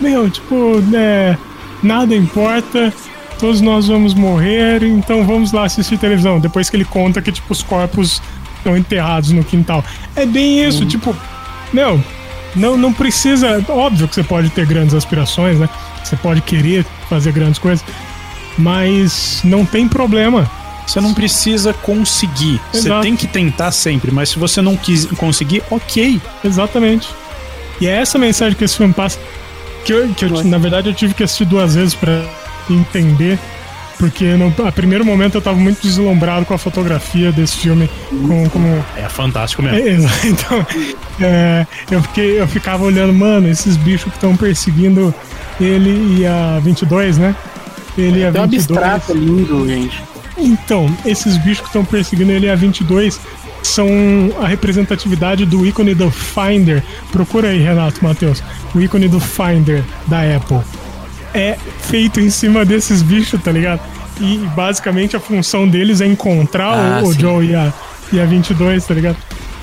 [0.00, 1.36] Meu, tipo, é,
[1.82, 2.90] nada importa,
[3.38, 6.40] todos nós vamos morrer, então vamos lá assistir televisão.
[6.40, 8.22] Depois que ele conta que, tipo, os corpos
[8.56, 9.84] estão enterrados no quintal.
[10.16, 11.14] É bem isso, tipo,
[11.74, 12.02] meu,
[12.56, 13.62] não, não precisa.
[13.68, 15.68] Óbvio que você pode ter grandes aspirações, né?
[16.02, 17.84] Você pode querer fazer grandes coisas,
[18.56, 20.50] mas não tem problema.
[20.90, 22.60] Você não precisa conseguir.
[22.72, 23.02] Você Exato.
[23.02, 26.20] tem que tentar sempre, mas se você não quis conseguir, ok.
[26.42, 27.08] Exatamente.
[27.80, 29.16] E é essa mensagem que esse filme passa.
[29.84, 32.24] Que, eu, que eu, na verdade eu tive que assistir duas vezes pra
[32.68, 33.38] entender.
[33.98, 37.88] Porque no a primeiro momento eu tava muito deslumbrado com a fotografia desse filme.
[38.08, 40.08] Com, como, É fantástico mesmo.
[40.08, 40.66] É, então,
[41.20, 45.14] é, eu, fiquei, eu ficava olhando, mano, esses bichos que estão perseguindo
[45.60, 47.36] ele e a 22, né?
[47.96, 48.82] Ele e a Tem um 22.
[48.82, 50.09] abstrato lindo, gente.
[50.42, 53.20] Então, esses bichos que estão perseguindo ele a 22
[53.62, 53.88] são
[54.40, 56.82] a representatividade do ícone do Finder.
[57.12, 58.42] Procura aí, Renato Matheus.
[58.74, 60.60] O ícone do Finder da Apple.
[61.34, 63.80] É feito em cima desses bichos, tá ligado?
[64.20, 67.12] E basicamente a função deles é encontrar Ah, o, o.
[67.12, 67.72] Joe e a,
[68.12, 69.16] e a 22, tá ligado?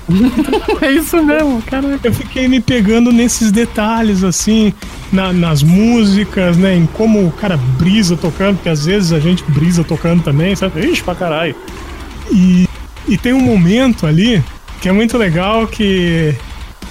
[0.81, 1.99] É isso mesmo, cara.
[2.03, 4.73] Eu fiquei me pegando nesses detalhes, assim,
[5.11, 6.75] na- nas músicas, né?
[6.75, 10.79] Em como o cara brisa tocando, porque às vezes a gente brisa tocando também, sabe?
[10.85, 11.55] Ixi, pra caralho.
[12.31, 12.67] E,
[13.07, 14.43] e tem um momento ali
[14.81, 16.35] que é muito legal que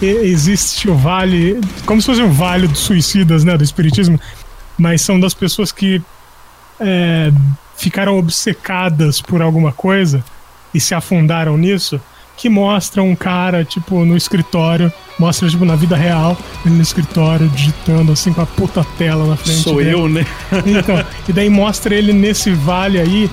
[0.03, 3.57] existe o vale, como se fosse um vale dos suicidas, né?
[3.57, 4.21] Do espiritismo,
[4.77, 6.03] mas são das pessoas que
[6.79, 7.33] é,
[7.77, 10.23] ficaram obcecadas por alguma coisa
[10.75, 11.99] e se afundaram nisso,
[12.37, 17.49] que mostra um cara, tipo, no escritório, mostra, tipo, na vida real, ele no escritório,
[17.49, 19.93] digitando, assim, com a puta tela na frente Sou dele.
[19.93, 20.27] eu, né?
[20.67, 23.31] Então, e daí mostra ele nesse vale aí,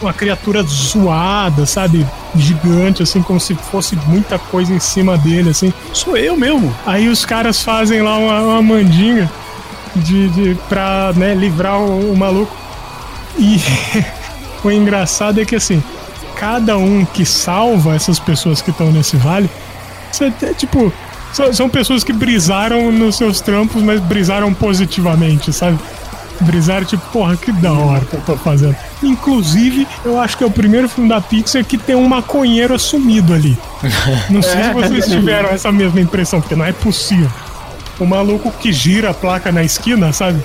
[0.00, 2.06] uma criatura zoada, sabe?
[2.34, 5.72] Gigante, assim, como se fosse muita coisa em cima dele, assim.
[5.92, 6.74] Sou eu mesmo.
[6.86, 9.30] Aí os caras fazem lá uma, uma mandinga
[9.96, 12.56] de, de, pra né, livrar o, o maluco.
[13.38, 13.60] E
[14.64, 15.82] o engraçado é que, assim,
[16.40, 19.48] cada um que salva essas pessoas que estão nesse vale,
[20.10, 20.90] você, é, tipo,
[21.34, 25.78] são, são pessoas que brisaram nos seus trampos, mas brisaram positivamente, sabe?
[26.40, 28.74] Brisaram, tipo, porra, que da hora que eu tô fazendo.
[29.02, 33.34] Inclusive, eu acho que é o primeiro filme da Pixar que tem um maconheiro assumido
[33.34, 33.58] ali.
[34.30, 37.30] Não sei se vocês tiveram essa mesma impressão, porque não é possível.
[37.98, 40.42] O maluco que gira a placa na esquina, sabe?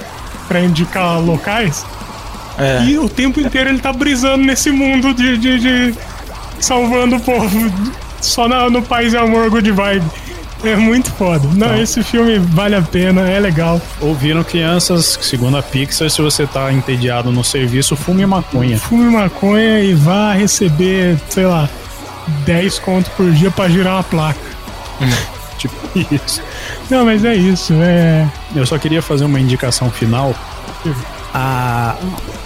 [0.49, 1.85] Pra indicar locais.
[2.57, 2.83] É.
[2.85, 5.95] E o tempo inteiro ele tá brisando nesse mundo de, de, de
[6.59, 7.71] salvando o povo
[8.21, 10.05] só na- no Paz e Amor Good Vibe.
[10.63, 11.47] É muito foda.
[11.53, 13.79] Não, esse filme vale a pena, é legal.
[14.01, 18.79] Ouviram crianças, segundo a Pixar, se você tá entediado no serviço, fume maconha.
[18.79, 21.69] Fume maconha e vá receber, sei lá,
[22.45, 24.39] 10 conto por dia pra girar uma placa.
[25.59, 25.75] Tipo
[26.13, 26.41] isso.
[26.89, 27.73] Não, mas é isso.
[27.81, 28.27] É.
[28.55, 30.33] Eu só queria fazer uma indicação final.
[31.37, 31.95] A,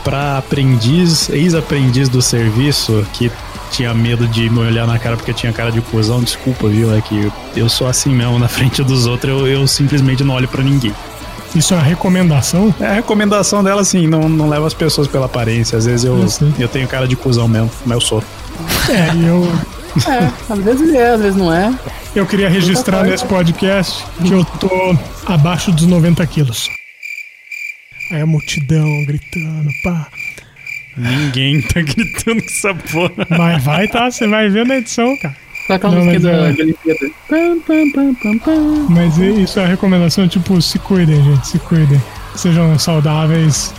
[0.03, 3.32] pra aprendiz, ex-aprendiz do serviço, que
[3.70, 6.91] tinha medo de me olhar na cara porque tinha cara de cuzão, desculpa, viu?
[6.95, 10.48] É que eu sou assim mesmo, na frente dos outros, eu, eu simplesmente não olho
[10.48, 10.91] pra ninguém.
[11.53, 12.74] Isso é uma recomendação?
[12.80, 15.78] É a recomendação dela, assim, não, não leva as pessoas pela aparência.
[15.78, 16.52] Às vezes eu, Eu sei.
[16.57, 18.24] eu tenho cara de cuzão mesmo, mas eu sou.
[18.90, 19.48] É, e eu,
[20.07, 21.74] É, às vezes ele é, às vezes não é.
[22.16, 24.95] eu queria registrar nesse podcast que eu tô
[25.26, 26.70] abaixo dos 90 quilos.
[28.11, 30.07] Aí a multidão gritando, pá.
[30.98, 33.27] Ninguém tá gritando com essa porra.
[33.30, 35.36] Mas vai tá, você vai ver na edição, cara.
[35.90, 37.11] Não, música mas da é- da Olimpíada.
[38.90, 42.02] Mas i- isso é a recomendação, tipo, se cuidem, gente, se cuidem.
[42.36, 43.73] Sejam saudáveis,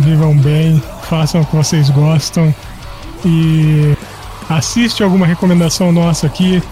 [0.00, 2.54] vivam bem, façam o que vocês gostam.
[3.24, 3.94] E
[4.48, 6.62] assiste alguma recomendação nossa aqui,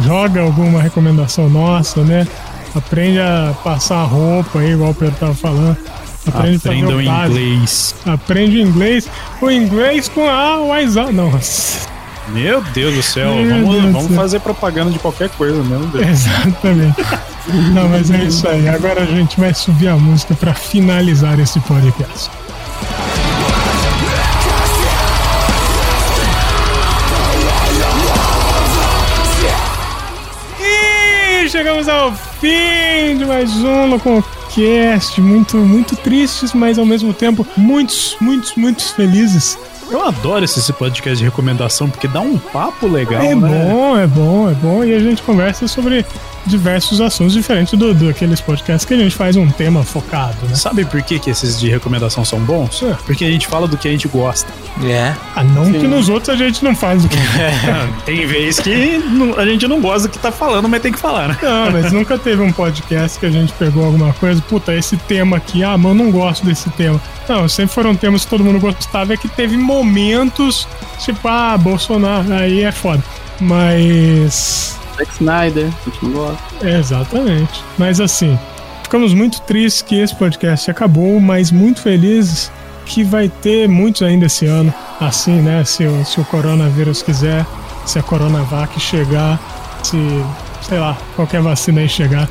[0.00, 2.26] joga alguma recomendação nossa, né?
[2.74, 5.76] Aprende a passar a roupa aí, igual o Pedro tava falando.
[6.26, 7.38] Aprende a fazer Aprendam o básico.
[7.38, 7.94] inglês.
[8.06, 9.08] Aprende inglês.
[9.40, 11.12] O inglês com a WhatsApp.
[11.12, 11.30] Não,
[12.28, 14.16] Meu Deus do céu, Meu vamos, Deus vamos céu.
[14.16, 16.06] fazer propaganda de qualquer coisa, meu Deus.
[16.06, 16.96] exatamente.
[17.72, 18.68] Não, mas é isso aí.
[18.68, 22.30] Agora a gente vai subir a música pra finalizar esse podcast.
[30.60, 34.22] E chegamos ao fim de mais um com
[34.54, 39.56] podcast, muito, muito tristes, mas ao mesmo tempo muitos, muitos, muitos felizes.
[39.90, 43.48] Eu adoro esse esse podcast de recomendação, porque dá um papo legal, É né?
[43.48, 44.84] bom, é bom, é bom.
[44.84, 46.06] E a gente conversa sobre
[46.46, 50.54] diversos assuntos diferentes do, do aqueles podcasts que a gente faz um tema focado, né?
[50.54, 52.82] Sabe por que, que esses de recomendação são bons?
[52.84, 52.96] É.
[53.04, 54.48] Porque a gente fala do que a gente gosta.
[54.84, 55.14] É.
[55.34, 57.16] Ah, não que nos outros a gente não faz o que.
[58.04, 59.00] Tem vez que
[59.36, 61.38] a gente não gosta do que tá falando, mas tem que falar, né?
[61.42, 65.36] Não, mas nunca teve um podcast que a gente pegou alguma coisa, puta, esse tema
[65.36, 67.00] aqui, ah, mas eu não gosto desse tema.
[67.28, 70.66] Não, sempre foram temas que todo mundo gostava, é que teve momentos,
[70.98, 73.02] tipo, ah, Bolsonaro, aí é foda.
[73.40, 74.78] Mas.
[74.96, 76.68] Zack Snyder, a gente não gosta.
[76.68, 77.64] Exatamente.
[77.78, 78.38] Mas assim,
[78.82, 82.50] ficamos muito tristes que esse podcast acabou, mas muito felizes
[82.90, 84.74] que vai ter muitos ainda esse ano.
[85.00, 85.64] Assim, né?
[85.64, 87.46] Se, se o coronavírus quiser,
[87.86, 89.40] se a Coronavac chegar,
[89.82, 89.96] se,
[90.60, 92.28] sei lá, qualquer vacina aí chegar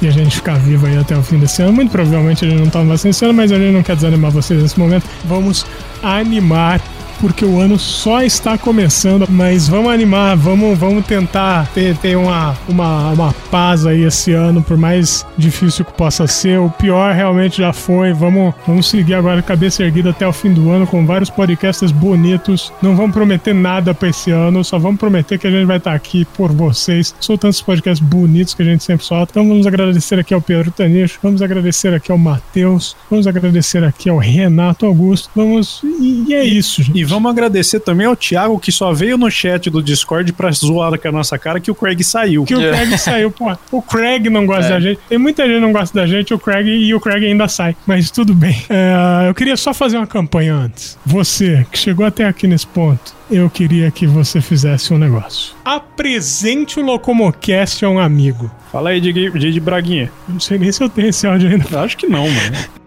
[0.00, 1.72] e a gente ficar vivo aí até o fim desse ano.
[1.72, 4.30] Muito provavelmente a gente não toma vacina esse ano, mas a gente não quer desanimar
[4.30, 5.04] vocês nesse momento.
[5.24, 5.66] Vamos
[6.02, 6.80] animar.
[7.20, 12.56] Porque o ano só está começando, mas vamos animar, vamos, vamos tentar ter, ter uma,
[12.68, 16.58] uma, uma paz aí esse ano, por mais difícil que possa ser.
[16.58, 18.12] O pior realmente já foi.
[18.12, 22.72] Vamos, vamos seguir agora cabeça erguida até o fim do ano com vários podcasts bonitos.
[22.82, 25.94] Não vamos prometer nada para esse ano, só vamos prometer que a gente vai estar
[25.94, 29.32] aqui por vocês, soltando esses podcasts bonitos que a gente sempre solta.
[29.32, 34.08] Então vamos agradecer aqui ao Pedro Tanicho, vamos agradecer aqui ao Matheus, vamos agradecer aqui
[34.08, 35.30] ao Renato Augusto.
[35.34, 35.80] Vamos.
[35.82, 36.98] E, e é isso, gente.
[36.98, 40.98] E vamos agradecer também ao Thiago, que só veio no chat do Discord pra zoar
[40.98, 42.44] com a nossa cara que o Craig saiu.
[42.44, 43.56] que o Craig saiu, pô.
[43.70, 45.00] O Craig não gosta da gente.
[45.08, 47.76] Tem muita gente que não gosta da gente, o Craig e o Craig ainda sai.
[47.86, 48.56] Mas tudo bem.
[48.68, 50.98] É, eu queria só fazer uma campanha antes.
[51.04, 55.54] Você que chegou até aqui nesse ponto, eu queria que você fizesse um negócio.
[55.64, 58.50] Apresente o Locomocast a um amigo.
[58.70, 60.10] Fala aí, Didi Didi Braguinha.
[60.28, 61.64] Eu não sei nem se eu tenho esse áudio ainda.
[61.70, 62.56] Eu acho que não, mano.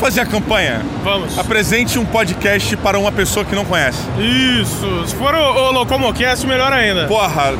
[0.00, 0.80] fazer a campanha.
[1.04, 1.38] Vamos.
[1.38, 3.98] Apresente um podcast para uma pessoa que não conhece.
[4.18, 5.04] Isso.
[5.06, 7.06] Se for o, o Locomocast, melhor ainda.
[7.06, 7.52] Porra,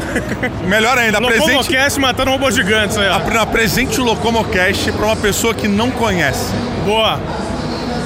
[0.67, 3.15] melhor ainda, apresente, Locomocast matando robôs gigantes aí, ó.
[3.17, 6.53] apre- apresente o Locomocast para uma pessoa que não conhece.
[6.85, 7.21] Boa.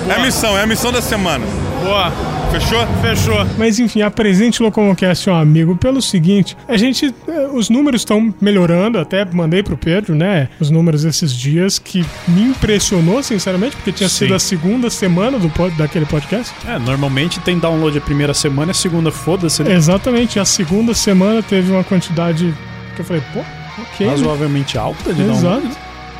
[0.09, 1.47] É a missão, é a missão da semana.
[1.85, 2.11] Boa.
[2.51, 2.87] Fechou?
[3.03, 3.47] Fechou.
[3.59, 7.15] Mas enfim, apresente o Locomocast ao amigo pelo seguinte: a gente.
[7.29, 10.49] eh, Os números estão melhorando, até mandei pro Pedro, né?
[10.59, 14.17] Os números esses dias que me impressionou, sinceramente, porque tinha Sim.
[14.27, 16.55] sido a segunda semana do, daquele podcast.
[16.67, 19.73] É, normalmente tem download a primeira semana, a segunda foda-se, né?
[19.75, 22.55] Exatamente, a segunda semana teve uma quantidade
[22.95, 23.41] que eu falei, pô,
[23.83, 24.07] ok.
[24.07, 24.13] né?
[24.13, 25.67] razoavelmente alta de download.
[25.67, 25.79] Exato.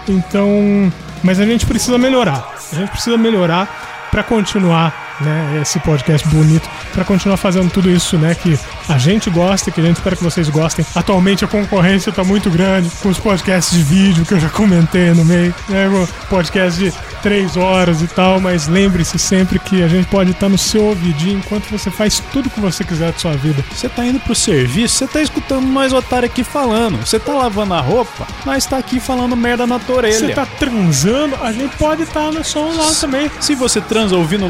[0.09, 0.93] Então,
[1.23, 2.55] mas a gente precisa melhorar.
[2.73, 8.19] A gente precisa melhorar para continuar, né, esse podcast bonito, para continuar fazendo tudo isso,
[8.19, 8.59] né, que
[8.89, 10.85] a gente gosta, que a gente espera que vocês gostem.
[10.95, 15.13] Atualmente a concorrência tá muito grande com os podcasts de vídeo que eu já comentei
[15.13, 15.89] no meio, né,
[16.29, 16.93] podcast de
[17.23, 21.39] três horas e tal, mas lembre-se sempre que a gente pode estar no seu ouvidinho
[21.39, 23.65] enquanto você faz tudo que você quiser da sua vida.
[23.73, 26.99] Você tá indo pro serviço, você tá escutando nós otário aqui falando.
[26.99, 30.19] Você tá lavando a roupa, nós tá aqui falando merda na tua orelha.
[30.19, 33.31] Você tá transando, a gente pode estar no som lá também.
[33.41, 34.49] Se você transa ouvindo o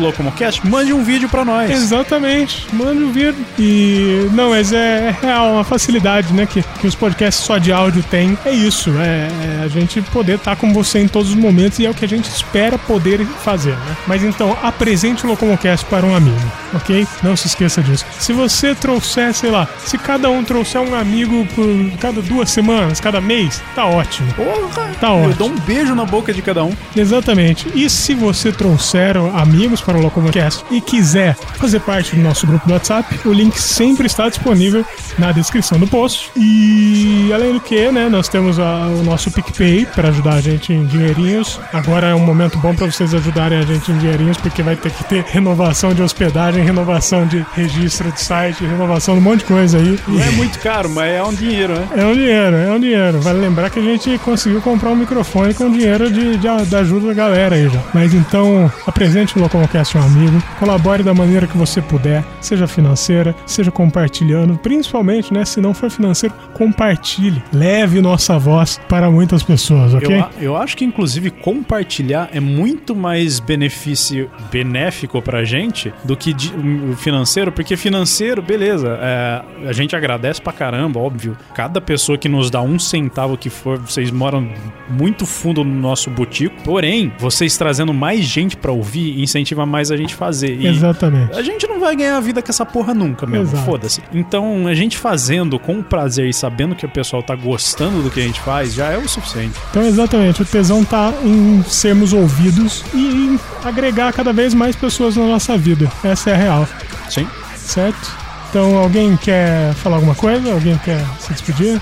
[0.55, 1.71] Locomocast, mande um vídeo pra nós.
[1.71, 3.37] Exatamente, mande um vídeo.
[3.59, 6.47] E não, mas é, é real, uma facilidade, né?
[6.47, 8.37] Que, que os podcasts só de áudio têm.
[8.45, 9.29] É isso, é,
[9.61, 12.05] é a gente poder estar com você em todos os momentos e é o que
[12.05, 13.97] a gente espera poder fazer, né?
[14.07, 17.07] Mas então, apresente o Locomocast para um amigo, ok?
[17.23, 18.05] Não se esqueça disso.
[18.19, 21.65] Se você trouxer, sei lá, se cada um trouxer um amigo por
[21.99, 24.33] cada duas semanas, cada mês, tá ótimo.
[24.35, 24.91] Porra!
[25.01, 25.35] Tá Eu ótimo.
[25.35, 26.73] dou um beijo na boca de cada um.
[26.95, 27.67] Exatamente.
[27.75, 32.67] E se você trouxer amigos para o Locomocast e quiser fazer parte do nosso grupo
[32.67, 34.85] do WhatsApp, o link sempre está disponível
[35.19, 36.31] na descrição do post.
[36.37, 40.73] E além do que, né, nós temos a- o nosso PicPay para ajudar a gente
[40.73, 41.61] em dinheirinhos.
[41.73, 44.91] Agora é um momento bom para vocês ajudarem a gente em dinheirinhos, porque vai ter
[44.91, 49.45] que ter renovação de hospedagem, renovação de registro de site, renovação de um monte de
[49.47, 49.99] coisa aí.
[50.07, 51.89] Não é muito caro, mas é um dinheiro, né?
[51.97, 53.21] É um dinheiro, é um dinheiro.
[53.21, 57.09] Vale lembrar que a gente conseguiu comprar um microfone com dinheiro de, de- da ajuda
[57.09, 57.81] da galera aí já.
[57.93, 62.67] Mas então, apresente o Locomocast a um amigo, colabore da maneira que você puder, seja
[62.67, 67.43] financeira, seja compartilhando, principalmente, né, se não for financeiro, compartilhe.
[67.53, 70.17] Leve nossa voz para muitas pessoas, ok?
[70.19, 76.33] Eu, eu acho que, inclusive, compartilhar é muito mais benefício benéfico pra gente do que
[76.33, 76.53] de-
[76.97, 81.37] financeiro, porque financeiro, beleza, é, a gente agradece pra caramba, óbvio.
[81.55, 84.49] Cada pessoa que nos dá um centavo que for, vocês moram
[84.89, 86.55] muito fundo no nosso butico.
[86.65, 90.59] Porém, vocês trazendo mais gente pra ouvir incentiva mais a gente fazer.
[90.59, 91.37] E Exatamente.
[91.37, 94.03] a gente não vai ganhar a vida com essa porra nunca mesmo, foda-se.
[94.13, 98.21] Então, a gente fazendo com prazer e sabendo que o pessoal tá gostando do que
[98.21, 99.55] a gente faz, já é o suficiente.
[99.71, 105.17] Então, exatamente, o tesão tá em sermos ouvidos e em agregar cada vez mais pessoas
[105.17, 105.91] na nossa vida.
[106.03, 106.69] Essa é a real,
[107.09, 107.27] Sim.
[107.57, 108.25] certo?
[108.49, 110.53] Então, alguém quer falar alguma coisa?
[110.53, 111.81] Alguém quer se despedir?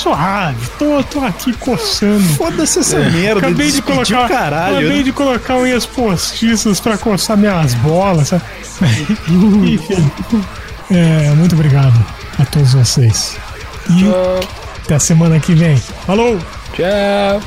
[0.00, 2.24] Suave, tô, tô aqui coçando.
[2.34, 3.40] Foda-se essa merda.
[3.40, 4.78] Acabei de colocar, caralho.
[4.78, 5.02] acabei né?
[5.02, 8.28] de colocar unhas postiças pra coçar minhas bolas.
[8.28, 8.42] sabe?
[10.90, 12.02] é, muito obrigado
[12.38, 13.36] a todos vocês.
[13.90, 14.06] E
[14.82, 15.76] até a semana que vem.
[16.06, 16.38] Falou!
[16.72, 17.42] Tchau.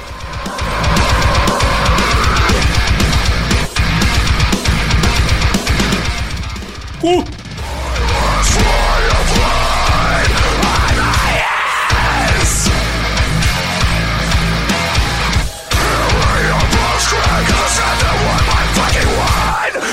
[7.01, 7.42] Cu!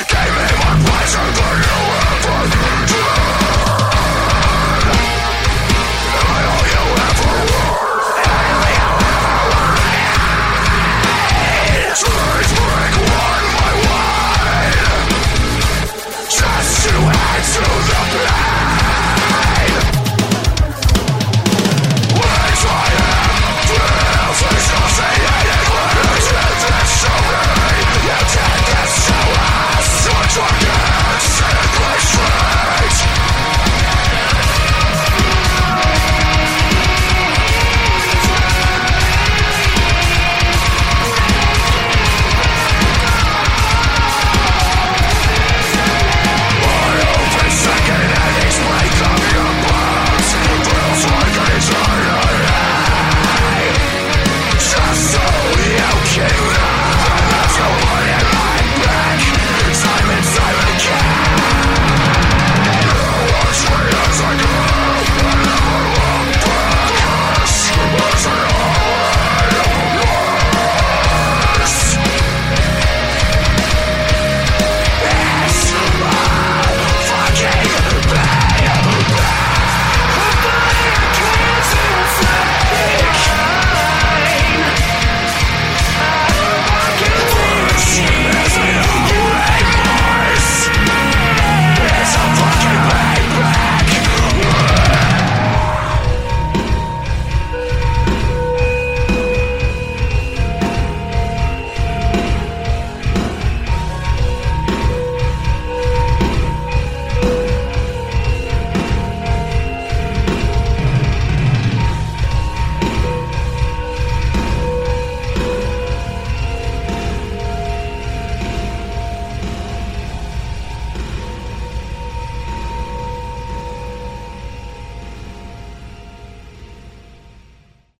[0.08, 2.59] Gave me more pleasure than you ever